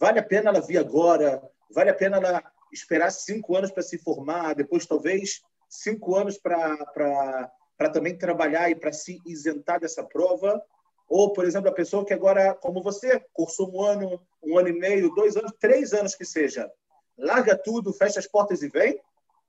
Vale 0.00 0.18
a 0.18 0.22
pena 0.22 0.50
ela 0.50 0.60
vir 0.60 0.78
agora? 0.78 1.42
Vale 1.70 1.90
a 1.90 1.94
pena 1.94 2.16
ela 2.18 2.52
esperar 2.72 3.10
cinco 3.10 3.56
anos 3.56 3.70
para 3.70 3.82
se 3.82 3.98
formar? 3.98 4.54
Depois, 4.54 4.86
talvez, 4.86 5.42
cinco 5.68 6.14
anos 6.14 6.38
para 6.38 7.50
também 7.92 8.16
trabalhar 8.16 8.70
e 8.70 8.76
para 8.76 8.92
se 8.92 9.20
isentar 9.26 9.80
dessa 9.80 10.04
prova? 10.04 10.62
Ou, 11.08 11.32
por 11.32 11.44
exemplo, 11.44 11.70
a 11.70 11.74
pessoa 11.74 12.04
que 12.04 12.12
agora, 12.12 12.54
como 12.54 12.82
você, 12.82 13.24
cursou 13.32 13.74
um 13.74 13.82
ano, 13.82 14.20
um 14.42 14.58
ano 14.58 14.68
e 14.68 14.78
meio, 14.78 15.14
dois 15.14 15.36
anos, 15.36 15.52
três 15.58 15.92
anos 15.92 16.14
que 16.14 16.24
seja, 16.24 16.70
larga 17.16 17.56
tudo, 17.56 17.92
fecha 17.92 18.18
as 18.18 18.26
portas 18.26 18.62
e 18.62 18.68
vem? 18.68 19.00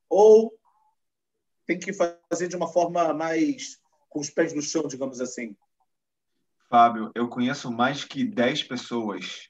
Ou 0.10 0.54
tem 1.66 1.78
que 1.78 1.94
fazer 1.94 2.48
de 2.48 2.56
uma 2.56 2.68
forma 2.68 3.14
mais 3.14 3.78
com 4.10 4.20
os 4.20 4.30
pés 4.30 4.54
no 4.54 4.62
chão, 4.62 4.88
digamos 4.88 5.22
assim? 5.22 5.56
Fábio, 6.70 7.12
eu 7.14 7.28
conheço 7.28 7.72
mais 7.72 8.04
que 8.04 8.24
10 8.24 8.64
pessoas 8.64 9.49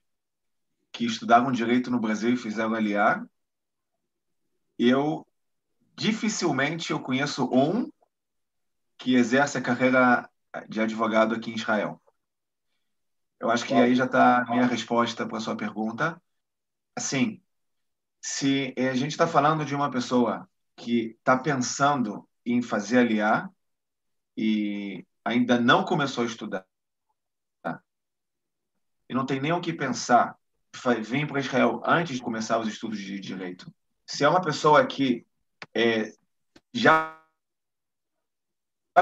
que 0.91 1.05
estudavam 1.05 1.51
direito 1.51 1.91
no 1.91 1.99
Brasil 1.99 2.33
e 2.33 2.37
fizeram 2.37 2.71
LA. 2.71 3.25
Eu 4.77 5.27
dificilmente 5.95 6.91
eu 6.91 6.99
conheço 6.99 7.45
um 7.51 7.91
que 8.97 9.15
exerce 9.15 9.57
a 9.57 9.61
carreira 9.61 10.29
de 10.67 10.81
advogado 10.81 11.35
aqui 11.35 11.51
em 11.51 11.55
Israel. 11.55 12.01
Eu 13.39 13.49
acho 13.49 13.65
que 13.65 13.73
aí 13.73 13.95
já 13.95 14.05
está 14.05 14.41
a 14.41 14.45
minha 14.45 14.65
resposta 14.65 15.25
para 15.25 15.37
a 15.37 15.41
sua 15.41 15.55
pergunta. 15.55 16.21
Assim, 16.95 17.41
se 18.21 18.73
a 18.77 18.93
gente 18.95 19.11
está 19.11 19.27
falando 19.27 19.63
de 19.63 19.73
uma 19.73 19.89
pessoa 19.89 20.49
que 20.75 21.15
está 21.17 21.37
pensando 21.37 22.27
em 22.45 22.61
fazer 22.61 22.99
aliar 22.99 23.49
e 24.35 25.05
ainda 25.23 25.59
não 25.59 25.85
começou 25.85 26.23
a 26.23 26.27
estudar, 26.27 26.65
e 29.09 29.13
não 29.13 29.25
tem 29.25 29.41
nem 29.41 29.51
o 29.51 29.61
que 29.61 29.73
pensar, 29.73 30.38
vem 31.01 31.27
para 31.27 31.39
Israel 31.39 31.81
antes 31.85 32.17
de 32.17 32.21
começar 32.21 32.59
os 32.59 32.67
estudos 32.67 32.99
de 32.99 33.19
direito. 33.19 33.71
Se 34.05 34.23
é 34.23 34.29
uma 34.29 34.41
pessoa 34.41 34.85
que 34.85 35.25
é, 35.75 36.13
já 36.73 37.17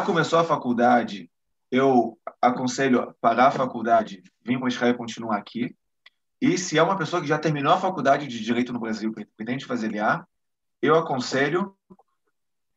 começou 0.05 0.39
a 0.39 0.43
faculdade 0.43 1.29
eu 1.71 2.17
aconselho 2.41 3.13
parar 3.19 3.47
a 3.47 3.51
faculdade, 3.51 4.23
vir 4.43 4.59
para 4.59 4.69
Israel 4.69 4.93
e 4.93 4.97
continuar 4.97 5.37
aqui. 5.37 5.75
E 6.39 6.57
se 6.57 6.77
é 6.77 6.83
uma 6.83 6.97
pessoa 6.97 7.21
que 7.21 7.27
já 7.27 7.37
terminou 7.37 7.73
a 7.73 7.79
faculdade 7.79 8.27
de 8.27 8.43
Direito 8.43 8.71
no 8.71 8.79
Brasil, 8.79 9.13
pretende 9.35 9.65
fazer 9.65 9.91
LA, 9.91 10.25
eu 10.81 10.95
aconselho 10.95 11.75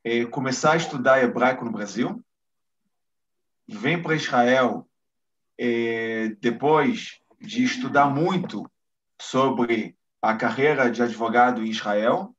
é, 0.03 0.25
começar 0.25 0.73
a 0.73 0.77
estudar 0.77 1.23
hebraico 1.23 1.65
no 1.65 1.71
Brasil, 1.71 2.25
vem 3.69 4.03
para 4.03 4.17
Israel 4.17 4.89
é, 5.59 6.31
depois 6.41 7.21
de 7.39 7.63
estudar 7.63 8.07
muito 8.07 8.69
sobre 9.21 9.95
a 10.23 10.35
carreira 10.35 10.91
de 10.91 11.03
advogado 11.03 11.63
em 11.63 11.69
Israel 11.69 12.35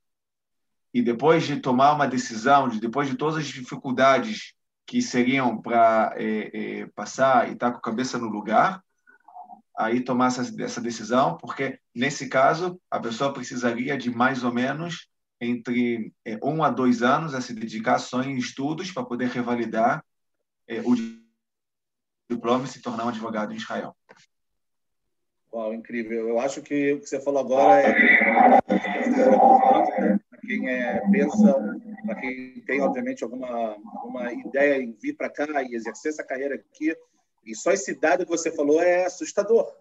e 0.92 1.02
depois 1.02 1.46
de 1.46 1.60
tomar 1.60 1.94
uma 1.94 2.08
decisão, 2.08 2.68
de, 2.68 2.80
depois 2.80 3.08
de 3.08 3.16
todas 3.16 3.38
as 3.38 3.46
dificuldades 3.46 4.56
que 4.86 5.00
seriam 5.00 5.62
para 5.62 6.14
é, 6.18 6.80
é, 6.82 6.86
passar 6.88 7.48
e 7.48 7.54
estar 7.54 7.68
tá 7.68 7.72
com 7.72 7.78
a 7.78 7.82
cabeça 7.82 8.18
no 8.18 8.28
lugar, 8.28 8.84
aí 9.78 10.02
tomar 10.02 10.28
essa, 10.28 10.42
essa 10.62 10.82
decisão, 10.82 11.38
porque 11.38 11.80
nesse 11.96 12.28
caso 12.28 12.82
a 12.90 13.00
pessoa 13.00 13.32
precisaria 13.32 13.96
de 13.96 14.10
mais 14.10 14.44
ou 14.44 14.52
menos 14.52 15.08
entre 15.40 16.12
é, 16.26 16.40
um 16.44 16.64
a 16.64 16.70
dois 16.70 17.04
anos 17.04 17.36
a 17.36 17.42
se 17.42 17.54
dedicar 17.54 18.00
só 18.00 18.24
em 18.24 18.38
estudos 18.38 18.92
para 18.92 19.06
poder 19.06 19.30
revalidar 19.30 20.04
o 20.84 20.96
diploma 22.30 22.64
e 22.64 22.68
se 22.68 22.82
tornar 22.82 23.06
um 23.06 23.10
advogado 23.10 23.52
em 23.52 23.58
Israel. 23.58 23.96
Uau, 25.54 25.74
incrível. 25.74 26.30
Eu 26.30 26.40
acho 26.40 26.62
que 26.62 26.94
o 26.94 27.02
que 27.02 27.10
você 27.10 27.20
falou 27.20 27.42
agora 27.42 27.82
é 27.82 28.62
para 28.62 30.40
quem 30.48 30.70
é, 30.70 31.02
pensa 31.12 31.82
para 32.06 32.16
quem 32.16 32.62
tem, 32.66 32.82
obviamente, 32.82 33.24
alguma, 33.24 33.78
alguma 33.96 34.34
ideia 34.34 34.82
em 34.82 34.92
vir 34.94 35.14
para 35.14 35.30
cá 35.30 35.46
e 35.64 35.76
exercer 35.76 36.12
essa 36.12 36.24
carreira 36.24 36.56
aqui. 36.56 36.96
E 37.46 37.56
só 37.56 37.72
esse 37.72 37.94
dado 37.96 38.26
que 38.26 38.32
você 38.32 38.52
falou 38.52 38.82
é 38.82 39.06
assustador. 39.06 39.72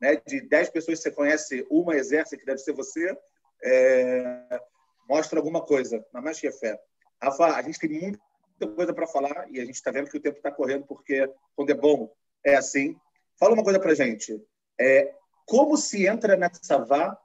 Né? 0.00 0.20
De 0.26 0.40
10 0.40 0.70
pessoas 0.70 0.98
que 0.98 1.04
você 1.04 1.10
conhece, 1.10 1.66
uma 1.70 1.96
exerce, 1.96 2.36
que 2.36 2.44
deve 2.44 2.58
ser 2.58 2.72
você, 2.72 3.16
é... 3.62 4.60
mostra 5.08 5.38
alguma 5.38 5.62
coisa, 5.62 6.04
na 6.12 6.20
mais 6.20 6.40
que 6.40 6.46
é 6.46 6.52
fé. 6.52 6.78
Rafa, 7.22 7.46
a 7.56 7.62
gente 7.62 7.78
tem 7.78 7.88
muita 7.90 8.66
coisa 8.74 8.92
para 8.92 9.06
falar 9.06 9.46
e 9.50 9.60
a 9.60 9.64
gente 9.64 9.76
está 9.76 9.90
vendo 9.90 10.10
que 10.10 10.16
o 10.16 10.20
tempo 10.20 10.36
está 10.36 10.50
correndo 10.50 10.84
porque 10.86 11.28
quando 11.54 11.70
é 11.70 11.74
bom 11.74 12.10
é 12.44 12.56
assim. 12.56 12.96
Fala 13.38 13.54
uma 13.54 13.62
coisa 13.62 13.78
para 13.78 13.94
gente. 13.94 14.40
É, 14.82 15.14
como 15.46 15.76
se 15.76 16.06
entra 16.06 16.36
nessa 16.36 16.78
vá 16.78 17.16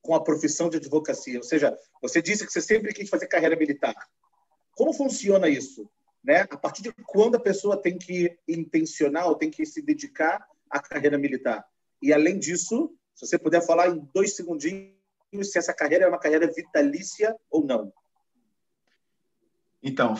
com 0.00 0.14
a 0.14 0.22
profissão 0.22 0.70
de 0.70 0.76
advocacia? 0.76 1.38
Ou 1.38 1.42
seja, 1.42 1.76
você 2.00 2.22
disse 2.22 2.46
que 2.46 2.52
você 2.52 2.60
sempre 2.60 2.92
quis 2.92 3.10
fazer 3.10 3.26
carreira 3.26 3.56
militar. 3.56 3.94
Como 4.76 4.92
funciona 4.92 5.48
isso? 5.48 5.90
Né? 6.22 6.42
A 6.42 6.56
partir 6.56 6.82
de 6.82 6.92
quando 7.04 7.36
a 7.36 7.40
pessoa 7.40 7.80
tem 7.80 7.98
que 7.98 8.38
intencionar 8.46 9.26
ou 9.26 9.34
tem 9.34 9.50
que 9.50 9.66
se 9.66 9.82
dedicar 9.82 10.46
à 10.70 10.78
carreira 10.78 11.18
militar? 11.18 11.66
E, 12.00 12.12
além 12.12 12.38
disso, 12.38 12.94
se 13.14 13.26
você 13.26 13.38
puder 13.38 13.64
falar 13.66 13.88
em 13.88 13.98
dois 14.14 14.36
segundinhos 14.36 14.94
se 15.42 15.58
essa 15.58 15.74
carreira 15.74 16.04
é 16.04 16.08
uma 16.08 16.20
carreira 16.20 16.46
vitalícia 16.46 17.36
ou 17.50 17.64
não. 17.64 17.92
Então, 19.82 20.14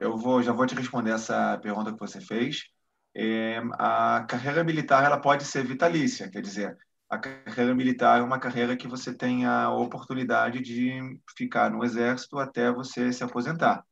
eu 0.00 0.16
vou, 0.16 0.42
já 0.42 0.52
vou 0.52 0.66
te 0.66 0.74
responder 0.74 1.10
essa 1.10 1.58
pergunta 1.58 1.92
que 1.92 1.98
você 1.98 2.20
fez. 2.20 2.70
É, 3.16 3.62
a 3.72 4.24
carreira 4.28 4.64
militar 4.64 5.04
ela 5.04 5.20
pode 5.20 5.44
ser 5.44 5.64
vitalícia, 5.64 6.28
quer 6.28 6.42
dizer, 6.42 6.76
a 7.08 7.18
carreira 7.18 7.74
militar 7.74 8.18
é 8.18 8.22
uma 8.22 8.40
carreira 8.40 8.76
que 8.76 8.88
você 8.88 9.14
tem 9.14 9.46
a 9.46 9.70
oportunidade 9.70 10.60
de 10.60 11.20
ficar 11.36 11.70
no 11.70 11.84
exército 11.84 12.38
até 12.38 12.72
você 12.72 13.12
se 13.12 13.22
aposentar. 13.22 13.84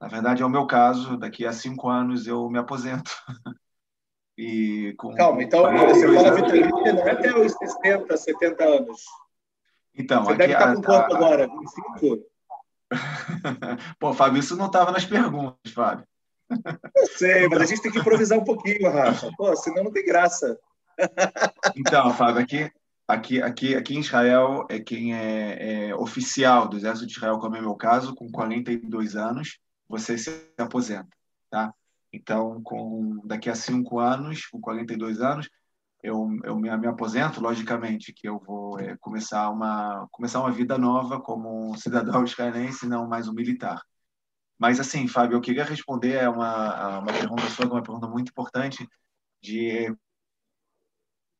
Na 0.00 0.08
verdade, 0.08 0.42
é 0.42 0.46
o 0.46 0.50
meu 0.50 0.66
caso. 0.66 1.16
Daqui 1.16 1.46
a 1.46 1.52
cinco 1.52 1.88
anos 1.88 2.26
eu 2.26 2.48
me 2.50 2.58
aposento. 2.58 3.10
e 4.36 4.94
com 4.98 5.14
Calma, 5.14 5.42
então 5.42 5.62
você 5.72 6.12
fala 6.12 6.34
vitalícia 6.34 6.92
não 6.92 7.02
é 7.02 7.10
até 7.12 7.38
os 7.38 7.52
60, 7.52 8.16
70 8.16 8.64
anos. 8.64 9.02
Então, 9.94 10.24
você 10.24 10.36
deve 10.36 10.52
estar 10.52 10.74
com 10.74 10.82
quanto 10.82 11.14
a... 11.14 11.16
agora? 11.16 11.46
25? 11.48 12.26
Pô, 13.98 14.12
Fábio, 14.12 14.40
isso 14.40 14.56
não 14.56 14.66
estava 14.66 14.92
nas 14.92 15.06
perguntas, 15.06 15.72
Fábio. 15.72 16.06
Eu 16.50 17.06
sei, 17.16 17.48
mas 17.48 17.62
a 17.62 17.64
gente 17.66 17.82
tem 17.82 17.92
que 17.92 17.98
improvisar 17.98 18.38
um 18.38 18.44
pouquinho, 18.44 18.90
Rafa. 18.90 19.30
Pô, 19.36 19.54
senão 19.56 19.84
não 19.84 19.92
tem 19.92 20.04
graça. 20.04 20.58
Então, 21.76 22.12
Fábio, 22.14 22.42
aqui, 22.42 22.70
aqui, 23.06 23.42
aqui, 23.42 23.74
aqui 23.74 23.96
em 23.96 24.00
Israel, 24.00 24.66
é 24.68 24.78
quem 24.78 25.14
é, 25.14 25.88
é 25.88 25.94
oficial 25.94 26.68
do 26.68 26.76
Exército 26.76 27.06
de 27.06 27.12
Israel, 27.12 27.38
como 27.38 27.56
é 27.56 27.60
meu 27.60 27.74
caso, 27.74 28.14
com 28.14 28.30
42 28.30 29.16
anos, 29.16 29.58
você 29.88 30.16
se 30.16 30.30
aposenta, 30.58 31.08
tá? 31.50 31.72
Então, 32.12 32.62
com 32.62 33.20
daqui 33.24 33.50
a 33.50 33.54
cinco 33.54 33.98
anos, 33.98 34.46
com 34.46 34.60
42 34.60 35.20
anos, 35.20 35.48
eu, 36.02 36.28
eu 36.44 36.56
me, 36.56 36.74
me 36.76 36.86
aposento, 36.86 37.40
logicamente, 37.40 38.12
que 38.12 38.28
eu 38.28 38.38
vou 38.38 38.78
é, 38.78 38.96
começar 38.98 39.50
uma 39.50 40.06
começar 40.10 40.40
uma 40.40 40.52
vida 40.52 40.78
nova 40.78 41.20
como 41.20 41.70
um 41.70 41.76
cidadão 41.76 42.24
israelense, 42.24 42.88
não 42.88 43.08
mais 43.08 43.28
um 43.28 43.34
militar. 43.34 43.82
Mas 44.58 44.80
assim, 44.80 45.06
Fábio, 45.06 45.36
eu 45.36 45.40
queria 45.40 45.64
responder 45.64 46.24
a 46.24 46.30
uma, 46.30 46.98
uma 47.00 47.12
pergunta 47.12 47.48
sua, 47.50 47.66
é 47.66 47.68
uma 47.68 47.82
pergunta 47.82 48.08
muito 48.08 48.30
importante 48.30 48.88
de 49.42 49.94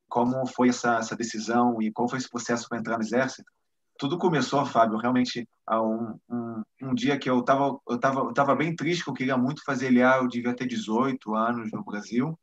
como 0.08 0.46
foi 0.46 0.68
essa, 0.68 0.96
essa 0.96 1.16
decisão 1.16 1.80
e 1.82 1.90
qual 1.92 2.08
foi 2.08 2.18
esse 2.18 2.30
processo 2.30 2.68
para 2.68 2.78
entrar 2.78 2.96
no 2.96 3.04
exército. 3.04 3.50
Tudo 3.98 4.18
começou, 4.18 4.64
Fábio, 4.66 4.98
realmente 4.98 5.48
a 5.66 5.82
um, 5.82 6.18
um, 6.28 6.62
um 6.82 6.94
dia 6.94 7.18
que 7.18 7.28
eu 7.28 7.40
estava 7.40 7.78
eu 7.88 7.98
tava, 7.98 8.20
eu 8.20 8.34
tava 8.34 8.54
bem 8.54 8.76
triste, 8.76 9.02
que 9.02 9.10
eu 9.10 9.14
queria 9.14 9.36
muito 9.38 9.64
fazer 9.64 9.90
LA, 9.90 10.18
eu 10.18 10.28
devia 10.28 10.54
ter 10.54 10.66
18 10.66 11.34
anos 11.34 11.72
no 11.72 11.82
Brasil, 11.82 12.38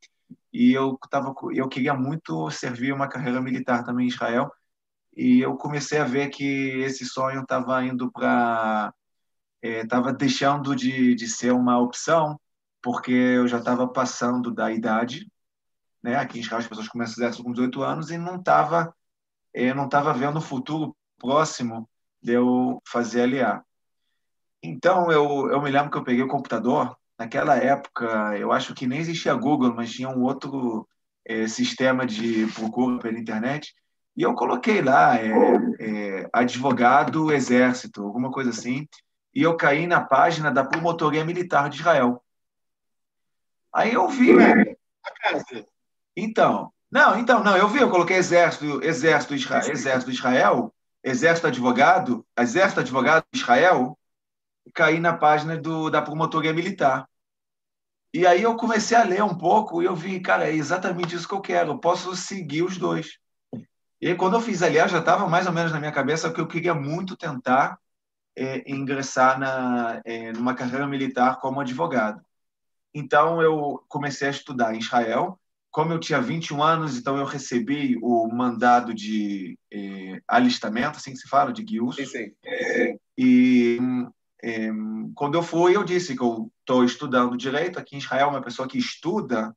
e 0.51 0.71
eu 0.73 0.97
tava 1.09 1.33
eu 1.53 1.69
queria 1.69 1.93
muito 1.93 2.49
servir 2.49 2.93
uma 2.93 3.07
carreira 3.07 3.39
militar 3.39 3.83
também 3.83 4.07
em 4.07 4.09
Israel, 4.09 4.51
e 5.15 5.41
eu 5.41 5.55
comecei 5.55 5.99
a 5.99 6.05
ver 6.05 6.29
que 6.29 6.43
esse 6.81 7.05
sonho 7.05 7.41
estava 7.41 7.83
indo 7.85 8.11
para 8.11 8.93
estava 9.63 10.09
é, 10.09 10.13
deixando 10.13 10.75
de, 10.75 11.15
de 11.15 11.27
ser 11.27 11.51
uma 11.51 11.79
opção, 11.79 12.39
porque 12.81 13.11
eu 13.11 13.47
já 13.47 13.59
estava 13.59 13.87
passando 13.87 14.51
da 14.51 14.71
idade, 14.71 15.31
né? 16.01 16.17
Aqui 16.17 16.39
em 16.39 16.41
Israel 16.41 16.59
as 16.59 16.67
pessoas 16.67 16.87
começam 16.89 17.15
exército 17.23 17.43
com 17.43 17.51
18 17.53 17.81
anos 17.81 18.11
e 18.11 18.17
não 18.17 18.35
estava 18.35 18.93
é, 19.53 19.73
não 19.73 19.85
estava 19.85 20.13
vendo 20.13 20.37
o 20.37 20.41
futuro 20.41 20.95
próximo 21.17 21.87
de 22.21 22.33
eu 22.33 22.81
fazer 22.87 23.25
LA. 23.27 23.63
Então 24.61 25.11
eu, 25.11 25.49
eu 25.49 25.61
me 25.61 25.69
lembro 25.69 25.91
que 25.91 25.97
eu 25.97 26.03
peguei 26.03 26.23
o 26.23 26.27
computador 26.27 26.97
naquela 27.17 27.55
época, 27.55 28.37
eu 28.37 28.51
acho 28.51 28.73
que 28.73 28.87
nem 28.87 28.99
existia 28.99 29.33
Google, 29.35 29.73
mas 29.73 29.91
tinha 29.91 30.09
um 30.09 30.23
outro 30.23 30.87
é, 31.25 31.47
sistema 31.47 32.05
de 32.05 32.47
procura 32.47 32.99
pela 32.99 33.19
internet 33.19 33.73
e 34.15 34.23
eu 34.23 34.33
coloquei 34.35 34.81
lá 34.81 35.17
é, 35.17 35.31
é, 35.79 36.29
advogado 36.31 37.31
exército, 37.31 38.03
alguma 38.03 38.31
coisa 38.31 38.49
assim, 38.51 38.87
e 39.33 39.41
eu 39.41 39.57
caí 39.57 39.87
na 39.87 40.01
página 40.01 40.51
da 40.51 40.63
promotoria 40.63 41.25
militar 41.25 41.69
de 41.69 41.77
Israel. 41.77 42.23
Aí 43.73 43.93
eu 43.93 44.07
vi. 44.07 44.33
Então, 46.15 46.71
não, 46.91 47.17
então, 47.17 47.43
não, 47.43 47.57
eu 47.57 47.67
vi, 47.67 47.79
eu 47.79 47.89
coloquei 47.89 48.17
exército, 48.17 48.83
exército, 48.83 49.33
Israel, 49.33 49.71
exército 49.71 50.11
Israel, 50.11 50.73
exército 51.03 51.47
advogado, 51.47 52.23
exército 52.37 52.81
advogado 52.81 53.25
de 53.33 53.39
Israel, 53.39 53.97
e 54.63 54.71
caí 54.71 54.99
na 54.99 55.17
página 55.17 55.57
do, 55.57 55.89
da 55.89 56.03
promotoria 56.03 56.53
militar. 56.53 57.09
E 58.13 58.27
aí 58.27 58.43
eu 58.43 58.55
comecei 58.55 58.95
a 58.95 59.03
ler 59.03 59.23
um 59.23 59.35
pouco 59.35 59.81
e 59.81 59.85
eu 59.85 59.95
vi, 59.95 60.19
cara, 60.19 60.47
é 60.47 60.53
exatamente 60.53 61.15
isso 61.15 61.27
que 61.27 61.33
eu 61.33 61.41
quero, 61.41 61.71
eu 61.71 61.79
posso 61.79 62.15
seguir 62.15 62.61
os 62.61 62.77
dois. 62.77 63.17
E 63.99 64.07
aí, 64.09 64.15
quando 64.15 64.35
eu 64.35 64.41
fiz 64.41 64.61
ali, 64.61 64.75
já 64.75 64.99
estava 64.99 65.27
mais 65.27 65.47
ou 65.47 65.53
menos 65.53 65.71
na 65.71 65.79
minha 65.79 65.91
cabeça 65.91 66.31
que 66.31 66.39
eu 66.39 66.45
queria 66.45 66.75
muito 66.75 67.17
tentar 67.17 67.79
é, 68.35 68.63
ingressar 68.71 69.39
na, 69.39 70.01
é, 70.05 70.31
numa 70.31 70.55
carreira 70.55 70.87
militar 70.87 71.39
como 71.39 71.59
advogado. 71.59 72.21
Então, 72.93 73.41
eu 73.41 73.83
comecei 73.87 74.27
a 74.27 74.31
estudar 74.31 74.75
em 74.75 74.79
Israel. 74.79 75.39
Como 75.71 75.91
eu 75.91 75.99
tinha 75.99 76.21
21 76.21 76.61
anos, 76.61 76.97
então 76.97 77.17
eu 77.17 77.25
recebi 77.25 77.97
o 78.01 78.27
mandado 78.27 78.93
de 78.93 79.57
é, 79.71 80.21
alistamento, 80.27 80.97
assim 80.97 81.11
que 81.11 81.17
se 81.17 81.27
fala, 81.27 81.51
de 81.51 81.63
Guius. 81.63 81.95
Sim, 81.95 82.05
sim. 82.05 82.31
É, 82.45 82.95
e 83.17 83.79
é, 84.43 84.69
quando 85.15 85.35
eu 85.35 85.41
fui, 85.41 85.75
eu 85.75 85.83
disse 85.83 86.15
que 86.15 86.21
eu 86.21 86.51
estou 86.59 86.83
estudando 86.83 87.35
direito 87.35 87.79
aqui 87.79 87.95
em 87.95 87.99
Israel. 87.99 88.29
Uma 88.29 88.43
pessoa 88.43 88.67
que 88.67 88.77
estuda, 88.77 89.55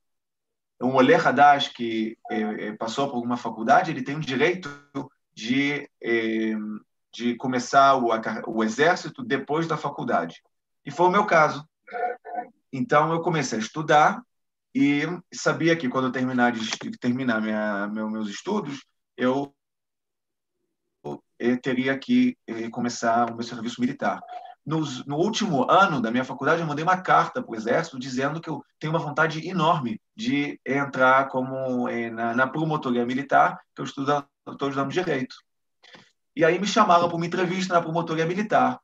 um 0.80 0.94
Oleh 0.94 1.16
Hadash 1.16 1.68
que 1.68 2.16
é, 2.30 2.72
passou 2.72 3.08
por 3.08 3.16
alguma 3.16 3.36
faculdade, 3.36 3.90
ele 3.90 4.02
tem 4.02 4.16
o 4.16 4.20
direito 4.20 4.70
de 5.34 5.86
de 7.16 7.34
começar 7.36 7.96
o, 7.96 8.10
o 8.46 8.62
exército 8.62 9.24
depois 9.24 9.66
da 9.66 9.76
faculdade. 9.76 10.42
E 10.84 10.90
foi 10.90 11.06
o 11.06 11.10
meu 11.10 11.24
caso. 11.24 11.66
Então 12.70 13.10
eu 13.12 13.22
comecei 13.22 13.58
a 13.58 13.62
estudar 13.62 14.22
e 14.74 15.02
sabia 15.32 15.74
que 15.74 15.88
quando 15.88 16.08
eu 16.08 16.12
terminar 16.12 16.52
terminar 17.00 17.40
minha, 17.40 17.86
meu, 17.88 18.10
meus 18.10 18.28
estudos, 18.28 18.84
eu, 19.16 19.54
eu 21.38 21.58
teria 21.58 21.98
que 21.98 22.36
eh, 22.46 22.68
começar 22.68 23.30
o 23.30 23.34
meu 23.34 23.44
serviço 23.44 23.80
militar. 23.80 24.20
Nos, 24.64 25.06
no 25.06 25.16
último 25.16 25.70
ano 25.70 26.02
da 26.02 26.10
minha 26.10 26.24
faculdade, 26.24 26.60
eu 26.60 26.66
mandei 26.66 26.82
uma 26.82 27.00
carta 27.00 27.42
para 27.42 27.50
o 27.50 27.54
Exército 27.54 27.98
dizendo 27.98 28.40
que 28.40 28.50
eu 28.50 28.62
tenho 28.78 28.92
uma 28.92 28.98
vontade 28.98 29.48
enorme 29.48 29.98
de 30.14 30.60
entrar 30.66 31.28
como 31.28 31.88
eh, 31.88 32.10
na, 32.10 32.34
na 32.34 32.46
promotoria 32.46 33.06
militar, 33.06 33.58
que 33.74 33.80
eu 33.80 33.86
estou 33.86 34.04
estudando 34.04 34.90
direito. 34.90 35.36
E 36.37 36.45
aí 36.45 36.59
me 36.59 36.66
chamaram 36.66 37.09
para 37.09 37.16
uma 37.16 37.26
entrevista 37.26 37.72
na 37.72 37.80
promotoria 37.80 38.26
militar. 38.26 38.78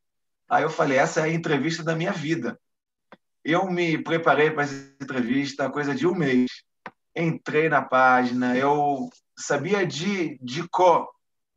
Aí 0.49 0.63
eu 0.63 0.71
falei, 0.71 0.97
essa 0.97 1.21
é 1.21 1.25
a 1.25 1.29
entrevista 1.29 1.85
da 1.85 1.95
minha 1.95 2.13
vida. 2.13 2.59
Eu 3.45 3.71
me 3.71 3.99
preparei 4.03 4.51
para 4.51 4.63
essa 4.63 4.75
entrevista 5.01 5.71
coisa 5.71 5.95
de 5.95 6.07
um 6.07 6.15
mês. 6.15 6.51
Entrei 7.15 7.69
na 7.69 7.83
página, 7.83 8.57
eu 8.57 9.11
sabia 9.37 9.87
de, 9.87 10.39
de 10.41 10.67
cor 10.69 11.09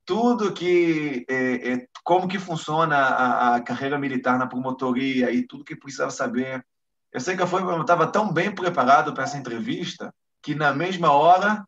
tudo 0.05 0.53
que 0.53 1.25
é, 1.29 1.73
é, 1.73 1.87
como 2.03 2.27
que 2.27 2.37
funciona 2.37 2.95
a, 2.95 3.55
a, 3.55 3.61
carreira 3.61 3.97
militar 3.97 4.37
na 4.37 4.47
promotoria 4.47 5.31
e 5.31 5.47
tudo 5.47 5.63
que 5.63 5.75
precisava 5.75 6.11
saber. 6.11 6.63
Eu 7.11 7.21
sei 7.21 7.35
que 7.35 7.41
eu 7.41 7.81
estava 7.81 8.05
tão 8.05 8.31
bem 8.31 8.53
preparado 8.53 9.13
para 9.13 9.23
essa 9.23 9.37
entrevista 9.37 10.13
que 10.41 10.53
na 10.53 10.73
mesma 10.73 11.11
hora 11.11 11.65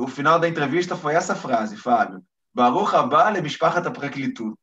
o 0.00 0.08
final 0.08 0.40
da 0.40 0.48
entrevista 0.48 0.96
foi 0.96 1.14
essa 1.14 1.36
frase, 1.36 1.76
Fábio. 1.76 2.24
Baruch 2.54 2.94
Abba 2.94 3.32
Mishpachat 3.42 3.82
Praklitud. 3.90 4.54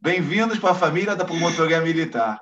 Bem-vindos 0.00 0.58
para 0.58 0.72
a 0.72 0.74
família 0.74 1.14
da 1.14 1.24
promotoria 1.24 1.80
militar. 1.80 2.40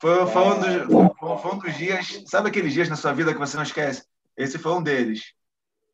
Foi, 0.00 0.26
foi, 0.26 0.42
um 0.42 0.58
dos, 0.58 1.16
foi, 1.40 1.52
um 1.52 1.58
dos, 1.58 1.76
dias, 1.76 2.24
sabe 2.26 2.48
aqueles 2.48 2.72
dias 2.72 2.88
na 2.88 2.96
sua 2.96 3.12
vida 3.12 3.32
que 3.32 3.38
você 3.38 3.56
não 3.56 3.62
esquece? 3.62 4.04
Esse 4.36 4.58
foi 4.58 4.72
um 4.72 4.82
deles. 4.82 5.32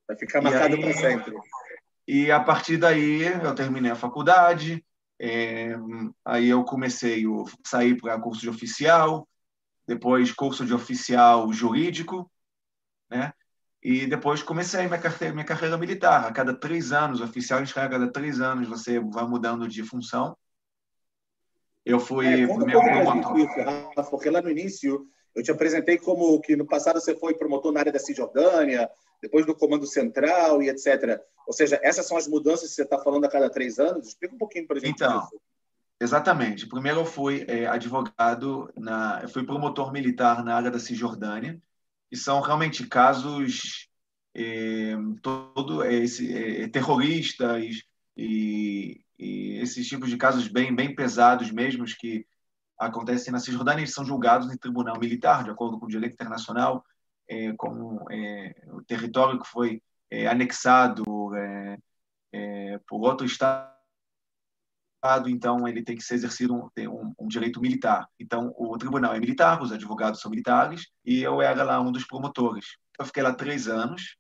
Vai 0.09 0.17
ficar 0.17 0.41
marcado 0.41 0.81
para 0.81 0.95
sempre. 0.95 1.35
E 2.09 2.33
a 2.33 2.41
partir 2.41 2.79
daí 2.79 3.21
eu 3.23 3.55
terminei 3.55 3.91
a 3.91 3.97
faculdade, 3.97 4.83
é, 5.21 5.75
aí 6.25 6.49
eu 6.49 6.65
comecei 6.65 7.27
a 7.27 7.69
sair 7.69 8.01
para 8.01 8.19
curso 8.19 8.41
de 8.41 8.49
oficial, 8.49 9.29
depois 9.87 10.33
curso 10.33 10.65
de 10.65 10.73
oficial 10.73 11.53
jurídico, 11.53 12.33
né? 13.11 13.35
E 13.83 14.07
depois 14.07 14.43
comecei 14.43 14.87
minha 14.87 14.99
carreira, 14.99 15.35
minha 15.35 15.47
carreira 15.47 15.79
militar. 15.79 16.27
A 16.27 16.33
cada 16.33 16.53
três 16.55 16.93
anos, 16.93 17.21
oficial 17.21 17.61
em 17.61 17.65
Israel, 17.65 17.87
a 17.87 17.91
cada 17.91 18.13
três 18.13 18.41
anos 18.41 18.69
você 18.69 19.01
vai 19.01 19.27
mudando 19.27 19.67
de 19.67 19.83
função. 19.83 20.37
Eu 21.85 21.99
fui 21.99 22.43
é, 22.43 22.47
um 22.47 22.59
promotor. 22.59 23.39
Isso, 23.39 23.61
Rafa, 23.61 24.11
porque 24.11 24.29
lá 24.29 24.43
no 24.43 24.51
início 24.51 25.07
eu 25.35 25.43
te 25.43 25.51
apresentei 25.51 25.97
como 25.97 26.41
que 26.41 26.57
no 26.57 26.67
passado 26.67 27.01
você 27.01 27.17
foi 27.17 27.35
promotor 27.35 27.73
na 27.73 27.81
área 27.81 27.93
da 27.93 27.99
Cisjordânia, 27.99 28.91
depois 29.23 29.47
do 29.47 29.55
Comando 29.55 29.87
Central 29.87 30.63
e 30.63 30.69
etc. 30.69 31.19
Ou 31.47 31.53
seja, 31.53 31.81
essas 31.83 32.07
são 32.07 32.17
as 32.17 32.29
mudanças 32.29 32.69
que 32.69 32.75
você 32.75 32.83
está 32.83 32.99
falando 32.99 33.25
a 33.25 33.31
cada 33.31 33.49
três 33.49 33.79
anos? 33.79 34.09
Explica 34.09 34.35
um 34.35 34.39
pouquinho 34.39 34.67
para 34.67 34.77
a 34.77 34.81
gente 34.81 34.95
então, 34.95 35.21
isso. 35.21 35.41
Exatamente. 36.01 36.67
Primeiro 36.67 37.01
eu 37.01 37.05
fui 37.05 37.45
é, 37.49 37.67
advogado, 37.67 38.71
na, 38.77 39.21
eu 39.23 39.29
fui 39.29 39.45
promotor 39.45 39.93
militar 39.93 40.45
na 40.45 40.55
área 40.55 40.71
da 40.71 40.79
Cisjordânia, 40.79 41.61
e 42.11 42.17
são 42.17 42.41
realmente 42.41 42.87
casos 42.87 43.89
é, 44.35 44.95
todo 45.23 45.85
esse 45.85 46.33
é, 46.33 46.69
terroristas 46.69 47.83
e, 48.17 49.05
e, 49.19 49.59
esses 49.61 49.87
tipos 49.87 50.09
de 50.09 50.17
casos 50.17 50.49
bem 50.49 50.75
bem 50.75 50.95
pesados 50.95 51.51
mesmo 51.51 51.85
que 51.85 52.27
acontecem 52.79 53.33
na 53.33 53.41
Cisjordânia 53.41 53.83
eles 53.83 53.95
são 53.95 54.05
julgados 54.05 54.53
em 54.53 54.57
tribunal 54.57 54.99
militar 54.99 55.45
de 55.45 55.51
acordo 55.51 55.79
com 55.79 55.87
o 55.87 55.89
direito 55.89 56.15
internacional 56.15 56.85
é, 57.29 57.53
como 57.55 58.05
é, 58.11 58.55
o 58.73 58.83
território 58.83 59.41
que 59.41 59.49
foi 59.49 59.83
é, 60.11 60.27
anexado 60.27 61.05
é, 62.33 62.79
por 62.87 63.01
outro 63.01 63.27
estado 63.27 63.80
então 65.27 65.67
ele 65.67 65.83
tem 65.83 65.97
que 65.97 66.03
ser 66.03 66.15
exercido 66.15 66.55
um, 66.55 66.69
um, 66.79 67.15
um, 67.21 67.29
direito 67.29 67.61
militar. 67.61 68.07
Então 68.19 68.55
o 68.57 68.77
tribunal 68.77 69.15
é 69.15 69.21
militar, 69.21 69.63
os 69.63 69.73
advogados 69.73 70.21
são 70.21 70.31
militares 70.31 70.89
e 71.05 71.23
eu 71.23 71.41
era 71.41 71.63
lá 71.63 71.81
um 71.81 71.91
dos 71.91 72.05
promotores. 72.05 72.77
Eu 72.99 73.07
fiquei 73.07 73.23
lá 73.23 73.33
três 73.33 73.67
anos. 73.67 74.17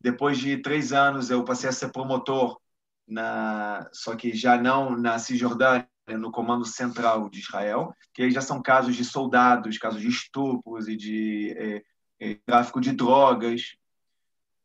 Depois 0.00 0.38
de 0.38 0.56
três 0.58 0.92
anos 0.92 1.30
eu 1.30 1.44
passei 1.44 1.68
a 1.68 1.72
ser 1.72 1.90
promotor 1.90 2.58
na, 3.06 3.88
só 3.92 4.14
que 4.14 4.32
já 4.32 4.56
não 4.56 4.96
na 4.96 5.18
Cisjordânia, 5.18 5.88
no 6.18 6.30
Comando 6.30 6.64
Central 6.64 7.28
de 7.28 7.40
Israel, 7.40 7.94
que 8.12 8.22
aí 8.22 8.30
já 8.30 8.40
são 8.40 8.62
casos 8.62 8.96
de 8.96 9.04
soldados, 9.04 9.78
casos 9.78 10.00
de 10.00 10.08
estupros 10.08 10.88
e 10.88 10.96
de 10.96 11.54
é, 11.56 11.82
é, 12.20 12.34
tráfico 12.46 12.80
de 12.80 12.92
drogas. 12.92 13.76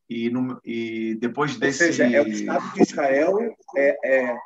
E, 0.09 0.29
no, 0.29 0.59
e 0.63 1.15
depois 1.15 1.57
desse. 1.57 1.85
Ou 1.85 1.91
seja, 1.91 2.05
é 2.05 2.21
o 2.21 2.27
Estado 2.27 2.73
de 2.73 2.81
Israel 2.81 3.37
é, 3.75 4.29
é 4.29 4.37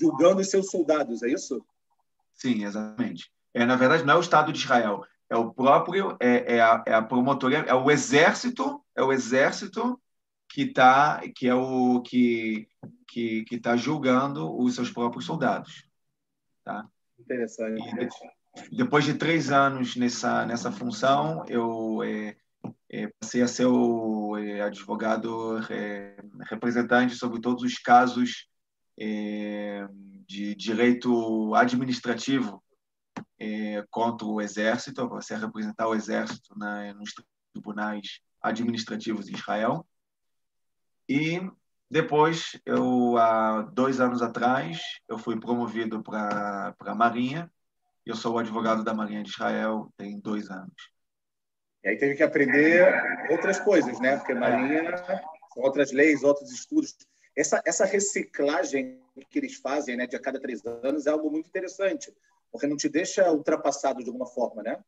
julgando 0.00 0.40
os 0.40 0.50
seus 0.50 0.70
soldados, 0.70 1.22
é 1.22 1.28
isso? 1.28 1.64
Sim, 2.34 2.64
exatamente. 2.64 3.30
É, 3.54 3.64
na 3.64 3.76
verdade, 3.76 4.04
não 4.04 4.14
é 4.14 4.16
o 4.16 4.20
Estado 4.20 4.52
de 4.52 4.58
Israel, 4.58 5.04
é 5.28 5.36
o 5.36 5.52
próprio, 5.52 6.16
é, 6.20 6.56
é, 6.56 6.60
a, 6.60 6.82
é 6.86 6.94
a 6.94 7.02
promotoria, 7.02 7.58
é 7.58 7.74
o 7.74 7.90
exército, 7.90 8.82
é 8.94 9.02
o 9.02 9.12
exército 9.12 10.00
que 10.48 10.66
tá, 10.66 11.20
que 11.34 11.48
é 11.48 11.54
o 11.54 12.00
que 12.02 12.68
que 13.08 13.44
que 13.44 13.54
está 13.54 13.76
julgando 13.76 14.56
os 14.58 14.74
seus 14.74 14.90
próprios 14.90 15.24
soldados, 15.24 15.86
tá? 16.64 16.86
Interessante. 17.18 17.82
E, 18.70 18.76
depois 18.76 19.04
de 19.04 19.14
três 19.14 19.50
anos 19.50 19.96
nessa 19.96 20.44
nessa 20.46 20.70
função, 20.70 21.44
eu 21.48 22.02
é, 22.02 22.36
é, 22.88 23.08
passei 23.18 23.42
a 23.42 23.48
ser 23.48 23.66
o 23.66 24.36
é, 24.36 24.60
advogado 24.60 25.58
é, 25.70 26.16
representante 26.48 27.14
sobre 27.14 27.40
todos 27.40 27.62
os 27.62 27.78
casos 27.78 28.48
é, 28.98 29.86
de 30.26 30.54
direito 30.54 31.54
administrativo 31.54 32.62
é, 33.38 33.84
contra 33.90 34.26
o 34.26 34.40
exército, 34.40 35.08
você 35.08 35.36
representar 35.36 35.88
o 35.88 35.94
exército 35.94 36.58
na, 36.58 36.92
nos 36.94 37.14
tribunais 37.52 38.20
administrativos 38.42 39.26
de 39.26 39.34
Israel. 39.34 39.86
E 41.08 41.40
depois, 41.90 42.60
eu 42.64 43.16
há 43.16 43.62
dois 43.62 44.00
anos 44.00 44.20
atrás, 44.20 44.80
eu 45.08 45.18
fui 45.18 45.38
promovido 45.38 46.02
para 46.02 46.74
a 46.80 46.94
Marinha. 46.94 47.50
Eu 48.04 48.16
sou 48.16 48.34
o 48.34 48.38
advogado 48.38 48.82
da 48.82 48.94
Marinha 48.94 49.22
de 49.22 49.30
Israel 49.30 49.92
tem 49.96 50.18
dois 50.18 50.50
anos. 50.50 50.74
E 51.84 51.88
aí 51.88 51.96
teve 51.96 52.16
que 52.16 52.22
aprender 52.22 52.92
outras 53.30 53.60
coisas, 53.60 54.00
né? 54.00 54.16
Porque 54.16 54.34
Marinha 54.34 54.96
são 54.96 55.62
outras 55.62 55.92
leis, 55.92 56.24
outros 56.24 56.50
estudos. 56.52 56.96
Essa, 57.36 57.62
essa 57.66 57.84
reciclagem 57.84 59.00
que 59.28 59.38
eles 59.38 59.56
fazem 59.56 59.96
né, 59.96 60.06
de 60.06 60.16
a 60.16 60.20
cada 60.20 60.40
três 60.40 60.64
anos 60.64 61.06
é 61.06 61.10
algo 61.10 61.30
muito 61.30 61.48
interessante, 61.48 62.12
porque 62.50 62.66
não 62.66 62.76
te 62.76 62.88
deixa 62.88 63.30
ultrapassado 63.30 64.02
de 64.02 64.08
alguma 64.08 64.26
forma, 64.26 64.62
né? 64.62 64.82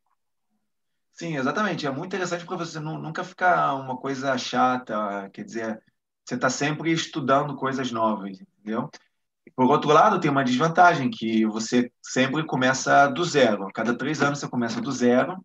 Sim, 1.12 1.36
exatamente. 1.36 1.86
É 1.86 1.90
muito 1.90 2.07
interessante 2.07 2.46
para 2.46 2.57
você 2.57 2.78
nunca 2.78 3.24
ficar 3.24 3.74
uma 3.74 3.96
coisa 3.96 4.38
chata, 4.38 5.28
quer 5.32 5.44
dizer, 5.44 5.82
você 6.24 6.36
está 6.36 6.49
sempre 6.49 6.92
estudando 6.92 7.57
coisas 7.57 7.90
novas, 7.90 8.40
entendeu? 8.40 8.88
Por 9.57 9.66
outro 9.66 9.90
lado, 9.90 10.20
tem 10.20 10.30
uma 10.30 10.44
desvantagem, 10.44 11.11
que 11.11 11.44
você 11.46 11.90
sempre 12.01 12.46
começa 12.46 13.09
do 13.09 13.24
zero. 13.24 13.66
A 13.66 13.72
cada 13.72 13.96
três 13.96 14.22
anos 14.22 14.38
você 14.38 14.49
começa 14.49 14.80
do 14.80 14.92
zero, 14.92 15.44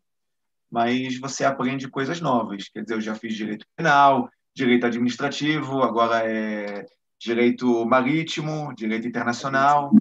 mas 0.70 1.20
você 1.20 1.43
aprende 1.43 1.89
coisas 1.89 2.22
novas. 2.22 2.70
Quer 2.70 2.84
dizer, 2.84 2.95
eu 2.95 3.01
já 3.01 3.16
fiz 3.16 3.34
direito 3.34 3.66
penal, 3.76 4.30
direito 4.56 4.86
administrativo, 4.86 5.82
agora 5.82 6.30
é 6.30 6.86
direito 7.20 7.86
marítimo, 7.86 8.74
direito 8.76 9.08
internacional. 9.08 9.91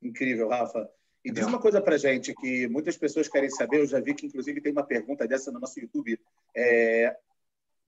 Incrível, 0.00 0.48
Rafa. 0.48 0.88
E 1.24 1.32
diz 1.32 1.44
uma 1.44 1.58
coisa 1.58 1.80
para 1.80 1.98
gente 1.98 2.32
que 2.34 2.68
muitas 2.68 2.96
pessoas 2.96 3.26
querem 3.26 3.50
saber. 3.50 3.80
Eu 3.80 3.86
já 3.86 3.98
vi 3.98 4.14
que, 4.14 4.26
inclusive, 4.26 4.60
tem 4.60 4.70
uma 4.70 4.84
pergunta 4.84 5.26
dessa 5.26 5.50
no 5.50 5.58
nosso 5.58 5.80
YouTube. 5.80 6.20
É, 6.54 7.16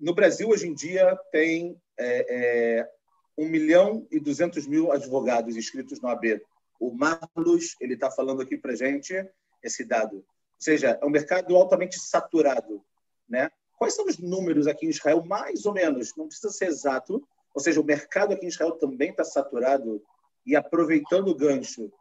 no 0.00 0.12
Brasil, 0.12 0.48
hoje 0.48 0.66
em 0.66 0.74
dia, 0.74 1.16
tem 1.30 1.80
é, 1.96 2.80
é, 2.80 2.90
1 3.36 3.48
milhão 3.48 4.06
e 4.10 4.18
200 4.18 4.66
mil 4.66 4.90
advogados 4.90 5.56
inscritos 5.56 6.00
no 6.00 6.08
AB. 6.08 6.42
O 6.80 6.90
Marlos 6.92 7.76
ele 7.80 7.94
está 7.94 8.10
falando 8.10 8.42
aqui 8.42 8.56
para 8.56 8.74
gente 8.74 9.14
esse 9.62 9.84
dado. 9.84 10.16
Ou 10.16 10.24
seja, 10.58 10.98
é 11.00 11.06
um 11.06 11.10
mercado 11.10 11.56
altamente 11.56 12.00
saturado. 12.00 12.84
Né? 13.28 13.50
Quais 13.78 13.94
são 13.94 14.06
os 14.06 14.18
números 14.18 14.66
aqui 14.66 14.86
em 14.86 14.90
Israel, 14.90 15.24
mais 15.24 15.64
ou 15.64 15.72
menos? 15.72 16.14
Não 16.16 16.26
precisa 16.26 16.50
ser 16.50 16.66
exato. 16.66 17.26
Ou 17.54 17.60
seja, 17.60 17.80
o 17.80 17.84
mercado 17.84 18.34
aqui 18.34 18.44
em 18.44 18.48
Israel 18.48 18.72
também 18.72 19.10
está 19.10 19.24
saturado 19.24 20.02
e 20.44 20.56
aproveitando 20.56 21.28
o 21.28 21.34
gancho. 21.34 21.92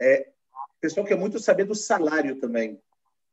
É, 0.00 0.30
o 0.76 0.80
pessoal 0.80 1.06
quer 1.06 1.16
muito 1.16 1.38
saber 1.38 1.64
do 1.64 1.74
salário 1.74 2.38
também. 2.40 2.80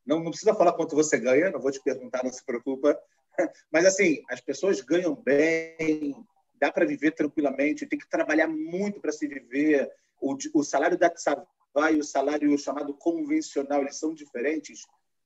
Não, 0.04 0.20
não 0.20 0.30
precisa 0.30 0.54
falar 0.54 0.74
quanto 0.74 0.94
você 0.94 1.18
ganha, 1.18 1.50
não 1.50 1.60
vou 1.60 1.72
te 1.72 1.80
perguntar, 1.80 2.22
não 2.22 2.32
se 2.32 2.44
preocupa. 2.44 2.98
Mas, 3.72 3.86
assim, 3.86 4.22
as 4.28 4.40
pessoas 4.40 4.80
ganham 4.82 5.14
bem, 5.14 6.14
dá 6.60 6.70
para 6.70 6.84
viver 6.84 7.12
tranquilamente, 7.12 7.86
tem 7.86 7.98
que 7.98 8.08
trabalhar 8.08 8.48
muito 8.48 9.00
para 9.00 9.12
se 9.12 9.26
viver. 9.26 9.90
O, 10.20 10.36
o 10.54 10.62
salário 10.62 10.98
da 10.98 11.08
Tzavá 11.08 11.90
e 11.90 11.98
o 11.98 12.04
salário 12.04 12.56
chamado 12.58 12.92
convencional, 12.94 13.80
eles 13.80 13.96
são 13.96 14.12
diferentes? 14.12 14.82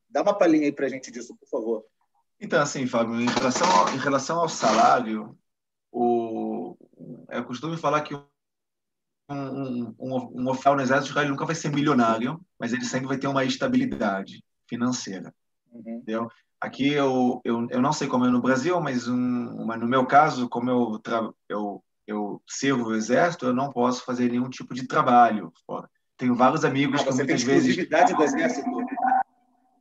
Dá 0.09 0.23
uma 0.23 0.37
palhinha 0.37 0.67
aí 0.67 0.73
para 0.73 0.89
gente 0.89 1.11
disso, 1.11 1.37
por 1.37 1.49
favor. 1.49 1.85
Então, 2.41 2.61
assim, 2.61 2.87
Fábio, 2.87 3.21
em 3.21 3.27
relação 3.27 3.69
ao, 3.71 3.89
em 3.95 3.99
relação 3.99 4.39
ao 4.39 4.49
salário, 4.49 5.37
o, 5.91 6.77
é 7.29 7.43
costume 7.43 7.77
falar 7.77 8.03
que 8.03 8.15
um, 8.15 8.25
um, 9.31 9.95
um, 9.99 10.43
um 10.43 10.49
oficial 10.49 10.77
no 10.77 10.83
Exército 10.83 11.11
Israel 11.11 11.29
nunca 11.31 11.45
vai 11.45 11.55
ser 11.55 11.71
milionário, 11.71 12.41
mas 12.59 12.73
ele 12.73 12.85
sempre 12.85 13.09
vai 13.09 13.19
ter 13.19 13.27
uma 13.27 13.45
estabilidade 13.45 14.43
financeira. 14.69 15.35
Uhum. 15.73 15.97
Entendeu? 15.97 16.31
Aqui 16.61 16.93
eu, 16.93 17.41
eu, 17.45 17.67
eu 17.71 17.81
não 17.81 17.93
sei 17.93 18.09
como 18.09 18.25
é 18.25 18.31
no 18.31 18.43
Brasil, 18.43 18.81
mas, 18.81 19.07
um, 19.07 19.65
mas 19.65 19.81
no 19.81 19.87
meu 19.87 20.07
caso, 20.07 20.49
como 20.49 20.71
eu, 20.71 20.99
tra, 20.99 21.31
eu, 21.49 21.83
eu 22.07 22.43
sirvo 22.49 22.89
o 22.89 22.95
Exército, 22.95 23.47
eu 23.47 23.55
não 23.55 23.73
posso 23.73 24.05
fazer 24.05 24.31
nenhum 24.31 24.49
tipo 24.49 24.75
de 24.75 24.87
trabalho 24.87 25.53
fora. 25.67 25.89
Tenho 26.17 26.35
vários 26.35 26.65
amigos 26.65 27.01
ah, 27.01 27.05
que 27.05 27.15
muitas 27.15 27.43
vezes. 27.45 27.77
do 28.17 28.23
Exército. 28.25 28.69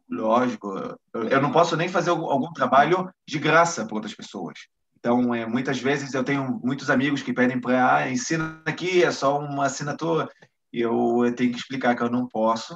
Lógico, 0.10 0.98
eu 1.14 1.42
não 1.42 1.52
posso 1.52 1.76
nem 1.76 1.90
fazer 1.90 2.12
algum 2.12 2.52
trabalho 2.54 3.12
de 3.28 3.38
graça 3.38 3.86
para 3.86 3.96
outras 3.96 4.16
pessoas. 4.16 4.58
Então, 4.98 5.36
é, 5.36 5.46
muitas 5.46 5.80
vezes 5.80 6.14
eu 6.14 6.24
tenho 6.24 6.60
muitos 6.64 6.90
amigos 6.90 7.22
que 7.22 7.34
pedem 7.34 7.60
para 7.60 7.96
ah, 7.96 8.12
ensina 8.12 8.62
aqui, 8.66 9.04
é 9.04 9.12
só 9.12 9.40
uma 9.40 9.66
assinatura. 9.66 10.30
E 10.72 10.82
eu 10.82 11.34
tenho 11.36 11.52
que 11.52 11.58
explicar 11.58 11.96
que 11.96 12.04
eu 12.04 12.10
não 12.10 12.28
posso, 12.28 12.76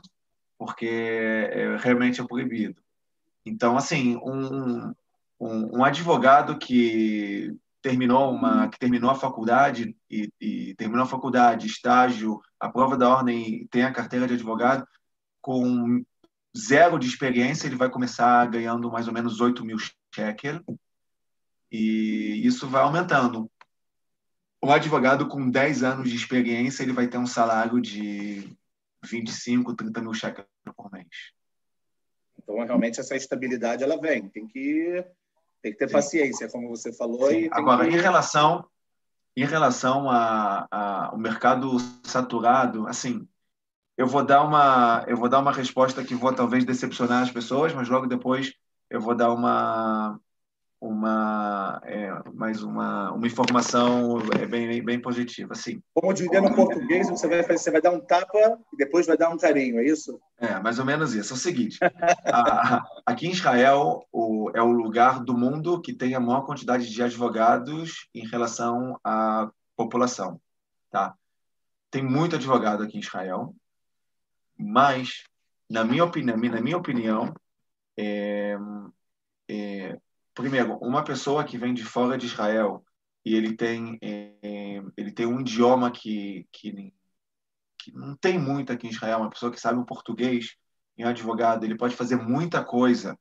porque 0.57 0.88
é, 0.88 1.77
realmente 1.77 2.21
é 2.21 2.27
proibido. 2.27 2.82
Então, 3.45 3.77
assim, 3.77 4.17
um, 4.17 4.93
um, 5.39 5.77
um, 5.77 5.84
advogado 5.84 6.57
que 6.57 7.55
terminou 7.82 8.32
uma 8.32 8.67
que 8.67 8.77
terminou 8.77 9.09
a 9.09 9.15
faculdade 9.15 9.95
e, 10.09 10.29
e 10.39 10.75
terminou 10.75 11.03
a 11.03 11.07
faculdade, 11.07 11.65
estágio, 11.65 12.39
a 12.59 12.69
prova 12.69 12.95
da 12.95 13.09
ordem, 13.09 13.67
tem 13.71 13.84
a 13.84 13.91
carteira 13.91 14.27
de 14.27 14.36
advogado 14.36 14.86
com 15.41 16.03
zero 16.58 16.99
de 16.99 17.08
experiência, 17.08 17.68
ele 17.68 17.76
vai 17.76 17.89
começar 17.89 18.45
ganhando 18.47 18.91
mais 18.91 19.08
ou 19.08 19.14
menos 19.14 19.39
8 19.39 19.64
mil 19.66 19.78
shekel. 20.14 20.62
E 21.72 22.45
isso 22.45 22.68
vai 22.68 22.82
aumentando. 22.82 23.49
Um 24.64 24.72
advogado 24.72 25.28
com 25.28 25.49
10 25.49 25.84
anos 25.84 26.10
de 26.10 26.16
experiência, 26.16 26.84
ele 26.84 26.93
vai 26.93 27.08
ter 27.08 27.18
um 27.18 27.26
salário 27.26 27.82
de 27.82 28.56
25, 29.04 29.76
30 29.76 30.02
mil 30.02 30.14
shekel 30.14 30.45
por 30.76 30.91
mês. 30.91 31.08
Então, 32.38 32.56
realmente, 32.64 32.99
essa 32.99 33.16
estabilidade, 33.16 33.84
ela 33.84 33.99
vem. 33.99 34.28
Tem 34.30 34.45
que, 34.47 35.04
tem 35.62 35.72
que 35.72 35.78
ter 35.80 35.88
Sim. 35.88 35.93
paciência, 35.93 36.49
como 36.49 36.70
você 36.70 36.93
falou. 36.93 37.30
Agora, 37.52 37.88
que... 37.88 37.95
em 37.95 37.99
relação 37.99 38.70
em 39.36 39.45
relação 39.45 40.10
ao 40.10 41.18
mercado 41.18 41.78
saturado, 42.04 42.88
assim, 42.88 43.28
eu 44.02 44.08
vou 44.08 44.26
dar 44.26 44.41
uma 44.41 45.06
eu 45.08 45.16
vou 45.16 45.30
dar 45.30 45.39
uma 45.39 45.52
resposta 45.52 46.04
que 46.04 46.16
vou 46.16 46.34
talvez 46.34 46.66
decepcionar 46.66 47.22
as 47.22 47.30
pessoas, 47.30 47.72
mas 47.72 47.88
logo 47.88 48.08
depois 48.08 48.52
eu 48.89 48.99
vou 48.99 49.14
dar 49.14 49.32
uma 49.32 50.20
uma 50.84 51.80
é, 51.86 52.12
mais 52.34 52.64
uma, 52.64 53.12
uma 53.12 53.28
informação 53.28 54.18
é, 54.39 54.47
bem 54.47 54.84
bem 54.84 54.99
positiva 54.99 55.54
assim 55.54 55.80
como 55.93 56.12
dizer 56.12 56.41
no 56.41 56.56
português 56.56 57.08
você 57.08 57.28
vai 57.28 57.43
fazer, 57.43 57.60
você 57.60 57.70
vai 57.70 57.80
dar 57.80 57.91
um 57.91 57.99
tapa 57.99 58.58
e 58.74 58.78
depois 58.78 59.06
vai 59.06 59.16
dar 59.16 59.30
um 59.30 59.38
carinho 59.38 59.80
é 59.80 59.86
isso? 59.86 60.20
É 60.39 60.60
mais 60.60 60.80
ou 60.80 60.86
menos 60.86 61.14
isso. 61.14 61.34
É 61.34 61.36
o 61.36 61.39
seguinte 61.39 61.78
a, 62.26 62.84
aqui 63.06 63.28
em 63.28 63.32
Israel 63.32 64.04
o, 64.12 64.49
é 64.56 64.64
o 64.64 64.72
lugar 64.72 65.20
do 65.20 65.38
mundo 65.38 65.80
que 65.80 65.93
tem 65.93 66.16
a 66.16 66.20
maior 66.20 66.41
quantidade 66.41 66.89
de 66.89 67.04
advogados 67.04 68.10
em 68.16 68.26
relação 68.26 68.99
à 69.04 69.47
população 69.78 70.41
tá? 70.89 71.14
Tem 71.91 72.04
muito 72.04 72.36
advogado 72.36 72.82
aqui 72.82 72.97
em 72.97 73.02
Israel 73.02 73.54
mas 74.58 75.24
na 75.70 75.84
minha 75.84 76.04
opinião 76.04 76.38
na 76.38 76.62
minha 76.62 76.78
opinião 76.78 77.34
é, 77.97 78.58
é, 79.49 79.97
primeiro, 80.34 80.78
uma 80.78 81.04
pessoa 81.04 81.43
que 81.43 81.58
vem 81.58 81.74
de 81.74 81.84
fora 81.84 82.18
de 82.18 82.26
Israel 82.26 82.84
e 83.26 83.36
ele 83.36 83.56
tem 83.56 83.97
é, 84.02 84.82
ele 84.97 85.12
tem 85.12 85.26
um 85.26 85.41
idioma 85.41 85.91
que, 85.91 86.47
que 86.52 86.93
que 87.78 87.91
não 87.93 88.16
tem 88.16 88.38
muito 88.38 88.72
aqui 88.72 88.88
em 88.88 88.91
Israel, 88.91 89.20
uma 89.20 89.30
pessoa 89.30 89.52
que 89.52 89.60
sabe 89.60 89.80
o 89.80 89.86
português, 89.86 90.56
em 90.97 91.04
advogado, 91.04 91.64
ele 91.64 91.76
pode 91.76 91.95
fazer 91.95 92.16
muita 92.16 92.64
coisa 92.64 93.18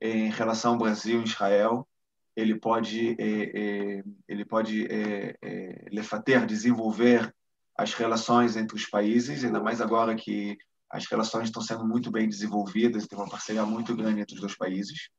em 0.00 0.30
relação 0.30 0.72
ao 0.72 0.78
Brasil 0.78 1.20
e 1.20 1.24
Israel. 1.24 1.88
Ele 2.36 2.54
pode 2.54 3.16
é, 3.18 3.98
é, 3.98 4.04
ele 4.28 4.44
pode 4.44 4.86
é, 4.86 5.36
é, 5.42 5.88
lefater, 5.90 6.46
desenvolver 6.46 7.34
as 7.76 7.92
relações 7.94 8.56
entre 8.56 8.76
os 8.76 8.86
países, 8.86 9.44
ainda 9.44 9.60
mais 9.60 9.80
agora 9.80 10.14
que 10.14 10.56
as 10.90 11.06
relações 11.06 11.44
estão 11.44 11.60
sendo 11.60 11.86
muito 11.86 12.10
bem 12.10 12.28
desenvolvidas, 12.28 13.06
tem 13.06 13.18
uma 13.18 13.28
parceria 13.28 13.64
muito 13.64 13.94
grande 13.94 14.20
entre 14.20 14.34
os 14.34 14.40
dois 14.40 14.56
países. 14.56 15.10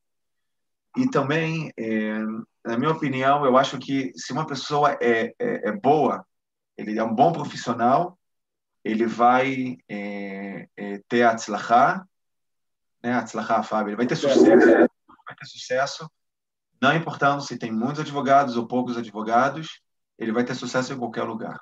E 0.95 1.09
também, 1.09 1.71
é, 1.77 2.19
na 2.65 2.77
minha 2.77 2.91
opinião, 2.91 3.45
eu 3.45 3.57
acho 3.57 3.77
que 3.77 4.11
se 4.15 4.33
uma 4.33 4.47
pessoa 4.47 4.97
é, 5.01 5.33
é, 5.39 5.69
é 5.69 5.71
boa, 5.71 6.25
ele 6.77 6.97
é 6.97 7.03
um 7.03 7.13
bom 7.13 7.31
profissional, 7.31 8.17
ele 8.83 9.05
vai 9.05 9.77
é, 9.87 10.67
é 10.75 11.01
ter 11.07 11.23
atzlachá, 11.23 12.05
né, 13.03 13.13
atzlachá, 13.13 13.61
Fábio, 13.61 13.89
ele 13.89 13.97
vai 13.97 14.07
ter 14.07 14.15
sucesso, 14.15 14.49
vai 14.49 15.35
ter 15.37 15.45
sucesso, 15.45 16.09
não 16.81 16.95
importando 16.95 17.41
se 17.41 17.57
tem 17.57 17.71
muitos 17.71 18.01
advogados 18.01 18.57
ou 18.57 18.67
poucos 18.67 18.97
advogados, 18.97 19.81
ele 20.17 20.31
vai 20.31 20.43
ter 20.43 20.55
sucesso 20.55 20.93
em 20.93 20.97
qualquer 20.97 21.23
lugar. 21.23 21.59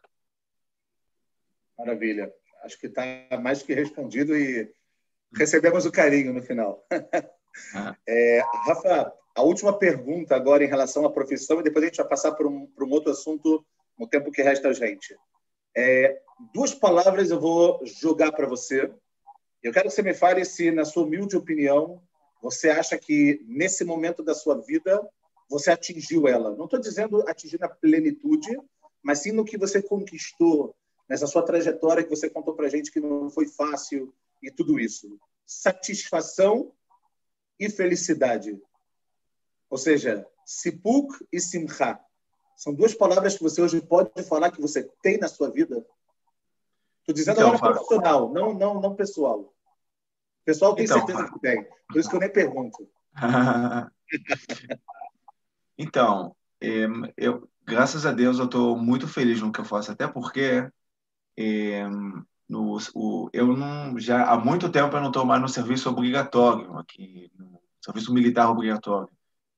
Maravilha. 1.78 2.34
Acho 2.63 2.80
que 2.80 2.88
está 2.88 3.03
mais 3.41 3.61
que 3.61 3.73
respondido 3.73 4.36
e 4.36 4.71
recebemos 5.36 5.86
o 5.86 5.91
carinho 5.91 6.34
no 6.34 6.41
final. 6.41 6.86
É, 8.05 8.41
Rafa, 8.67 9.13
a 9.34 9.41
última 9.41 9.78
pergunta 9.80 10.36
agora 10.36 10.61
em 10.61 10.67
relação 10.67 11.05
à 11.05 11.09
profissão, 11.09 11.61
e 11.61 11.63
depois 11.63 11.84
a 11.84 11.88
gente 11.88 11.97
vai 11.97 12.07
passar 12.07 12.34
para 12.34 12.45
um, 12.45 12.67
para 12.67 12.84
um 12.84 12.91
outro 12.91 13.11
assunto 13.11 13.65
no 13.97 14.07
tempo 14.09 14.30
que 14.30 14.41
resta 14.41 14.67
a 14.67 14.73
gente. 14.73 15.15
É, 15.73 16.19
duas 16.53 16.73
palavras 16.73 17.32
eu 17.32 17.39
vou 17.39 17.80
jogar 17.86 18.34
para 18.34 18.45
você. 18.45 18.91
Eu 19.63 19.71
quero 19.71 19.88
que 19.88 19.95
você 19.95 20.01
me 20.01 20.13
fale 20.13 20.43
se, 20.43 20.69
na 20.69 20.84
sua 20.84 21.03
humilde 21.03 21.38
opinião, 21.38 22.01
você 22.41 22.69
acha 22.69 22.97
que 22.97 23.41
nesse 23.47 23.84
momento 23.84 24.21
da 24.21 24.34
sua 24.34 24.61
vida 24.61 25.01
você 25.49 25.71
atingiu 25.71 26.28
ela. 26.28 26.55
Não 26.55 26.65
estou 26.65 26.80
dizendo 26.80 27.28
atingir 27.28 27.59
na 27.59 27.69
plenitude, 27.69 28.57
mas 29.01 29.19
sim 29.19 29.32
no 29.32 29.45
que 29.45 29.57
você 29.57 29.82
conquistou 29.82 30.76
nessa 31.08 31.28
sua 31.28 31.43
trajetória 31.43 32.03
que 32.03 32.10
você 32.10 32.30
contou 32.30 32.56
para 32.56 32.70
gente 32.70 32.91
que 32.91 32.99
não 32.99 33.30
foi 33.30 33.47
fácil 33.47 34.14
e 34.41 34.51
tudo 34.51 34.80
isso. 34.80 35.20
Satisfação 35.45 36.72
e 37.60 37.70
felicidade. 37.70 38.60
Ou 39.70 39.78
seja, 39.78 40.26
sipuk 40.45 41.26
e 41.32 41.39
simcha. 41.39 41.99
São 42.56 42.74
duas 42.74 42.93
palavras 42.93 43.36
que 43.36 43.43
você 43.43 43.62
hoje 43.62 43.82
pode 43.82 44.24
falar 44.24 44.51
que 44.51 44.62
você 44.62 44.84
tem 45.01 45.18
na 45.18 45.28
sua 45.28 45.49
vida? 45.49 45.86
Estou 47.01 47.14
dizendo 47.14 47.39
então, 47.39 47.53
agora 47.53 47.74
profissional, 47.74 48.34
não, 48.34 48.53
não, 48.53 48.82
não 48.82 48.95
pessoal. 48.95 49.41
O 49.41 49.53
pessoal 50.45 50.74
tem 50.76 50.86
então, 50.86 50.97
certeza 50.97 51.32
que 51.32 51.39
tem. 51.39 51.68
Por 51.88 51.99
isso 51.99 52.10
que 52.10 52.16
eu 52.16 52.20
nem 52.20 52.32
pergunto. 52.32 52.89
então, 55.78 56.36
eu, 57.18 57.49
graças 57.64 58.06
a 58.06 58.12
Deus, 58.12 58.39
eu 58.39 58.45
estou 58.45 58.78
muito 58.78 59.08
feliz 59.08 59.41
no 59.41 59.51
que 59.51 59.60
eu 59.60 59.66
faço, 59.66 59.91
até 59.91 60.08
porque 60.08 60.68
no, 62.47 62.77
o, 62.93 63.29
eu 63.33 63.47
não 63.55 63.97
já 63.99 64.25
há 64.25 64.38
muito 64.38 64.69
tempo 64.69 64.95
eu 64.95 65.01
não 65.01 65.07
estou 65.07 65.25
mais 65.25 65.41
no 65.41 65.49
serviço 65.49 65.89
obrigatório 65.89 66.77
aqui, 66.77 67.31
no 67.38 67.59
serviço 67.81 68.13
militar 68.13 68.49
obrigatório 68.49 69.09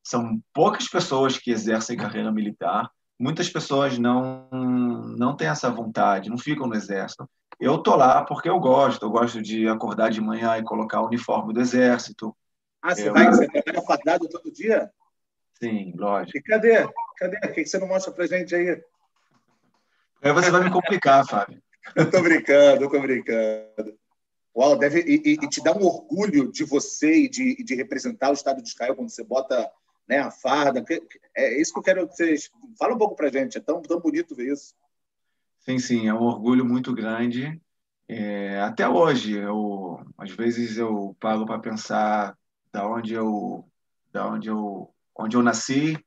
são 0.07 0.41
poucas 0.53 0.87
pessoas 0.87 1.37
que 1.37 1.51
exercem 1.51 1.97
carreira 1.97 2.31
militar. 2.31 2.89
Muitas 3.19 3.49
pessoas 3.49 3.97
não 3.97 4.47
não 5.17 5.35
têm 5.35 5.49
essa 5.49 5.69
vontade, 5.69 6.29
não 6.29 6.37
ficam 6.37 6.65
no 6.65 6.75
exército. 6.75 7.29
Eu 7.59 7.79
tô 7.79 7.95
lá 7.95 8.23
porque 8.23 8.47
eu 8.47 8.59
gosto. 8.59 9.05
Eu 9.05 9.09
gosto 9.09 9.41
de 9.41 9.67
acordar 9.67 10.09
de 10.09 10.21
manhã 10.21 10.57
e 10.57 10.63
colocar 10.63 11.01
o 11.01 11.07
uniforme 11.07 11.53
do 11.53 11.59
exército. 11.59 12.35
Ah, 12.81 12.95
você 12.95 13.09
eu... 13.09 13.13
vai, 13.13 13.27
você 13.27 13.47
trabalha 13.47 13.85
fardado 13.85 14.29
todo 14.29 14.51
dia? 14.51 14.89
Sim, 15.61 15.93
lógico. 15.97 16.37
E 16.37 16.41
cadê? 16.41 16.87
Cadê? 17.17 17.37
O 17.43 17.53
que 17.53 17.65
você 17.65 17.77
não 17.77 17.87
mostra 17.87 18.13
pra 18.13 18.27
gente 18.27 18.55
aí? 18.55 18.81
Aí 20.21 20.31
você 20.31 20.51
vai 20.51 20.63
me 20.63 20.71
complicar, 20.71 21.25
Fábio. 21.27 21.61
Eu 21.95 22.09
tô 22.09 22.21
brincando, 22.21 22.83
eu 22.83 22.89
tô 22.89 22.99
brincando. 22.99 23.97
Uau, 24.55 24.75
deve, 24.75 25.01
e, 25.01 25.33
e, 25.33 25.37
te 25.49 25.61
dá 25.63 25.71
um 25.71 25.85
orgulho 25.85 26.51
de 26.51 26.63
você 26.63 27.25
e 27.25 27.29
de, 27.29 27.63
de 27.63 27.75
representar 27.75 28.31
o 28.31 28.33
Estado 28.33 28.61
de 28.61 28.69
Israel 28.69 28.95
quando 28.95 29.09
você 29.09 29.23
bota 29.23 29.71
né, 30.07 30.19
a 30.19 30.31
farda. 30.31 30.83
É 31.35 31.61
isso 31.61 31.71
que 31.71 31.79
eu 31.79 31.83
quero 31.83 32.07
que 32.07 32.15
vocês. 32.15 32.49
Fala 32.77 32.95
um 32.95 32.97
pouco 32.97 33.15
para 33.15 33.27
a 33.27 33.31
gente, 33.31 33.57
é 33.57 33.61
tão, 33.61 33.81
tão 33.81 33.99
bonito 33.99 34.35
ver 34.35 34.51
isso. 34.53 34.73
Sim, 35.59 35.77
sim, 35.77 36.07
é 36.07 36.13
um 36.13 36.23
orgulho 36.23 36.65
muito 36.65 36.93
grande. 36.93 37.61
É, 38.07 38.59
até 38.61 38.87
hoje, 38.87 39.33
eu, 39.33 39.99
às 40.17 40.31
vezes 40.31 40.77
eu 40.77 41.15
paro 41.19 41.45
para 41.45 41.59
pensar 41.59 42.35
da 42.71 42.87
onde 42.87 43.13
eu, 43.13 43.63
da 44.11 44.27
onde 44.27 44.47
eu, 44.47 44.89
onde 45.15 45.35
eu 45.35 45.43
nasci, 45.43 46.03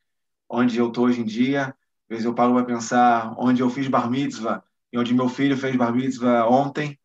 onde 0.48 0.78
eu 0.78 0.88
estou 0.88 1.04
hoje 1.04 1.20
em 1.20 1.24
dia. 1.24 1.66
Às 1.66 2.08
vezes 2.08 2.24
eu 2.24 2.34
paro 2.34 2.54
para 2.54 2.64
pensar 2.64 3.32
onde 3.38 3.62
eu 3.62 3.70
fiz 3.70 3.86
bar 3.86 4.10
mitzvah 4.10 4.64
e 4.92 4.98
onde 4.98 5.14
meu 5.14 5.28
filho 5.28 5.56
fez 5.56 5.76
bar 5.76 5.94
mitzvah 5.94 6.48
ontem. 6.48 6.98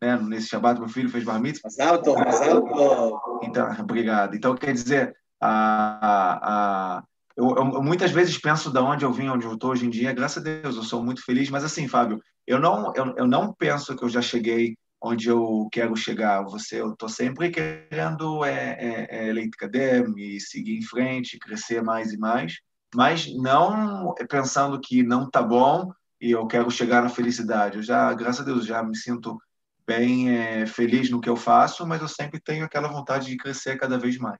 Né? 0.00 0.16
Nesse 0.16 0.48
Shabbat, 0.48 0.80
meu 0.80 0.88
filho 0.88 1.08
fez 1.08 1.24
bar 1.24 1.40
mitzvah. 1.40 1.68
Mais 1.68 1.78
alto, 1.78 2.14
mais 2.14 2.40
alto. 2.40 3.40
Então, 3.42 3.68
obrigado. 3.80 4.34
Então, 4.34 4.54
quer 4.54 4.72
dizer, 4.72 5.14
a, 5.40 6.98
a 6.98 7.02
eu, 7.36 7.54
eu, 7.54 7.82
muitas 7.82 8.10
vezes 8.10 8.36
penso 8.36 8.68
de 8.68 8.80
onde 8.80 9.04
eu 9.04 9.12
vim, 9.12 9.28
onde 9.28 9.46
eu 9.46 9.54
estou 9.54 9.70
hoje 9.70 9.86
em 9.86 9.90
dia. 9.90 10.12
Graças 10.12 10.38
a 10.38 10.44
Deus, 10.44 10.74
eu 10.74 10.82
sou 10.82 11.04
muito 11.04 11.24
feliz. 11.24 11.48
Mas 11.50 11.62
assim, 11.62 11.86
Fábio, 11.86 12.20
eu 12.44 12.58
não, 12.58 12.92
eu, 12.96 13.14
eu 13.16 13.28
não 13.28 13.52
penso 13.52 13.94
que 13.94 14.02
eu 14.02 14.08
já 14.08 14.20
cheguei 14.20 14.76
onde 15.00 15.28
eu 15.28 15.68
quero 15.70 15.94
chegar. 15.94 16.42
Você, 16.42 16.80
eu 16.80 16.92
estou 16.92 17.08
sempre 17.08 17.50
querendo 17.50 18.44
é, 18.44 19.06
é, 19.08 19.28
é 19.28 20.02
me 20.02 20.40
seguir 20.40 20.78
em 20.78 20.82
frente, 20.82 21.38
crescer 21.38 21.80
mais 21.80 22.12
e 22.12 22.18
mais, 22.18 22.56
mas 22.92 23.32
não 23.36 24.14
pensando 24.28 24.80
que 24.80 25.04
não 25.04 25.26
está 25.26 25.40
bom 25.40 25.92
e 26.20 26.30
eu 26.30 26.46
quero 26.46 26.70
chegar 26.70 27.02
na 27.02 27.08
felicidade. 27.08 27.76
Eu 27.76 27.82
já, 27.82 28.12
graças 28.14 28.40
a 28.40 28.44
Deus, 28.44 28.66
já 28.66 28.82
me 28.82 28.96
sinto 28.96 29.38
bem 29.86 30.36
é, 30.36 30.66
feliz 30.66 31.10
no 31.10 31.20
que 31.20 31.28
eu 31.28 31.36
faço, 31.36 31.86
mas 31.86 32.02
eu 32.02 32.08
sempre 32.08 32.40
tenho 32.40 32.64
aquela 32.64 32.88
vontade 32.88 33.26
de 33.26 33.36
crescer 33.36 33.78
cada 33.78 33.98
vez 33.98 34.18
mais. 34.18 34.38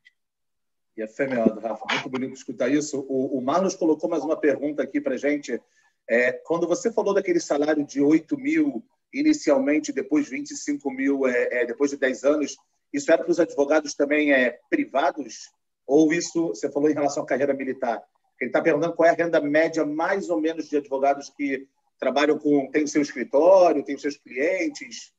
E 0.97 1.03
é 1.03 1.07
femeado, 1.07 1.61
Rafa. 1.61 1.87
Muito 1.91 2.11
bonito 2.11 2.35
escutar 2.35 2.69
isso. 2.69 3.07
O, 3.09 3.39
o 3.39 3.41
Marlos 3.41 3.77
colocou 3.77 4.11
mais 4.11 4.25
uma 4.25 4.37
pergunta 4.37 4.83
aqui 4.83 5.01
para 5.01 5.17
gente. 5.17 5.61
É, 6.09 6.33
quando 6.33 6.67
você 6.67 6.93
falou 6.93 7.15
daquele 7.15 7.39
salário 7.39 7.87
de 7.87 8.01
8 8.01 8.37
mil 8.37 8.85
inicialmente, 9.15 9.93
depois 9.93 10.29
25 10.29 10.91
mil 10.91 11.27
é, 11.27 11.63
é, 11.63 11.67
depois 11.67 11.93
de 11.93 11.97
10 11.97 12.25
anos, 12.25 12.57
isso 12.93 13.11
era 13.11 13.23
para 13.23 13.31
os 13.31 13.39
advogados 13.39 13.95
também 13.95 14.33
é, 14.33 14.59
privados? 14.69 15.51
Ou 15.87 16.13
isso, 16.13 16.49
você 16.49 16.71
falou 16.71 16.91
em 16.91 16.95
relação 16.95 17.23
à 17.23 17.27
carreira 17.27 17.55
militar? 17.55 18.03
Ele 18.41 18.51
está 18.51 18.61
perguntando 18.61 18.95
qual 18.95 19.09
é 19.09 19.11
a 19.13 19.15
renda 19.15 19.41
média, 19.41 19.85
mais 19.85 20.29
ou 20.31 20.41
menos, 20.41 20.69
de 20.69 20.77
advogados 20.77 21.31
que 21.31 21.67
trabalham 21.99 22.39
com. 22.39 22.71
tem 22.71 22.85
o 22.85 22.89
seu 22.89 23.03
escritório, 23.03 23.85
tem 23.85 23.95
os 23.95 24.03
seus 24.03 24.17
clientes. 24.17 25.13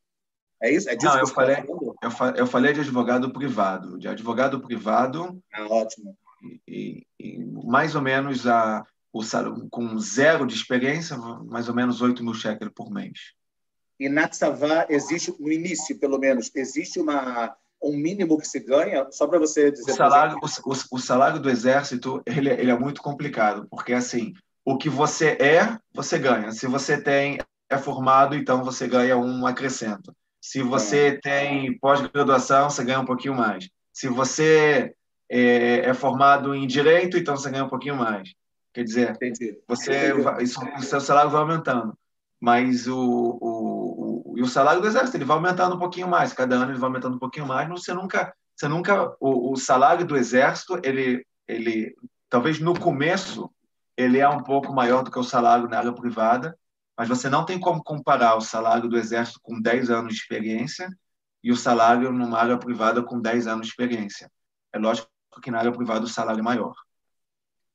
É 0.62 0.72
isso? 0.72 0.90
É 0.90 0.96
disso 0.96 1.14
Não, 1.14 1.20
eu 1.20 1.28
tá 1.28 1.34
falei, 1.34 1.64
eu, 2.02 2.12
fa 2.12 2.34
eu 2.38 2.48
falei 2.48 2.74
de 2.74 2.82
advogado 2.82 3.32
privado. 3.32 3.98
De 3.98 4.08
advogado 4.08 4.60
privado. 4.60 5.42
Ah, 5.54 5.68
ótimo. 5.68 6.18
E, 6.68 7.06
e, 7.20 7.40
mais 7.66 7.96
ou 7.96 8.02
menos 8.02 8.48
a, 8.48 8.86
o 9.12 9.24
salário, 9.24 9.68
com 9.70 9.98
zero 9.98 10.46
de 10.46 10.56
experiência, 10.56 11.18
mais 11.18 11.68
ou 11.70 11.76
menos 11.76 12.02
8 12.02 12.24
mil 12.24 12.34
shekels 12.34 12.74
por 12.74 12.92
mês. 12.92 13.34
E 14.00 14.08
na 14.08 14.28
Tzavá 14.28 14.86
existe, 14.90 15.34
no 15.40 15.52
início, 15.52 15.98
pelo 16.00 16.18
menos, 16.18 16.50
existe 16.56 17.00
uma, 17.00 17.56
um 17.82 17.96
mínimo 17.96 18.38
que 18.38 18.48
se 18.48 18.60
ganha? 18.60 19.08
Só 19.12 19.28
para 19.28 19.40
você 19.40 19.72
dizer. 19.72 19.92
O 19.92 19.96
salário, 19.96 20.38
o, 20.38 20.96
o, 20.96 21.00
salário 21.00 21.40
do 21.40 21.50
exército 21.50 22.22
ele, 22.26 22.50
ele 22.50 22.72
é 22.72 22.78
muito 22.78 23.02
complicado, 23.02 23.68
porque 23.70 23.94
assim 23.94 24.34
o 24.66 24.78
que 24.78 24.90
você 24.90 25.30
é, 25.40 25.78
você 25.94 26.20
ganha. 26.20 26.52
Se 26.52 26.68
você 26.68 27.02
tem 27.02 27.40
é 27.70 27.78
formado, 27.78 28.36
então 28.36 28.64
você 28.64 28.88
ganha 28.88 29.18
um 29.18 29.46
acrescento. 29.46 30.14
Se 30.42 30.62
você 30.62 31.08
é. 31.08 31.20
tem 31.20 31.78
pós-graduação, 31.78 32.70
você 32.70 32.84
ganha 32.84 33.00
um 33.00 33.06
pouquinho 33.06 33.36
mais. 33.36 33.70
Se 33.94 34.08
você 34.08 34.94
é, 35.30 35.90
é, 35.90 35.94
formado 35.94 36.56
em 36.56 36.66
direito, 36.66 37.18
então 37.18 37.38
você 37.38 37.50
ganha 37.50 37.66
um 37.66 37.70
pouquinho 37.70 37.96
mais. 37.96 38.34
Quer 38.74 38.84
dizer, 38.84 39.12
Entendi. 39.12 39.58
você 39.68 40.14
isso, 40.42 40.60
o 40.78 40.82
seu 40.82 41.02
salário 41.02 41.32
vai 41.32 41.42
aumentando, 41.42 41.98
mas 42.40 42.88
o, 42.88 42.98
o, 43.42 44.09
e 44.40 44.42
o 44.42 44.48
salário 44.48 44.80
do 44.80 44.88
exército 44.88 45.18
ele 45.18 45.26
vai 45.26 45.36
aumentando 45.36 45.76
um 45.76 45.80
pouquinho 45.80 46.08
mais. 46.08 46.32
Cada 46.32 46.56
ano 46.56 46.72
ele 46.72 46.80
vai 46.80 46.88
aumentando 46.88 47.18
um 47.18 47.20
pouquinho 47.20 47.46
mais. 47.46 47.68
Mas 47.68 47.84
você 47.84 47.94
nunca, 47.94 48.34
você 48.56 48.70
nunca, 48.70 49.14
o, 49.20 49.52
o 49.52 49.58
salário 49.58 50.08
do 50.08 50.16
exército 50.16 50.80
ele, 50.82 51.28
ele, 51.46 51.94
talvez 52.30 52.58
no 52.58 52.74
começo 52.80 53.52
ele 53.98 54.18
é 54.18 54.30
um 54.30 54.42
pouco 54.42 54.72
maior 54.72 55.04
do 55.04 55.12
que 55.12 55.20
o 55.20 55.26
salário 55.26 55.68
na 55.68 55.80
área 55.80 55.92
privada, 55.92 56.58
mas 56.98 57.10
você 57.10 57.30
não 57.30 57.46
tem 57.46 57.60
como 57.60 57.84
comparar 57.84 58.38
o 58.38 58.42
salário 58.42 58.88
do 58.88 58.98
Exército 58.98 59.42
com 59.44 59.60
10 59.60 59.90
anos 59.90 60.14
de 60.14 60.22
experiência 60.22 60.90
e 61.44 61.52
o 61.52 61.56
salário 61.58 62.10
numa 62.10 62.40
área 62.40 62.58
privada 62.58 63.04
com 63.04 63.20
10 63.20 63.46
anos 63.46 63.68
de 63.68 63.74
experiência. 63.74 64.32
É 64.72 64.80
lógico 64.80 65.10
que 65.44 65.52
na 65.52 65.60
área 65.60 65.74
privada 65.74 66.06
o 66.06 66.08
salário 66.08 66.40
é 66.40 66.44
maior. 66.44 66.74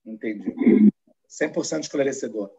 Entendi. 0.02 0.90
100% 1.28 1.80
esclarecedor. 1.80 2.50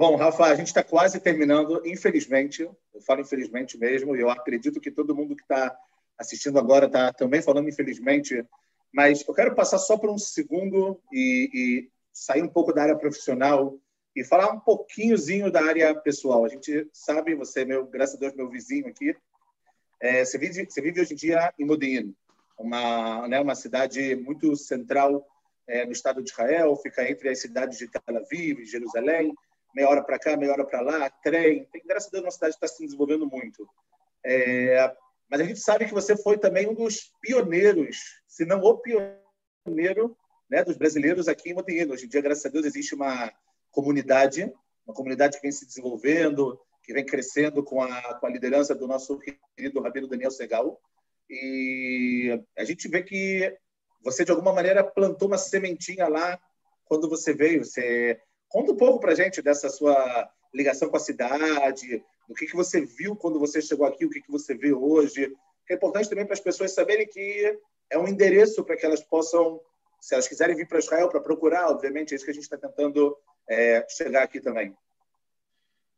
Bom, 0.00 0.16
Rafa, 0.16 0.46
a 0.46 0.54
gente 0.54 0.68
está 0.68 0.82
quase 0.82 1.20
terminando, 1.20 1.86
infelizmente, 1.86 2.62
eu 2.62 3.02
falo 3.02 3.20
infelizmente 3.20 3.76
mesmo, 3.76 4.16
e 4.16 4.20
eu 4.22 4.30
acredito 4.30 4.80
que 4.80 4.90
todo 4.90 5.14
mundo 5.14 5.36
que 5.36 5.42
está 5.42 5.76
assistindo 6.16 6.58
agora 6.58 6.86
está 6.86 7.12
também 7.12 7.42
falando 7.42 7.68
infelizmente, 7.68 8.42
mas 8.90 9.22
eu 9.28 9.34
quero 9.34 9.54
passar 9.54 9.76
só 9.76 9.98
por 9.98 10.08
um 10.08 10.16
segundo 10.16 10.98
e, 11.12 11.50
e 11.52 11.90
sair 12.14 12.42
um 12.42 12.48
pouco 12.48 12.72
da 12.72 12.84
área 12.84 12.96
profissional 12.96 13.78
e 14.16 14.24
falar 14.24 14.50
um 14.50 14.58
pouquinhozinho 14.58 15.52
da 15.52 15.62
área 15.62 15.94
pessoal. 15.94 16.46
A 16.46 16.48
gente 16.48 16.88
sabe, 16.94 17.34
você 17.34 17.60
é 17.60 17.64
meu, 17.66 17.84
graças 17.84 18.16
a 18.16 18.20
Deus, 18.20 18.34
meu 18.34 18.48
vizinho 18.48 18.88
aqui. 18.88 19.14
É, 20.00 20.24
você, 20.24 20.38
vive, 20.38 20.64
você 20.64 20.80
vive 20.80 21.02
hoje 21.02 21.12
em 21.12 21.16
dia 21.16 21.52
em 21.58 21.66
Modin, 21.66 22.14
uma, 22.58 23.28
né, 23.28 23.38
uma 23.38 23.54
cidade 23.54 24.16
muito 24.16 24.56
central 24.56 25.22
é, 25.68 25.84
no 25.84 25.92
estado 25.92 26.22
de 26.22 26.30
Israel, 26.30 26.74
fica 26.76 27.06
entre 27.06 27.28
as 27.28 27.38
cidades 27.38 27.76
de 27.76 27.86
Tel 27.86 28.16
Aviv, 28.16 28.64
Jerusalém, 28.64 29.34
meia 29.74 29.88
hora 29.88 30.02
para 30.02 30.18
cá, 30.18 30.36
meia 30.36 30.52
hora 30.52 30.64
para 30.64 30.80
lá, 30.80 31.10
trem. 31.22 31.64
Tem, 31.66 31.82
graças 31.86 32.08
a 32.08 32.12
Deus, 32.12 32.24
uma 32.24 32.30
cidade 32.30 32.56
que 32.56 32.64
está 32.64 32.76
se 32.76 32.84
desenvolvendo 32.84 33.26
muito. 33.26 33.68
É, 34.24 34.94
mas 35.30 35.40
a 35.40 35.44
gente 35.44 35.60
sabe 35.60 35.86
que 35.86 35.94
você 35.94 36.16
foi 36.16 36.38
também 36.38 36.68
um 36.68 36.74
dos 36.74 37.12
pioneiros, 37.20 38.20
se 38.26 38.44
não 38.44 38.60
o 38.60 38.78
pioneiro, 38.78 40.16
né, 40.50 40.64
dos 40.64 40.76
brasileiros 40.76 41.28
aqui 41.28 41.50
em 41.50 41.54
Modin. 41.54 41.90
Hoje 41.90 42.06
em 42.06 42.08
dia, 42.08 42.20
graças 42.20 42.44
a 42.44 42.48
Deus, 42.48 42.66
existe 42.66 42.94
uma 42.94 43.32
comunidade, 43.70 44.52
uma 44.84 44.94
comunidade 44.94 45.36
que 45.36 45.42
vem 45.42 45.52
se 45.52 45.64
desenvolvendo, 45.64 46.60
que 46.82 46.92
vem 46.92 47.06
crescendo 47.06 47.62
com 47.62 47.80
a, 47.80 48.14
com 48.14 48.26
a 48.26 48.30
liderança 48.30 48.74
do 48.74 48.88
nosso 48.88 49.20
querido 49.56 49.80
Rabino 49.80 50.08
Daniel 50.08 50.32
Segal. 50.32 50.80
E 51.28 52.42
a 52.58 52.64
gente 52.64 52.88
vê 52.88 53.02
que 53.02 53.56
você, 54.02 54.24
de 54.24 54.32
alguma 54.32 54.52
maneira, 54.52 54.82
plantou 54.82 55.28
uma 55.28 55.38
sementinha 55.38 56.08
lá 56.08 56.40
quando 56.86 57.08
você 57.08 57.32
veio. 57.32 57.64
Você 57.64 58.20
Conta 58.50 58.72
um 58.72 58.76
pouco 58.76 58.98
para 58.98 59.14
gente 59.14 59.40
dessa 59.40 59.68
sua 59.68 60.28
ligação 60.52 60.90
com 60.90 60.96
a 60.96 61.00
cidade, 61.00 62.04
o 62.28 62.34
que, 62.34 62.46
que 62.46 62.56
você 62.56 62.84
viu 62.84 63.14
quando 63.14 63.38
você 63.38 63.62
chegou 63.62 63.86
aqui, 63.86 64.04
o 64.04 64.10
que, 64.10 64.20
que 64.20 64.30
você 64.30 64.54
vê 64.54 64.72
hoje. 64.72 65.32
É 65.70 65.74
importante 65.74 66.08
também 66.08 66.26
para 66.26 66.34
as 66.34 66.40
pessoas 66.40 66.74
saberem 66.74 67.06
que 67.06 67.56
é 67.88 67.96
um 67.96 68.08
endereço 68.08 68.64
para 68.64 68.76
que 68.76 68.84
elas 68.84 69.02
possam, 69.02 69.60
se 70.00 70.14
elas 70.14 70.26
quiserem 70.26 70.56
vir 70.56 70.66
para 70.66 70.80
Israel 70.80 71.08
para 71.08 71.20
procurar, 71.20 71.68
obviamente, 71.68 72.12
é 72.12 72.16
isso 72.16 72.24
que 72.24 72.32
a 72.32 72.34
gente 72.34 72.42
está 72.42 72.56
tentando 72.56 73.16
é, 73.48 73.86
chegar 73.88 74.24
aqui 74.24 74.40
também. 74.40 74.76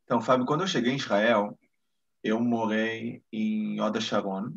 Então, 0.04 0.20
Fábio, 0.20 0.44
quando 0.44 0.60
eu 0.60 0.66
cheguei 0.66 0.92
em 0.92 0.96
Israel, 0.96 1.58
eu 2.22 2.38
morei 2.38 3.22
em 3.32 3.80
Oda 3.80 3.98
Sharon. 3.98 4.52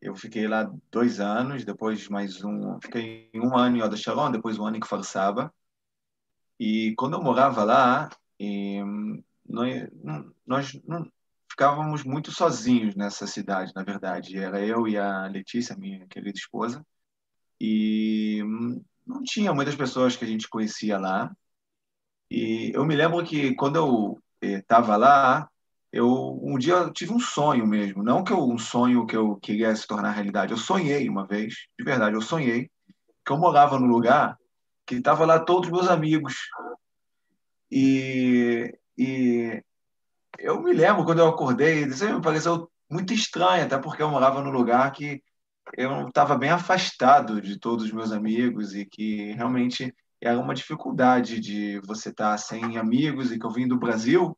Eu 0.00 0.16
fiquei 0.16 0.48
lá 0.48 0.72
dois 0.90 1.20
anos, 1.20 1.66
depois 1.66 2.08
mais 2.08 2.42
um. 2.42 2.80
Fiquei 2.80 3.30
um 3.34 3.54
ano 3.54 3.76
em 3.76 3.82
Oda 3.82 3.96
Sharon, 3.96 4.30
depois 4.30 4.58
um 4.58 4.64
ano 4.64 4.78
em 4.78 4.80
Kfar 4.80 5.04
Saba. 5.04 5.52
E 6.64 6.94
quando 6.94 7.14
eu 7.14 7.20
morava 7.20 7.64
lá, 7.64 8.08
nós, 10.46 10.80
ficávamos 11.50 12.04
muito 12.04 12.30
sozinhos 12.30 12.94
nessa 12.94 13.26
cidade, 13.26 13.72
na 13.74 13.82
verdade. 13.82 14.38
Era 14.38 14.64
eu 14.64 14.86
e 14.86 14.96
a 14.96 15.26
Letícia, 15.26 15.76
minha 15.76 16.06
querida 16.06 16.38
esposa. 16.38 16.86
E 17.60 18.44
não 19.04 19.24
tinha 19.24 19.52
muitas 19.52 19.74
pessoas 19.74 20.14
que 20.14 20.24
a 20.24 20.28
gente 20.28 20.48
conhecia 20.48 20.98
lá. 20.98 21.34
E 22.30 22.70
eu 22.72 22.86
me 22.86 22.94
lembro 22.94 23.24
que 23.24 23.56
quando 23.56 23.74
eu 23.74 24.22
estava 24.40 24.94
eh, 24.94 24.98
lá, 24.98 25.50
eu 25.92 26.38
um 26.44 26.56
dia 26.58 26.74
eu 26.74 26.92
tive 26.92 27.12
um 27.12 27.18
sonho 27.18 27.66
mesmo, 27.66 28.04
não 28.04 28.22
que 28.22 28.32
eu, 28.32 28.48
um 28.48 28.56
sonho 28.56 29.04
que 29.04 29.16
eu 29.16 29.34
queria 29.34 29.74
se 29.74 29.84
tornar 29.84 30.12
realidade. 30.12 30.52
Eu 30.52 30.58
sonhei 30.58 31.08
uma 31.08 31.26
vez, 31.26 31.66
de 31.76 31.84
verdade, 31.84 32.14
eu 32.14 32.22
sonhei 32.22 32.70
que 33.26 33.32
eu 33.32 33.36
morava 33.36 33.80
num 33.80 33.88
lugar 33.88 34.38
que 34.86 34.96
estava 34.96 35.24
lá 35.24 35.40
todos 35.40 35.70
meus 35.70 35.88
amigos. 35.88 36.34
E, 37.70 38.78
e 38.98 39.62
eu 40.38 40.62
me 40.62 40.72
lembro 40.72 41.04
quando 41.04 41.20
eu 41.20 41.28
acordei, 41.28 41.84
isso 41.84 42.08
me 42.12 42.20
pareceu 42.20 42.70
muito 42.90 43.12
estranho, 43.12 43.64
até 43.64 43.78
porque 43.78 44.02
eu 44.02 44.10
morava 44.10 44.42
num 44.42 44.50
lugar 44.50 44.90
que 44.92 45.22
eu 45.76 46.08
estava 46.08 46.36
bem 46.36 46.50
afastado 46.50 47.40
de 47.40 47.58
todos 47.58 47.84
os 47.84 47.92
meus 47.92 48.12
amigos 48.12 48.74
e 48.74 48.84
que 48.84 49.32
realmente 49.32 49.94
era 50.20 50.38
uma 50.38 50.54
dificuldade 50.54 51.40
de 51.40 51.80
você 51.80 52.10
estar 52.10 52.32
tá 52.32 52.38
sem 52.38 52.76
amigos 52.76 53.32
e 53.32 53.38
que 53.38 53.46
eu 53.46 53.50
vim 53.50 53.66
do 53.66 53.78
Brasil, 53.78 54.36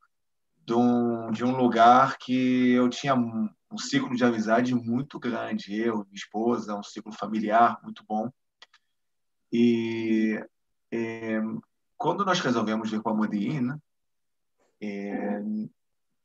de 0.65 0.75
um, 0.75 1.31
de 1.31 1.45
um 1.45 1.57
lugar 1.57 2.17
que 2.19 2.73
eu 2.73 2.89
tinha 2.89 3.15
um, 3.15 3.49
um 3.71 3.79
ciclo 3.79 4.15
de 4.17 4.25
amizade 4.25 4.75
muito 4.75 5.19
grande, 5.19 5.75
eu, 5.77 5.97
minha 5.97 6.15
esposa, 6.15 6.77
um 6.77 6.83
ciclo 6.83 7.13
familiar 7.13 7.79
muito 7.83 8.05
bom. 8.09 8.31
E 9.57 10.45
é, 10.91 11.41
quando 11.97 12.25
nós 12.25 12.41
resolvemos 12.41 12.91
vir 12.91 13.01
para 13.01 13.15
Modiin, 13.15 13.69
é, 14.83 15.41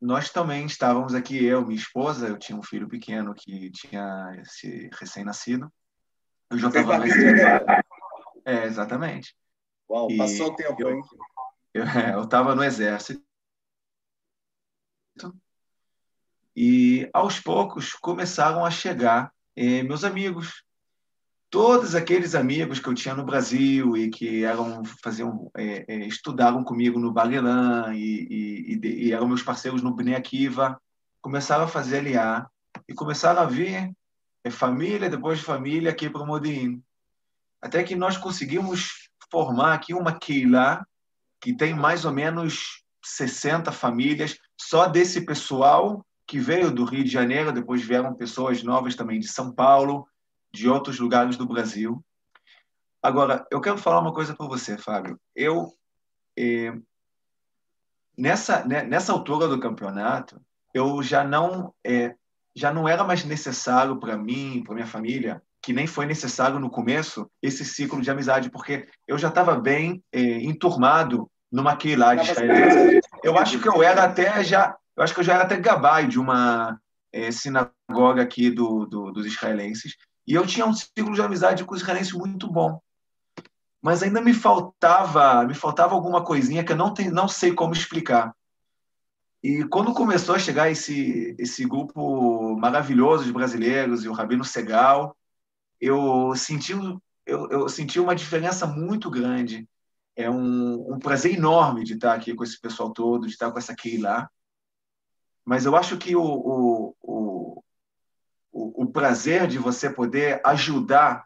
nós 0.02 0.32
também 0.32 0.66
estávamos 0.66 1.14
aqui, 1.14 1.46
eu, 1.46 1.64
minha 1.64 1.80
esposa, 1.80 2.28
eu 2.28 2.40
tinha 2.40 2.58
um 2.58 2.64
filho 2.64 2.90
pequeno 2.90 3.36
que 3.36 3.70
tinha 3.70 4.36
esse 4.42 4.90
recém-nascido. 4.94 5.72
Eu 6.50 6.58
já 6.58 6.70
estava... 6.70 7.04
É, 8.44 8.66
exatamente. 8.66 9.36
Uau, 9.88 10.08
passou 10.18 10.48
o 10.48 10.56
tempo, 10.56 10.82
eu, 10.82 10.90
hein? 10.90 11.04
Eu 12.16 12.24
estava 12.24 12.56
no 12.56 12.64
exército. 12.64 13.24
E 16.56 17.08
aos 17.14 17.40
poucos 17.40 17.94
começaram 17.94 18.66
a 18.66 18.72
chegar 18.72 19.32
eh, 19.56 19.84
meus 19.84 20.04
amigos. 20.04 20.64
Todos 21.50 21.96
aqueles 21.96 22.36
amigos 22.36 22.80
que 22.80 22.88
eu 22.88 22.94
tinha 22.94 23.16
no 23.16 23.24
Brasil 23.24 23.98
e 23.98 24.10
que 24.10 24.44
eram 24.44 24.84
faziam 24.86 25.50
é, 25.58 25.84
é, 25.88 26.64
comigo 26.64 27.00
no 27.00 27.12
Balelan 27.12 27.96
e, 27.96 28.78
e, 28.80 28.88
e, 28.88 29.12
eram 29.12 29.28
meus 29.28 29.42
parceiros 29.42 29.82
no 29.82 29.96
Bnei 29.96 30.14
Akiva, 30.14 30.80
começaram 31.20 31.64
a 31.64 31.68
fazer 31.68 32.00
aliar 32.00 32.48
e 32.88 32.94
começaram 32.94 33.42
a 33.42 33.46
vir 33.46 33.92
é, 34.44 34.52
família 34.52 35.10
depois 35.10 35.40
de 35.40 35.46
família 35.46 35.90
aqui 35.90 36.08
para 36.08 36.22
o 36.22 36.28
Modin. 36.28 36.84
Até 37.60 37.84
que 37.84 37.96
nós 37.96 38.16
conseguimos 38.16 39.10
formar 39.32 39.74
aqui 39.74 39.94
uma 39.94 40.18
Keilah 40.18 40.86
que 41.42 41.54
tem 41.54 41.74
mais 41.74 42.06
ou 42.06 42.12
menos 42.12 42.84
60 43.04 43.72
famílias, 43.72 44.38
só 44.56 44.88
desse 44.88 45.22
pessoal 45.22 46.06
que 46.28 46.40
veio 46.40 46.70
do 46.70 46.86
Rio 46.86 47.04
de 47.04 47.10
Janeiro, 47.10 47.52
depois 47.52 47.82
vieram 47.82 48.14
pessoas 48.14 48.62
novas 48.62 48.96
também 48.96 49.20
de 49.20 49.28
São 49.28 49.52
Paulo, 49.52 50.06
de 50.52 50.70
outros 50.70 51.00
lugares 51.00 51.38
do 51.38 51.46
Brasil. 51.46 52.04
Agora, 53.02 53.46
eu 53.50 53.62
quero 53.62 53.78
falar 53.78 54.00
uma 54.00 54.14
coisa 54.14 54.36
para 54.36 54.48
você, 54.48 54.78
Fábio. 54.78 55.20
Eu, 55.36 55.74
eh, 56.38 56.74
nessa, 58.18 58.66
né, 58.66 58.84
nessa 58.84 59.14
altura 59.14 59.48
do 59.48 59.60
campeonato, 59.60 60.42
eu 60.74 61.02
já 61.02 61.24
não, 61.24 61.74
eh, 61.86 62.16
já 62.56 62.74
não 62.74 62.88
era 62.88 63.04
mais 63.04 63.24
necessário 63.24 63.98
para 63.98 64.18
mim, 64.18 64.64
para 64.64 64.76
minha 64.76 64.88
família, 64.88 65.42
que 65.62 65.74
nem 65.74 65.88
foi 65.88 66.06
necessário 66.06 66.60
no 66.60 66.70
começo 66.70 67.30
esse 67.42 67.64
ciclo 67.64 68.02
de 68.02 68.12
amizade, 68.12 68.50
porque 68.50 68.88
eu 69.08 69.18
já 69.18 69.30
estava 69.30 69.56
bem 69.56 70.04
eh, 70.12 70.44
enturmado 70.44 71.30
numa 71.52 71.78
lá 71.98 72.16
de 72.16 72.32
Israel. 72.32 73.02
Eu 73.24 73.38
acho 73.38 73.60
que 73.60 73.68
eu 73.68 73.82
era 73.82 74.04
até 74.04 74.44
já, 74.44 74.76
eu 74.96 75.04
acho 75.04 75.14
que 75.14 75.20
eu 75.20 75.24
já 75.24 75.34
era 75.34 75.44
até 75.44 75.58
gabai 75.58 76.08
de 76.08 76.20
uma 76.20 76.80
eh, 77.12 77.32
sinagoga 77.32 78.22
aqui 78.22 78.50
do, 78.50 78.86
do, 78.86 79.12
dos 79.12 79.26
israelenses, 79.26 79.96
e 80.30 80.36
eu 80.36 80.46
tinha 80.46 80.64
um 80.64 80.74
ciclo 80.74 81.16
de 81.16 81.22
amizade 81.24 81.66
com 81.66 81.74
os 81.74 81.82
israelenses 81.82 82.14
muito 82.14 82.48
bom. 82.48 82.80
Mas 83.82 84.04
ainda 84.04 84.22
me 84.22 84.32
faltava, 84.32 85.44
me 85.44 85.56
faltava 85.56 85.96
alguma 85.96 86.24
coisinha 86.24 86.64
que 86.64 86.72
eu 86.72 86.76
não, 86.76 86.94
tem, 86.94 87.10
não 87.10 87.28
sei 87.28 87.52
como 87.52 87.74
explicar. 87.74 88.32
E 89.42 89.64
quando 89.64 89.92
começou 89.92 90.36
a 90.36 90.40
chegar 90.40 90.70
esse, 90.70 91.36
esse 91.40 91.66
grupo 91.66 92.56
maravilhoso 92.60 93.24
de 93.24 93.34
brasileiros 93.34 94.04
e 94.04 94.08
o 94.08 94.14
Rabino 94.14 94.46
Segal, 94.46 95.18
eu 95.82 96.36
senti, 96.36 96.74
eu, 97.26 97.50
eu 97.50 97.68
senti 97.68 98.00
uma 98.00 98.14
diferença 98.14 98.68
muito 98.68 99.10
grande. 99.10 99.68
é 100.16 100.30
um, 100.30 100.94
um, 100.94 101.00
prazer 101.00 101.34
enorme 101.34 101.84
de 101.84 101.94
estar 101.94 102.14
aqui 102.14 102.36
com 102.36 102.44
esse 102.44 102.62
pessoal 102.62 102.92
todo, 102.92 103.26
de 103.26 103.34
estar 103.34 103.50
com 103.50 103.58
essa 103.58 103.76
Keila. 103.76 104.30
Mas 105.44 105.66
eu 105.66 105.76
acho 105.76 105.98
que 105.98 106.16
o, 106.16 106.22
o, 106.22 106.96
o, 108.60 108.86
prazer 108.92 109.48
de 109.48 109.58
você 109.58 109.90
poder 109.90 110.42
ajudar 110.44 111.26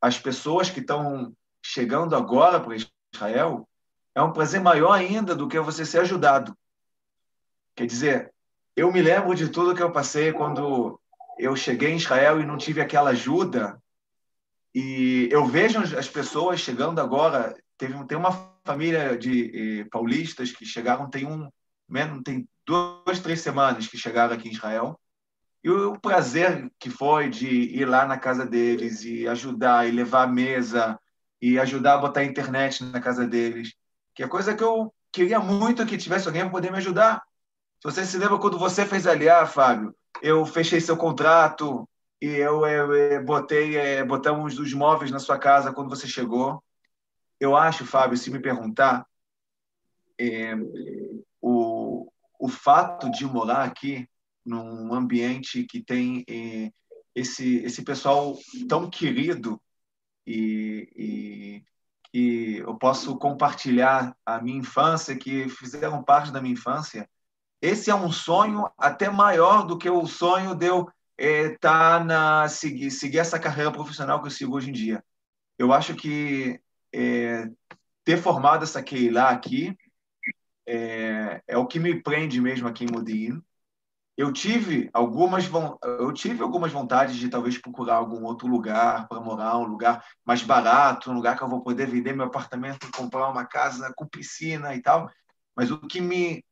as 0.00 0.18
pessoas 0.18 0.70
que 0.70 0.80
estão 0.80 1.34
chegando 1.62 2.16
agora 2.16 2.58
para 2.58 2.76
Israel 3.14 3.68
é 4.14 4.22
um 4.22 4.32
prazer 4.32 4.60
maior 4.60 4.92
ainda 4.92 5.34
do 5.34 5.48
que 5.48 5.58
você 5.60 5.84
ser 5.84 6.00
ajudado. 6.00 6.56
Quer 7.74 7.86
dizer, 7.86 8.32
eu 8.74 8.92
me 8.92 9.02
lembro 9.02 9.34
de 9.34 9.48
tudo 9.48 9.74
que 9.74 9.82
eu 9.82 9.92
passei 9.92 10.32
quando 10.32 10.98
eu 11.38 11.54
cheguei 11.56 11.90
em 11.90 11.96
Israel 11.96 12.40
e 12.40 12.46
não 12.46 12.56
tive 12.56 12.80
aquela 12.80 13.10
ajuda. 13.10 13.80
E 14.74 15.28
eu 15.30 15.44
vejo 15.46 15.78
as 15.96 16.08
pessoas 16.08 16.60
chegando 16.60 17.00
agora. 17.00 17.54
Teve 17.76 18.04
tem 18.06 18.16
uma 18.16 18.32
família 18.64 19.16
de 19.16 19.80
eh, 19.80 19.84
paulistas 19.90 20.52
que 20.52 20.64
chegaram 20.64 21.10
tem 21.10 21.26
um 21.26 21.50
menos 21.88 22.22
tem 22.22 22.48
duas 22.66 23.20
três 23.20 23.40
semanas 23.40 23.86
que 23.86 23.98
chegaram 23.98 24.34
aqui 24.34 24.48
em 24.48 24.52
Israel. 24.52 24.98
E 25.62 25.70
o 25.70 25.98
prazer 25.98 26.70
que 26.78 26.90
foi 26.90 27.28
de 27.28 27.46
ir 27.46 27.84
lá 27.84 28.04
na 28.04 28.18
casa 28.18 28.44
deles 28.44 29.04
e 29.04 29.28
ajudar 29.28 29.86
e 29.86 29.92
levar 29.92 30.24
a 30.24 30.26
mesa 30.26 30.98
e 31.40 31.58
ajudar 31.58 31.94
a 31.94 31.98
botar 31.98 32.20
a 32.20 32.24
internet 32.24 32.84
na 32.84 33.00
casa 33.00 33.26
deles, 33.26 33.74
que 34.14 34.22
é 34.22 34.28
coisa 34.28 34.54
que 34.56 34.62
eu 34.62 34.92
queria 35.12 35.38
muito 35.38 35.86
que 35.86 35.96
tivesse 35.96 36.26
alguém 36.26 36.42
para 36.42 36.50
poder 36.50 36.70
me 36.70 36.78
ajudar. 36.78 37.22
Se 37.80 37.90
você 37.90 38.04
se 38.04 38.18
lembra 38.18 38.38
quando 38.38 38.58
você 38.58 38.84
fez 38.86 39.06
aliar, 39.06 39.46
Fábio, 39.48 39.94
eu 40.20 40.44
fechei 40.46 40.80
seu 40.80 40.96
contrato 40.96 41.88
e 42.20 42.26
eu, 42.26 42.64
eu, 42.66 42.94
eu 42.94 43.24
botei, 43.24 43.76
é, 43.76 44.04
botamos 44.04 44.58
os 44.58 44.72
móveis 44.72 45.10
na 45.10 45.18
sua 45.18 45.38
casa 45.38 45.72
quando 45.72 45.90
você 45.90 46.06
chegou. 46.06 46.62
Eu 47.40 47.56
acho, 47.56 47.84
Fábio, 47.84 48.16
se 48.16 48.30
me 48.30 48.38
perguntar, 48.38 49.04
é, 50.18 50.54
o, 51.40 52.08
o 52.38 52.48
fato 52.48 53.10
de 53.10 53.24
morar 53.26 53.64
aqui 53.64 54.08
num 54.44 54.92
ambiente 54.94 55.64
que 55.64 55.82
tem 55.82 56.24
é, 56.28 56.70
esse, 57.14 57.56
esse 57.58 57.82
pessoal 57.82 58.36
tão 58.68 58.88
querido 58.90 59.60
e, 60.26 61.62
e 62.12 62.56
eu 62.58 62.76
posso 62.76 63.16
compartilhar 63.16 64.16
a 64.24 64.40
minha 64.40 64.58
infância, 64.58 65.16
que 65.16 65.48
fizeram 65.48 66.02
parte 66.02 66.30
da 66.30 66.40
minha 66.40 66.54
infância, 66.54 67.08
esse 67.60 67.90
é 67.90 67.94
um 67.94 68.10
sonho 68.10 68.68
até 68.76 69.08
maior 69.08 69.66
do 69.66 69.78
que 69.78 69.88
o 69.88 70.06
sonho 70.06 70.54
de 70.54 70.66
eu 70.66 70.90
é, 71.16 71.50
tá 71.58 72.02
na 72.02 72.48
seguir, 72.48 72.90
seguir 72.90 73.18
essa 73.18 73.38
carreira 73.38 73.70
profissional 73.70 74.20
que 74.20 74.26
eu 74.26 74.30
sigo 74.30 74.56
hoje 74.56 74.70
em 74.70 74.72
dia. 74.72 75.04
Eu 75.56 75.72
acho 75.72 75.94
que 75.94 76.60
é, 76.92 77.48
ter 78.04 78.18
formado 78.18 78.64
essa 78.64 78.82
Keila 78.82 79.28
aqui 79.28 79.76
é, 80.66 81.42
é, 81.46 81.56
o 81.56 81.66
que 81.66 81.78
me 81.78 82.02
prende 82.02 82.40
mesmo 82.40 82.68
aqui 82.68 82.84
em 82.84 82.90
Modin. 82.90 83.42
Eu 84.22 84.32
tive 84.32 84.88
algumas 84.92 85.50
eu 85.82 86.12
tive 86.12 86.44
algumas 86.44 86.70
vontades 86.70 87.16
de 87.16 87.28
talvez 87.28 87.58
procurar 87.58 87.96
algum 87.96 88.22
outro 88.22 88.46
lugar 88.46 89.08
para 89.08 89.20
morar, 89.20 89.58
um 89.58 89.64
lugar 89.64 90.04
mais 90.24 90.44
barato, 90.44 91.10
um 91.10 91.14
lugar 91.14 91.36
que 91.36 91.42
eu 91.42 91.48
vou 91.48 91.60
poder 91.60 91.88
vender 91.88 92.14
meu 92.14 92.26
apartamento 92.26 92.88
comprar 92.92 93.28
uma 93.28 93.44
casa 93.44 93.92
com 93.96 94.06
piscina 94.06 94.76
e 94.76 94.80
tal. 94.80 95.10
Mas 95.56 95.72
o 95.72 95.78
que 95.80 96.00
me 96.00 96.44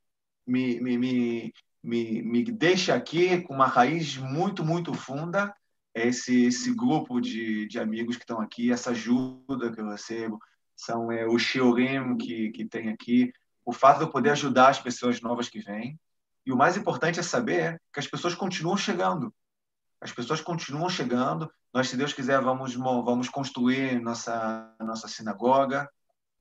me, 0.45 0.81
me, 0.81 0.99
me, 0.99 1.53
me, 1.81 2.23
me 2.23 2.45
deixa 2.45 2.93
aqui 2.93 3.41
com 3.43 3.55
uma 3.55 3.69
raiz 3.69 4.17
muito, 4.17 4.65
muito 4.65 4.93
funda. 4.93 5.55
Esse, 5.95 6.47
esse 6.47 6.75
grupo 6.75 7.21
de, 7.21 7.69
de 7.69 7.79
amigos 7.79 8.17
que 8.17 8.25
estão 8.25 8.41
aqui, 8.41 8.73
essa 8.73 8.91
ajuda 8.91 9.71
que 9.73 9.81
eu 9.81 9.89
recebo, 9.89 10.41
são 10.75 11.13
é, 11.13 11.25
o 11.25 11.39
Shiorim 11.39 12.17
que, 12.17 12.51
que 12.51 12.65
tem 12.65 12.89
aqui, 12.89 13.33
o 13.65 13.73
fato 13.73 13.99
de 13.99 14.05
eu 14.07 14.11
poder 14.11 14.31
ajudar 14.31 14.71
as 14.71 14.81
pessoas 14.81 15.21
novas 15.21 15.49
que 15.49 15.61
vêm. 15.61 15.97
E 16.51 16.53
o 16.53 16.57
mais 16.57 16.77
importante 16.77 17.21
é 17.21 17.23
saber 17.23 17.81
que 17.93 18.01
as 18.01 18.09
pessoas 18.09 18.35
continuam 18.35 18.77
chegando. 18.77 19.33
As 20.01 20.11
pessoas 20.11 20.41
continuam 20.41 20.89
chegando. 20.89 21.49
Nós, 21.73 21.89
se 21.89 21.97
Deus 21.97 22.13
quiser, 22.13 22.41
vamos, 22.41 22.75
vamos 22.75 23.29
construir 23.29 24.01
nossa, 24.01 24.69
nossa 24.81 25.07
sinagoga. 25.07 25.89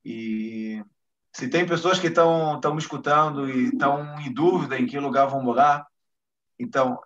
E 0.04 0.84
se 1.32 1.46
tem 1.46 1.64
pessoas 1.64 2.00
que 2.00 2.08
estão 2.08 2.60
me 2.72 2.78
escutando 2.78 3.48
e 3.48 3.66
estão 3.66 4.18
em 4.18 4.34
dúvida 4.34 4.76
em 4.76 4.84
que 4.84 4.98
lugar 4.98 5.26
vão 5.26 5.44
morar, 5.44 5.86
então 6.58 7.00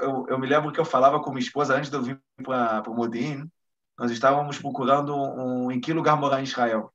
eu, 0.00 0.26
eu 0.26 0.38
me 0.38 0.46
lembro 0.46 0.72
que 0.72 0.80
eu 0.80 0.84
falava 0.86 1.20
com 1.20 1.28
minha 1.28 1.44
esposa 1.44 1.76
antes 1.76 1.90
de 1.90 1.96
eu 1.98 2.02
vir 2.02 2.18
para 2.42 2.90
o 2.90 2.94
Modin, 2.94 3.50
nós 3.98 4.10
estávamos 4.10 4.58
procurando 4.58 5.14
um, 5.14 5.70
em 5.70 5.78
que 5.78 5.92
lugar 5.92 6.16
morar 6.16 6.40
em 6.40 6.44
Israel. 6.44 6.90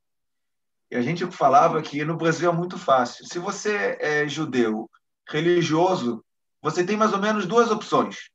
E 0.89 0.95
a 0.95 1.03
gente 1.03 1.23
falava 1.27 1.79
que 1.83 2.03
no 2.03 2.17
Brasil 2.17 2.49
é 2.49 2.53
muito 2.53 2.79
fácil. 2.79 3.27
Se 3.27 3.37
você 3.37 3.95
é 4.01 4.27
judeu, 4.27 4.89
religioso, 5.39 6.23
você 6.61 6.83
tem 6.83 6.97
mais 6.97 7.13
ou 7.13 7.19
menos 7.19 7.45
duas 7.45 7.71
opções: 7.71 8.29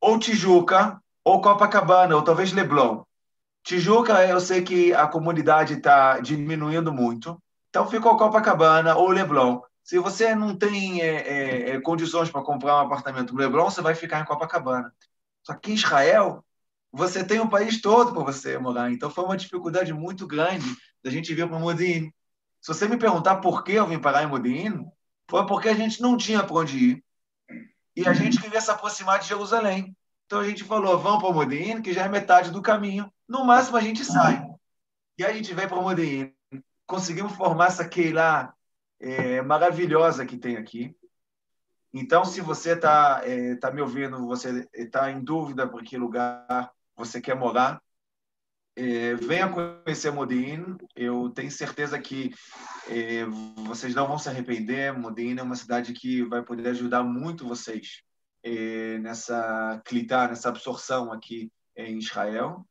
ou 0.00 0.18
Tijuca, 0.18 1.00
ou 1.24 1.40
Copacabana, 1.40 2.16
ou 2.16 2.22
talvez 2.22 2.52
Leblon. 2.52 3.02
Tijuca, 3.62 4.26
eu 4.26 4.40
sei 4.40 4.62
que 4.62 4.92
a 4.92 5.06
comunidade 5.06 5.74
está 5.74 6.18
diminuindo 6.18 6.92
muito. 6.92 7.40
Então 7.70 7.88
ficou 7.88 8.16
Copacabana 8.16 8.96
ou 8.96 9.08
Leblon. 9.08 9.60
Se 9.84 9.98
você 9.98 10.34
não 10.34 10.56
tem 10.56 11.00
é, 11.00 11.06
é, 11.06 11.70
é 11.70 11.80
condições 11.80 12.30
para 12.30 12.42
comprar 12.42 12.76
um 12.76 12.86
apartamento 12.86 13.32
no 13.32 13.40
Leblon, 13.40 13.70
você 13.70 13.80
vai 13.80 13.94
ficar 13.94 14.20
em 14.20 14.24
Copacabana. 14.24 14.92
Só 15.42 15.54
que 15.54 15.70
em 15.70 15.74
Israel, 15.74 16.44
você 16.92 17.24
tem 17.24 17.40
o 17.40 17.48
país 17.48 17.80
todo 17.80 18.12
para 18.12 18.22
você 18.22 18.58
morar. 18.58 18.92
Então 18.92 19.10
foi 19.10 19.24
uma 19.24 19.36
dificuldade 19.36 19.92
muito 19.92 20.26
grande 20.26 20.66
da 21.02 21.10
gente 21.10 21.34
vir 21.34 21.48
para 21.48 21.58
Modin. 21.58 22.12
Se 22.60 22.68
você 22.68 22.86
me 22.86 22.96
perguntar 22.96 23.36
por 23.36 23.64
que 23.64 23.72
eu 23.72 23.86
vim 23.86 23.98
parar 23.98 24.22
em 24.22 24.28
Modin, 24.28 24.86
foi 25.32 25.46
porque 25.46 25.70
a 25.70 25.74
gente 25.74 26.02
não 26.02 26.14
tinha 26.14 26.44
para 26.44 26.56
onde 26.56 26.76
ir. 26.76 27.04
E 27.96 28.06
a 28.06 28.12
gente 28.12 28.38
queria 28.38 28.60
se 28.60 28.70
aproximar 28.70 29.18
de 29.18 29.26
Jerusalém. 29.26 29.96
Então 30.26 30.40
a 30.40 30.44
gente 30.44 30.62
falou, 30.62 30.98
vamos 30.98 31.22
para 31.22 31.32
Modin, 31.32 31.80
que 31.80 31.94
já 31.94 32.04
é 32.04 32.08
metade 32.10 32.50
do 32.50 32.60
caminho. 32.60 33.10
No 33.26 33.42
máximo 33.42 33.78
a 33.78 33.80
gente 33.80 34.04
sai. 34.04 34.46
E 35.16 35.24
a 35.24 35.32
gente 35.32 35.54
vem 35.54 35.66
para 35.66 35.80
Modin 35.80 36.30
conseguimos 36.86 37.32
formar 37.32 37.68
essa 37.68 37.88
Keila 37.88 38.52
é, 39.00 39.40
maravilhosa 39.40 40.26
que 40.26 40.36
tem 40.36 40.58
aqui. 40.58 40.94
Então, 41.94 42.26
se 42.26 42.42
você 42.42 42.72
está 42.72 43.22
é, 43.24 43.54
tá 43.54 43.70
me 43.70 43.80
ouvindo, 43.80 44.26
você 44.26 44.68
está 44.74 45.10
em 45.10 45.24
dúvida 45.24 45.66
por 45.66 45.82
que 45.82 45.96
lugar 45.96 46.70
você 46.94 47.22
quer 47.22 47.34
morar, 47.34 47.82
é, 48.76 49.14
venha 49.14 49.48
conhecer 49.48 50.10
Modin. 50.10 50.76
Eu 50.94 51.30
tenho 51.30 51.50
certeza 51.50 51.98
que 51.98 52.32
é, 52.88 53.24
vocês 53.66 53.94
não 53.94 54.06
vão 54.06 54.18
se 54.18 54.28
arrepender. 54.28 54.96
Modin 54.96 55.38
é 55.38 55.42
uma 55.42 55.56
cidade 55.56 55.92
que 55.92 56.22
vai 56.24 56.42
poder 56.42 56.68
ajudar 56.68 57.02
muito 57.02 57.46
vocês 57.46 58.02
é, 58.42 58.98
nessa 58.98 59.80
clitar, 59.84 60.28
nessa 60.28 60.48
absorção 60.48 61.12
aqui 61.12 61.50
em 61.76 61.98
Israel. 61.98 62.66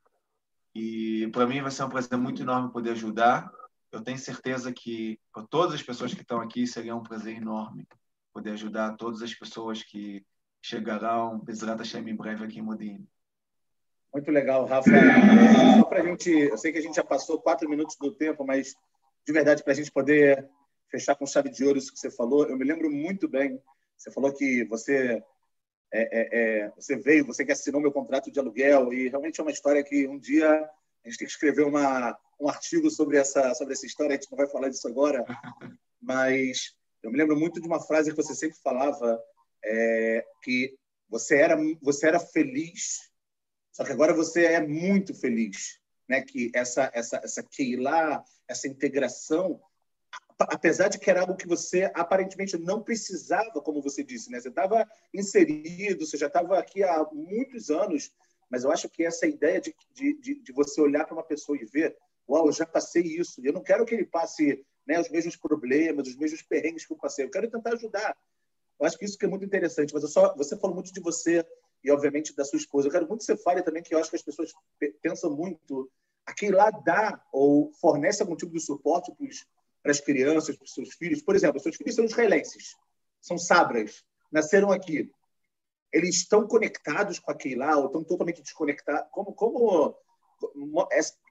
E 0.74 1.30
para 1.34 1.46
mim 1.46 1.62
vai 1.62 1.72
ser 1.72 1.84
um 1.84 1.90
prazer 1.90 2.18
muito 2.18 2.42
enorme 2.42 2.72
poder 2.72 2.92
ajudar 2.92 3.52
eu 3.92 4.02
tenho 4.02 4.18
certeza 4.18 4.72
que 4.72 5.20
para 5.34 5.44
todas 5.44 5.76
as 5.76 5.84
pessoas 5.84 6.14
que 6.14 6.22
estão 6.22 6.40
aqui 6.40 6.66
seria 6.66 6.96
um 6.96 7.04
prazer 7.04 7.36
enorme 7.36 7.86
poder 8.34 8.52
ajudar 8.52 8.96
todas 8.96 9.22
as 9.22 9.34
pessoas 9.36 9.84
que 9.84 10.26
chegarão, 10.62 11.40
Bezerra 11.40 11.76
Hashem, 11.76 12.10
em 12.10 12.16
breve 12.16 12.46
aqui 12.46 12.60
em 12.60 12.62
Modin. 12.62 13.06
Muito 14.14 14.30
legal, 14.30 14.66
Rafa. 14.66 14.90
É, 14.90 15.80
só 15.80 15.86
para 15.86 16.02
a 16.02 16.06
gente, 16.06 16.30
eu 16.30 16.58
sei 16.58 16.72
que 16.72 16.78
a 16.78 16.82
gente 16.82 16.96
já 16.96 17.04
passou 17.04 17.42
quatro 17.42 17.70
minutos 17.70 17.96
do 17.96 18.12
tempo, 18.12 18.46
mas 18.46 18.76
de 19.26 19.34
verdade, 19.34 19.64
para 19.64 19.74
a 19.74 19.76
gente 19.76 19.92
poder 19.92 20.50
fechar 20.90 21.16
com 21.16 21.26
chave 21.26 21.50
de 21.50 21.64
ouro 21.64 21.78
isso 21.78 21.94
que 21.94 22.00
você 22.00 22.12
falou, 22.12 22.48
eu 22.48 22.58
me 22.58 22.66
lembro 22.66 22.92
muito 22.92 23.28
bem. 23.28 23.62
Você 23.98 24.12
falou 24.12 24.34
que 24.34 24.66
você 24.66 25.24
é, 25.94 26.02
é, 26.02 26.64
é 26.64 26.70
você 26.76 26.98
veio, 26.98 27.26
você 27.26 27.46
que 27.46 27.52
assinou 27.52 27.80
meu 27.80 27.92
contrato 27.92 28.32
de 28.32 28.40
aluguel, 28.40 28.92
e 28.92 29.08
realmente 29.08 29.40
é 29.40 29.44
uma 29.44 29.52
história 29.52 29.84
que 29.84 30.08
um 30.08 30.20
dia 30.20 30.50
a 30.50 31.10
gente 31.10 31.18
tem 31.18 31.28
que 31.28 31.34
escrever 31.34 31.64
uma, 31.64 32.18
um 32.40 32.50
artigo 32.50 32.90
sobre 32.90 33.18
essa, 33.18 33.54
sobre 33.54 33.74
essa 33.74 33.86
história, 33.86 34.14
a 34.14 34.20
gente 34.20 34.30
não 34.30 34.38
vai 34.38 34.48
falar 34.48 34.70
disso 34.70 34.88
agora, 34.88 35.24
mas 36.02 36.76
eu 37.02 37.12
me 37.12 37.18
lembro 37.18 37.38
muito 37.38 37.62
de 37.62 37.68
uma 37.68 37.80
frase 37.80 38.12
que 38.12 38.18
você 38.18 38.36
sempre 38.36 38.58
falava, 38.64 39.20
é, 39.64 40.26
que 40.44 40.76
você 41.10 41.38
era, 41.38 41.58
você 41.82 42.08
era 42.08 42.20
feliz, 42.20 43.11
só 43.82 43.86
que 43.86 43.94
agora 43.94 44.14
você 44.14 44.46
é 44.46 44.62
muito 44.62 45.12
feliz. 45.12 45.80
Né? 46.08 46.22
Que 46.22 46.52
essa, 46.54 46.92
essa, 46.94 47.18
essa 47.24 47.44
lá 47.80 48.24
essa 48.48 48.68
integração, 48.68 49.60
apesar 50.38 50.88
de 50.88 51.00
que 51.00 51.10
era 51.10 51.22
algo 51.22 51.36
que 51.36 51.48
você 51.48 51.90
aparentemente 51.96 52.60
não 52.60 52.84
precisava, 52.84 53.60
como 53.60 53.82
você 53.82 54.04
disse, 54.04 54.30
né? 54.30 54.40
Você 54.40 54.50
estava 54.50 54.88
inserido, 55.12 56.06
você 56.06 56.16
já 56.16 56.28
estava 56.28 56.60
aqui 56.60 56.84
há 56.84 57.04
muitos 57.12 57.72
anos, 57.72 58.12
mas 58.52 58.64
eu 58.64 58.72
acho 58.72 58.88
que 58.88 59.04
essa 59.04 59.26
ideia 59.26 59.60
de, 59.60 59.74
de, 59.96 60.44
de 60.44 60.52
você 60.52 60.80
olhar 60.80 61.06
para 61.06 61.16
uma 61.16 61.24
pessoa 61.24 61.58
e 61.58 61.66
ver 61.66 61.98
Uau, 62.30 62.46
eu 62.46 62.54
já 62.54 62.68
passei 62.68 63.02
isso. 63.02 63.42
Eu 63.44 63.52
não 63.52 63.64
quero 63.64 63.84
que 63.84 63.96
ele 63.96 64.06
passe 64.06 64.64
né, 64.86 65.00
os 65.00 65.10
mesmos 65.10 65.36
problemas, 65.36 66.08
os 66.08 66.16
mesmos 66.16 66.44
perrengues 66.44 66.86
que 66.86 66.94
eu 66.94 66.98
passei. 66.98 67.26
Eu 67.26 67.32
quero 67.32 67.50
tentar 67.50 67.74
ajudar. 67.74 68.16
Eu 68.80 68.86
acho 68.86 68.98
que 68.98 69.06
isso 69.06 69.18
que 69.18 69.26
é 69.26 69.28
muito 69.28 69.44
interessante. 69.44 69.92
Mas 69.92 70.08
só, 70.14 70.36
você 70.36 70.56
falou 70.56 70.76
muito 70.76 70.94
de 70.94 71.02
você 71.02 71.44
e, 71.84 71.92
obviamente, 71.92 72.36
da 72.36 72.46
sua 72.46 72.58
esposa. 72.58 72.88
Eu 72.88 72.92
quero 72.92 73.08
muito 73.08 73.20
que 73.20 73.26
você 73.26 73.38
fale 73.38 73.64
também 73.64 73.82
que 73.82 73.94
eu 73.94 74.00
acho 74.00 74.10
que 74.10 74.16
as 74.16 74.22
pessoas 74.22 74.52
pensam 75.02 75.36
muito 75.36 75.90
aquele 76.26 76.56
lá 76.56 76.70
dá 76.70 77.22
ou 77.32 77.72
fornece 77.74 78.22
algum 78.22 78.36
tipo 78.36 78.54
de 78.54 78.60
suporte 78.60 79.12
para 79.82 79.92
as 79.92 80.00
crianças, 80.00 80.56
para 80.56 80.66
os 80.66 80.74
seus 80.74 80.94
filhos. 80.94 81.22
Por 81.22 81.36
exemplo, 81.36 81.60
seus 81.60 81.76
filhos 81.76 81.96
são 81.96 82.06
israelenses, 82.06 82.76
são 83.20 83.38
sabras, 83.38 84.04
nasceram 84.32 84.72
aqui. 84.72 85.12
Eles 85.92 86.18
estão 86.18 86.48
conectados 86.48 87.20
com 87.20 87.32
aquele 87.32 87.56
lá 87.56 87.78
ou 87.78 87.88
estão 87.88 88.04
totalmente 88.04 88.42
desconectados? 88.42 89.10
Como, 89.12 89.34
como 89.34 89.98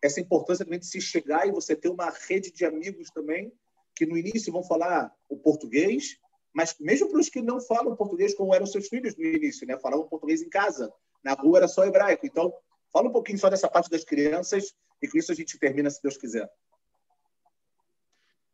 essa 0.03 0.20
importância 0.20 0.64
também 0.64 0.80
de 0.80 0.86
se 0.86 1.01
chegar 1.01 1.46
e 1.46 1.53
você 1.53 1.74
ter 1.74 1.88
uma 1.88 2.11
rede 2.11 2.53
de 2.53 2.64
amigos 2.64 3.11
também 3.11 3.53
que 3.96 4.07
no 4.07 4.16
início 4.16 4.53
vão 4.53 4.62
falar 4.62 5.14
o 5.28 5.36
português, 5.36 6.18
mas 6.53 6.76
mesmo 6.80 7.09
para 7.11 7.20
os 7.20 7.28
que 7.28 7.40
não 7.40 7.61
falam 7.61 7.96
português 7.96 8.34
como 8.34 8.55
eram 8.55 8.66
seus 8.66 8.88
filhos 8.88 9.16
no 9.16 9.24
início, 9.24 9.66
né? 9.66 9.78
Falavam 9.78 10.09
português 10.09 10.42
em 10.42 10.48
casa, 10.48 10.92
na 11.22 11.32
rua 11.34 11.59
era 11.59 11.68
só 11.68 11.84
hebraico. 11.84 12.26
Então, 12.26 12.53
fala 12.92 13.09
um 13.09 13.12
pouquinho 13.12 13.38
só 13.38 13.48
dessa 13.48 13.68
parte 13.68 13.90
das 13.90 14.05
crianças 14.05 14.74
e 15.03 15.09
com 15.09 15.18
isso 15.18 15.32
a 15.32 15.34
gente 15.34 15.59
termina, 15.59 15.90
se 15.90 16.03
Deus 16.03 16.16
quiser. 16.16 16.51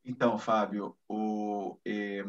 Então, 0.04 0.38
Fábio, 0.38 0.96
o, 1.08 1.76
eh, 1.84 2.24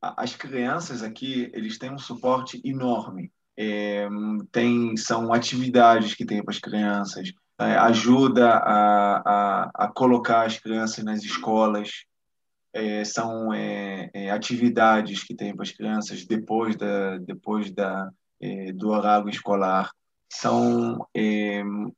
as 0.00 0.34
crianças 0.34 1.02
aqui 1.02 1.50
eles 1.54 1.78
têm 1.78 1.92
um 1.92 1.98
suporte 1.98 2.60
enorme. 2.64 3.32
É, 3.56 4.08
tem 4.50 4.96
são 4.96 5.32
atividades 5.32 6.14
que 6.14 6.24
tem 6.24 6.42
para 6.42 6.54
as 6.54 6.58
crianças, 6.58 7.30
é, 7.60 7.76
ajuda 7.76 8.48
a, 8.48 9.16
a, 9.18 9.70
a, 9.74 9.88
colocar 9.88 10.46
as 10.46 10.58
crianças 10.58 11.04
nas 11.04 11.22
escolas, 11.22 12.06
é, 12.72 13.04
são 13.04 13.52
é, 13.52 14.10
é, 14.12 14.30
atividades 14.30 15.24
que 15.24 15.34
tem 15.34 15.54
para 15.54 15.62
as 15.62 15.72
crianças 15.72 16.24
depois 16.24 16.76
da 16.76 17.18
depois 17.18 17.70
da 17.70 18.10
é, 18.40 18.72
do 18.72 18.88
horário 18.88 19.28
escolar, 19.28 19.90
são 20.32 21.06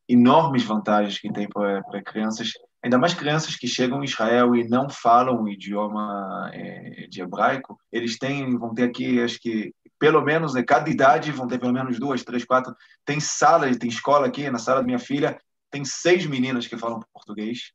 enormes 0.09 0.65
vantagens 0.65 1.19
que 1.19 1.33
tem 1.33 1.49
para, 1.49 1.83
crianças 2.03 2.53
ainda 2.83 2.99
mais 2.99 3.15
crianças 3.15 3.55
que 3.55 3.69
chegam 3.69 4.01
em 4.01 4.07
Israel 4.07 4.57
e 4.57 4.67
não 4.69 4.89
falam 4.89 5.43
o 5.43 5.49
idioma 5.49 6.51
é, 6.53 7.07
de 7.09 7.23
hebraico, 7.23 7.79
eles 7.93 8.19
têm, 8.19 8.59
vão 8.59 8.75
ter 8.75 8.85
aqui, 8.85 9.23
acho 9.23 9.39
que 9.39 9.73
pelo 10.03 10.21
menos, 10.21 10.55
né, 10.55 10.65
cada 10.65 10.91
idade 10.91 11.31
vão 11.31 11.47
ter 11.47 11.61
pelo 11.61 11.73
menos 11.73 11.97
duas, 12.01 12.25
três, 12.25 12.45
quatro. 12.45 12.75
Tem 13.05 13.21
sala, 13.21 13.73
tem 13.77 13.89
escola 13.89 14.27
aqui, 14.27 14.51
na 14.51 14.59
sala 14.59 14.81
da 14.81 14.87
minha 14.87 14.99
filha, 14.99 15.41
tem 15.71 15.85
seis 15.85 16.27
meninas 16.27 16.67
que 16.67 16.77
falam 16.77 17.01
português. 17.13 17.71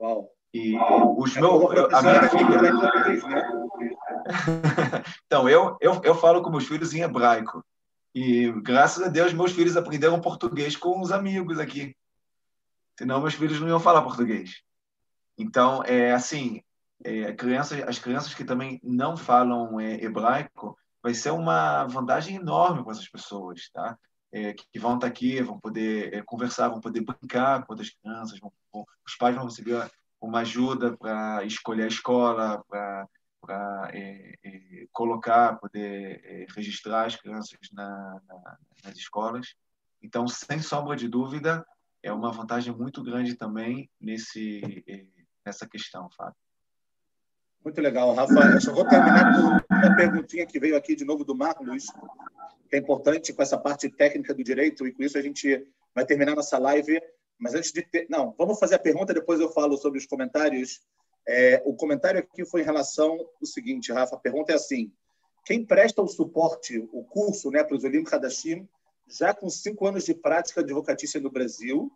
Uau. 0.00 0.30
E 0.54 0.78
os 1.18 1.36
é 1.36 1.40
meus, 1.40 1.92
a 1.92 2.02
minha 2.02 2.28
filha. 2.30 2.62
Né? 2.62 3.42
então, 5.26 5.48
eu, 5.48 5.76
eu, 5.80 6.00
eu 6.02 6.14
falo 6.14 6.40
com 6.42 6.50
meus 6.50 6.66
filhos 6.66 6.94
em 6.94 7.02
hebraico. 7.02 7.62
E 8.14 8.52
graças 8.62 9.04
a 9.04 9.08
Deus, 9.08 9.32
meus 9.32 9.52
filhos 9.52 9.76
aprenderam 9.76 10.20
português 10.20 10.76
com 10.76 11.00
os 11.00 11.10
amigos 11.10 11.58
aqui 11.58 11.94
senão 12.98 13.20
meus 13.20 13.34
filhos 13.34 13.60
não 13.60 13.68
iam 13.68 13.80
falar 13.80 14.02
português. 14.02 14.62
Então, 15.36 15.82
é 15.84 16.12
assim, 16.12 16.62
é, 17.02 17.32
crianças, 17.32 17.82
as 17.82 17.98
crianças 17.98 18.34
que 18.34 18.44
também 18.44 18.80
não 18.82 19.16
falam 19.16 19.80
é, 19.80 20.02
hebraico, 20.02 20.78
vai 21.02 21.12
ser 21.12 21.30
uma 21.30 21.84
vantagem 21.84 22.36
enorme 22.36 22.82
para 22.82 22.92
essas 22.92 23.08
pessoas, 23.08 23.68
tá? 23.72 23.98
É, 24.32 24.52
que 24.52 24.78
vão 24.78 24.94
estar 24.94 25.06
aqui, 25.06 25.40
vão 25.42 25.60
poder 25.60 26.12
é, 26.12 26.22
conversar, 26.22 26.68
vão 26.68 26.80
poder 26.80 27.02
brincar 27.02 27.64
com 27.64 27.72
outras 27.72 27.90
crianças, 27.90 28.38
vão, 28.40 28.52
vão, 28.72 28.84
os 29.06 29.14
pais 29.16 29.34
vão 29.34 29.44
receber 29.44 29.88
uma 30.24 30.40
ajuda 30.40 30.96
para 30.96 31.44
escolher 31.44 31.84
a 31.84 31.88
escola, 31.88 32.64
para 32.68 33.08
é, 33.92 34.34
é, 34.42 34.86
colocar, 34.92 35.58
poder 35.58 36.46
registrar 36.54 37.06
as 37.06 37.16
crianças 37.16 37.58
na, 37.72 38.20
na, 38.26 38.58
nas 38.84 38.96
escolas. 38.96 39.54
Então, 40.02 40.26
sem 40.28 40.60
sombra 40.60 40.96
de 40.96 41.08
dúvida, 41.08 41.64
é 42.02 42.12
uma 42.12 42.30
vantagem 42.30 42.74
muito 42.74 43.02
grande 43.02 43.34
também 43.34 43.90
nesse, 43.98 44.60
eh, 44.86 45.06
nessa 45.44 45.66
questão, 45.66 46.10
Fábio. 46.10 46.36
Muito 47.64 47.80
legal, 47.80 48.14
Rafa. 48.14 48.52
Eu 48.52 48.60
só 48.60 48.74
vou 48.74 48.86
terminar 48.86 49.34
com 49.34 49.74
uma 49.74 49.96
perguntinha 49.96 50.46
que 50.46 50.60
veio 50.60 50.76
aqui 50.76 50.94
de 50.94 51.06
novo 51.06 51.24
do 51.24 51.34
Marcos, 51.34 51.86
que 52.68 52.76
é 52.76 52.78
importante 52.78 53.32
com 53.32 53.40
essa 53.40 53.56
parte 53.56 53.88
técnica 53.88 54.34
do 54.34 54.44
direito, 54.44 54.86
e 54.86 54.92
com 54.92 55.02
isso 55.02 55.16
a 55.16 55.22
gente 55.22 55.66
vai 55.94 56.04
terminar 56.04 56.36
nossa 56.36 56.58
live. 56.58 57.00
Mas 57.38 57.54
antes 57.54 57.72
de 57.72 57.82
ter. 57.82 58.06
Não, 58.08 58.34
vamos 58.38 58.58
fazer 58.58 58.76
a 58.76 58.78
pergunta, 58.78 59.14
depois 59.14 59.40
eu 59.40 59.50
falo 59.50 59.76
sobre 59.76 59.98
os 59.98 60.06
comentários. 60.06 60.80
É, 61.26 61.62
o 61.64 61.74
comentário 61.74 62.20
aqui 62.20 62.44
foi 62.44 62.60
em 62.60 62.64
relação 62.64 63.18
ao 63.40 63.46
seguinte, 63.46 63.92
Rafa. 63.92 64.16
A 64.16 64.20
pergunta 64.20 64.52
é 64.52 64.56
assim: 64.56 64.92
quem 65.44 65.64
presta 65.64 66.02
o 66.02 66.08
suporte, 66.08 66.78
o 66.92 67.04
curso 67.04 67.50
né, 67.50 67.62
para 67.62 67.76
os 67.76 67.84
Olim 67.84 68.04
Hadashim, 68.10 68.68
já 69.06 69.34
com 69.34 69.48
cinco 69.50 69.86
anos 69.86 70.04
de 70.04 70.14
prática 70.14 70.60
advocatícia 70.60 71.20
no 71.20 71.30
Brasil 71.30 71.90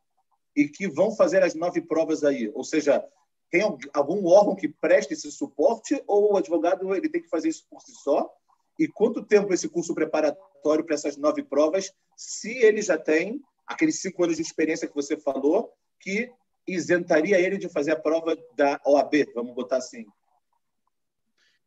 e 0.55 0.69
que 0.69 0.89
vão 0.89 1.15
fazer 1.15 1.43
as 1.43 1.55
nove 1.55 1.81
provas 1.81 2.25
aí. 2.25 2.51
Ou 2.55 2.65
seja, 2.65 3.05
tem 3.51 3.63
algum 3.95 4.27
órgão 4.27 4.55
que 4.55 4.69
preste 4.69 5.15
esse 5.15 5.31
suporte 5.31 6.03
ou 6.07 6.35
o 6.35 6.37
advogado 6.37 6.95
ele 6.95 7.09
tem 7.09 7.23
que 7.23 7.29
fazer 7.29 7.49
isso 7.49 7.67
por 7.71 7.81
si 7.81 7.93
só? 7.93 8.31
E 8.79 8.87
quanto 8.87 9.25
tempo 9.25 9.53
esse 9.53 9.69
curso 9.69 9.95
preparatório 9.95 10.85
para 10.85 10.95
essas 10.95 11.17
nove 11.17 11.43
provas, 11.43 11.93
se 12.17 12.59
ele 12.59 12.83
já 12.83 12.99
tem 12.99 13.41
aqueles 13.69 14.01
cinco 14.01 14.25
anos 14.25 14.37
de 14.37 14.43
experiência 14.43 14.89
que 14.89 14.95
você 14.95 15.17
falou, 15.17 15.73
que 16.01 16.33
isentaria 16.67 17.39
ele 17.39 17.59
de 17.59 17.69
fazer 17.69 17.93
a 17.93 18.01
prova 18.01 18.37
da 18.57 18.81
OAB, 18.85 19.27
vamos 19.35 19.55
botar 19.55 19.77
assim? 19.77 20.07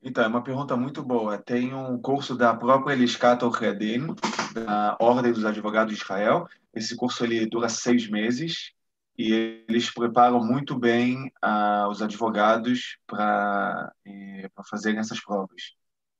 Então, 0.03 0.23
é 0.23 0.27
uma 0.27 0.43
pergunta 0.43 0.75
muito 0.75 1.03
boa. 1.03 1.37
Tem 1.37 1.73
um 1.73 1.99
curso 2.01 2.35
da 2.35 2.55
própria 2.55 2.93
Eliscat 2.93 3.45
Orredin, 3.45 4.15
da 4.53 4.97
Ordem 4.99 5.31
dos 5.31 5.45
Advogados 5.45 5.95
de 5.95 6.01
Israel. 6.01 6.47
Esse 6.73 6.95
curso 6.95 7.23
ele 7.23 7.45
dura 7.45 7.69
seis 7.69 8.09
meses 8.09 8.73
e 9.17 9.63
eles 9.67 9.91
preparam 9.93 10.43
muito 10.43 10.77
bem 10.77 11.31
uh, 11.43 11.87
os 11.89 12.01
advogados 12.01 12.97
para 13.05 13.93
eh, 14.05 14.49
fazerem 14.67 14.99
essas 14.99 15.19
provas. 15.19 15.75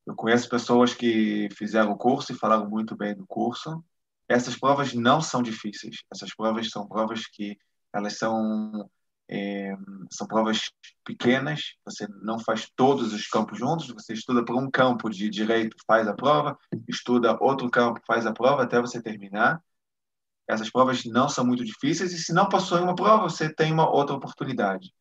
Eu 0.05 0.13
conheço 0.15 0.49
pessoas 0.49 0.93
que 0.93 1.49
fizeram 1.53 1.91
o 1.91 1.97
curso 1.97 2.32
e 2.32 2.36
falaram 2.36 2.69
muito 2.69 2.95
bem 2.95 3.15
do 3.15 3.26
curso. 3.26 3.84
Essas 4.32 4.58
provas 4.58 4.94
não 4.94 5.22
são 5.22 5.41
difíceis. 5.41 5.98
Essas 6.12 6.34
provas 6.36 6.70
são 6.70 6.88
provas 6.88 7.26
que 7.28 7.58
elas 7.94 8.18
são 8.18 8.90
é, 9.30 9.74
são 10.12 10.28
provas 10.28 10.72
pequenas, 11.06 11.76
você 11.86 12.06
não 12.22 12.38
faz 12.38 12.70
todos 12.76 13.14
os 13.14 13.28
campos 13.28 13.58
juntos, 13.58 13.88
você 13.88 14.12
estuda 14.12 14.44
por 14.44 14.58
um 14.58 14.70
campo 14.70 15.10
de 15.10 15.30
direito, 15.30 15.78
faz 15.88 16.06
a 16.06 16.14
prova, 16.14 16.58
estuda 16.88 17.38
outro 17.41 17.70
campo, 17.70 18.02
faz 18.06 18.26
a 18.26 18.34
prova 18.34 18.64
até 18.64 18.82
você 18.82 19.02
terminar. 19.02 19.64
Essas 20.49 20.70
provas 20.70 21.06
não 21.06 21.30
são 21.30 21.45
muito 21.45 21.64
difíceis 21.64 22.12
e 22.12 22.20
se 22.20 22.34
não 22.34 22.49
passou 22.49 22.78
em 22.78 22.84
uma 22.84 22.95
prova, 22.95 23.24
você 23.24 23.53
tem 23.53 23.72
uma 23.72 23.90
outra 23.90 24.18
oportunidade. 24.18 24.94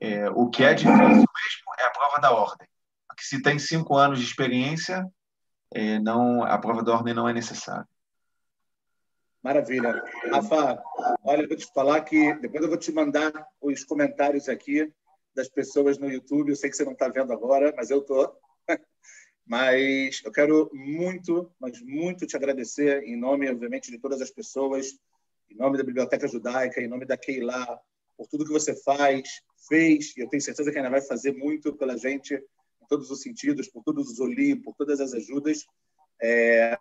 É, 0.00 0.28
o 0.30 0.50
que 0.50 0.64
é 0.64 0.74
difícil 0.74 0.98
mesmo 0.98 1.74
é 1.78 1.84
a 1.84 1.90
prova 1.90 2.20
da 2.20 2.32
ordem. 2.32 2.66
Porque 3.06 3.22
se 3.22 3.40
tem 3.40 3.56
cinco 3.58 3.96
anos 3.96 4.18
de 4.18 4.24
experiência, 4.24 5.06
é, 5.72 6.00
não, 6.00 6.42
a 6.42 6.58
prova 6.58 6.82
da 6.82 6.92
ordem 6.92 7.14
não 7.14 7.28
é 7.28 7.32
necessária. 7.32 7.86
Maravilha. 9.44 10.02
Rafa, 10.30 10.82
olha, 11.22 11.42
eu 11.42 11.48
vou 11.48 11.56
te 11.58 11.66
falar 11.66 12.00
que 12.00 12.32
depois 12.36 12.62
eu 12.62 12.68
vou 12.70 12.78
te 12.78 12.90
mandar 12.90 13.46
os 13.60 13.84
comentários 13.84 14.48
aqui 14.48 14.90
das 15.34 15.50
pessoas 15.50 15.98
no 15.98 16.10
YouTube. 16.10 16.48
Eu 16.48 16.56
sei 16.56 16.70
que 16.70 16.76
você 16.76 16.82
não 16.82 16.94
está 16.94 17.10
vendo 17.10 17.30
agora, 17.30 17.70
mas 17.76 17.90
eu 17.90 17.98
estou. 17.98 18.34
Mas 19.46 20.22
eu 20.24 20.32
quero 20.32 20.70
muito, 20.72 21.52
mas 21.60 21.78
muito 21.82 22.26
te 22.26 22.34
agradecer 22.34 23.02
em 23.02 23.14
nome, 23.14 23.46
obviamente, 23.50 23.90
de 23.90 23.98
todas 23.98 24.22
as 24.22 24.30
pessoas, 24.30 24.98
em 25.50 25.54
nome 25.54 25.76
da 25.76 25.84
Biblioteca 25.84 26.26
Judaica, 26.26 26.80
em 26.80 26.88
nome 26.88 27.04
da 27.04 27.14
Keila, 27.14 27.78
por 28.16 28.26
tudo 28.26 28.46
que 28.46 28.50
você 28.50 28.74
faz, 28.74 29.42
fez, 29.68 30.16
e 30.16 30.20
eu 30.20 30.30
tenho 30.30 30.40
certeza 30.40 30.72
que 30.72 30.78
ainda 30.78 30.88
vai 30.88 31.02
fazer 31.02 31.32
muito 31.32 31.76
pela 31.76 31.94
gente, 31.98 32.32
em 32.34 32.86
todos 32.88 33.10
os 33.10 33.20
sentidos, 33.20 33.68
por 33.68 33.84
todos 33.84 34.08
os 34.12 34.18
olhos, 34.18 34.62
por 34.64 34.74
todas 34.76 34.98
as 34.98 35.12
ajudas. 35.12 35.66
É... 36.22 36.78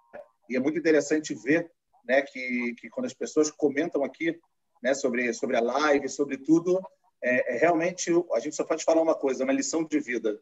E 0.49 0.55
é 0.55 0.59
muito 0.61 0.79
interessante 0.79 1.35
ver 1.35 1.69
né, 2.03 2.21
que, 2.21 2.75
que 2.77 2.89
quando 2.89 3.05
as 3.05 3.13
pessoas 3.13 3.49
comentam 3.49 4.03
aqui 4.03 4.39
né, 4.81 4.93
sobre, 4.93 5.33
sobre 5.33 5.55
a 5.55 5.61
live, 5.61 6.09
sobre 6.09 6.37
tudo, 6.37 6.81
é, 7.21 7.55
é, 7.55 7.57
realmente 7.57 8.11
a 8.33 8.39
gente 8.39 8.55
só 8.55 8.65
pode 8.65 8.83
falar 8.83 9.01
uma 9.01 9.15
coisa, 9.15 9.43
uma 9.43 9.53
lição 9.53 9.83
de 9.83 9.99
vida. 9.99 10.37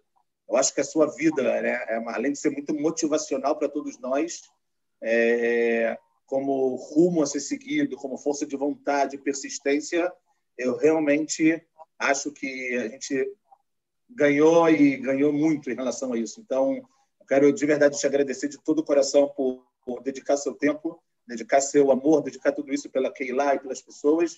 Eu 0.50 0.58
acho 0.58 0.74
que 0.74 0.82
a 0.82 0.84
sua 0.84 1.06
vida, 1.06 1.44
né, 1.62 1.86
é, 1.88 2.04
além 2.08 2.32
de 2.32 2.40
ser 2.40 2.50
muito 2.50 2.74
motivacional 2.74 3.58
para 3.58 3.70
todos 3.70 4.00
nós, 4.00 4.42
é, 5.02 5.98
como 6.26 6.76
rumo 6.76 7.22
a 7.22 7.28
ser 7.28 7.40
seguido, 7.40 7.96
como 7.98 8.18
força 8.18 8.46
de 8.46 8.58
vontade, 8.58 9.18
persistência, 9.18 10.12
eu 10.58 10.76
realmente 10.76 11.64
acho 12.00 12.32
que 12.32 12.76
a 12.76 12.88
gente 12.88 13.32
ganhou 14.10 14.68
e 14.70 14.98
ganhou 14.98 15.32
muito 15.32 15.70
em 15.70 15.76
relação 15.76 16.14
a 16.14 16.18
isso. 16.18 16.42
Então, 16.42 16.76
eu 16.76 17.26
quero 17.28 17.54
de 17.54 17.66
verdade 17.66 17.98
te 17.98 18.08
agradecer 18.08 18.48
de 18.48 18.62
todo 18.62 18.80
o 18.80 18.84
coração 18.84 19.30
por, 19.30 19.66
por 19.86 20.02
dedicar 20.02 20.36
seu 20.36 20.54
tempo 20.54 21.02
dedicar 21.32 21.62
seu 21.62 21.92
amor, 21.92 22.22
dedicar 22.22 22.52
tudo 22.52 22.74
isso 22.74 22.90
pela 22.90 23.12
Keila 23.12 23.56
e 23.56 23.60
pelas 23.60 23.82
pessoas. 23.82 24.38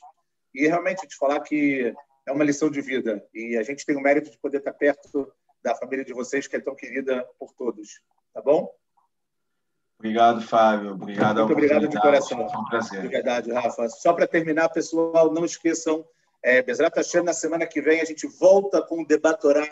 E 0.54 0.68
realmente 0.68 1.08
te 1.08 1.16
falar 1.16 1.40
que 1.40 1.94
é 2.26 2.32
uma 2.32 2.44
lição 2.44 2.70
de 2.70 2.82
vida. 2.82 3.26
E 3.34 3.58
a 3.58 3.64
gente 3.64 3.86
tem 3.86 3.98
o 3.98 4.02
mérito 4.02 4.30
de 4.30 4.38
poder 4.38 4.60
estar 4.60 4.74
perto 4.74 5.32
da 5.64 5.76
família 5.76 6.06
de 6.06 6.14
vocês, 6.14 6.48
que 6.48 6.56
é 6.56 6.60
tão 6.60 6.76
querida 6.76 7.28
por 7.40 7.54
todos. 7.54 8.02
Tá 8.34 8.42
bom? 8.42 8.72
Obrigado, 9.98 10.42
Fábio. 10.42 10.92
Obrigado 10.92 11.38
Muito 11.38 11.54
obrigado 11.54 11.88
de 11.88 12.00
coração. 12.00 12.48
Foi 12.50 12.60
um 12.60 12.66
prazer. 12.66 13.02
De 13.02 13.08
verdade, 13.08 13.52
Rafa. 13.52 13.90
Só 13.90 14.14
para 14.14 14.28
terminar, 14.28 14.70
pessoal, 14.70 15.32
não 15.32 15.46
esqueçam, 15.46 16.06
é, 16.44 16.62
Bezrat 16.62 16.96
Hashem, 16.96 17.24
na 17.24 17.34
semana 17.34 17.66
que 17.66 17.82
vem 17.82 18.02
a 18.02 18.06
gente 18.06 18.28
volta 18.28 18.82
com 18.82 19.00
um 19.00 19.06
debatorá 19.06 19.66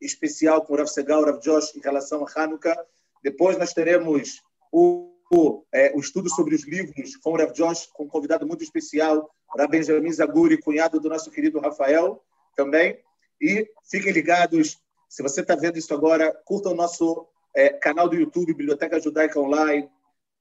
especial 0.00 0.64
com 0.64 0.72
o 0.72 0.76
Rav 0.76 0.88
Segal, 0.88 1.20
o 1.20 1.24
Rav 1.24 1.40
Josh 1.40 1.74
em 1.74 1.80
relação 1.80 2.24
a 2.24 2.42
Hanukkah. 2.42 2.76
Depois 3.22 3.58
nós 3.58 3.72
teremos 3.72 4.40
o, 4.70 5.11
o, 5.34 5.64
é, 5.72 5.96
estudo 5.98 6.28
sobre 6.28 6.54
os 6.54 6.66
livros 6.66 7.16
com 7.16 7.32
o 7.32 7.36
Rav 7.36 7.52
Josh, 7.52 7.86
com 7.86 8.04
um 8.04 8.08
convidado 8.08 8.46
muito 8.46 8.62
especial, 8.62 9.30
Rav 9.56 9.70
Benjamin 9.70 10.12
Zaguri, 10.12 10.60
cunhado 10.60 11.00
do 11.00 11.08
nosso 11.08 11.30
querido 11.30 11.58
Rafael 11.58 12.22
também. 12.54 12.98
E 13.40 13.66
fiquem 13.90 14.12
ligados, 14.12 14.78
se 15.08 15.22
você 15.22 15.40
está 15.40 15.54
vendo 15.54 15.78
isso 15.78 15.92
agora, 15.94 16.32
curta 16.44 16.68
o 16.68 16.74
nosso 16.74 17.26
é, 17.54 17.70
canal 17.70 18.08
do 18.08 18.14
YouTube, 18.14 18.54
Biblioteca 18.54 19.00
Judaica 19.00 19.40
Online, 19.40 19.88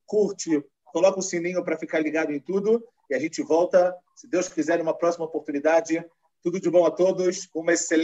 curte, 0.05 0.63
coloca 0.85 1.19
o 1.19 1.23
sininho 1.23 1.63
para 1.63 1.77
ficar 1.77 1.99
ligado 1.99 2.31
em 2.31 2.39
tudo 2.39 2.83
e 3.09 3.15
a 3.15 3.19
gente 3.19 3.41
volta, 3.41 3.95
se 4.15 4.27
Deus 4.27 4.47
quiser, 4.47 4.77
numa 4.77 4.97
próxima 4.97 5.25
oportunidade. 5.25 6.03
Tudo 6.43 6.59
de 6.59 6.69
bom 6.69 6.85
a 6.85 6.91
todos, 6.91 7.49
uma 7.53 7.73
excelente 7.73 7.99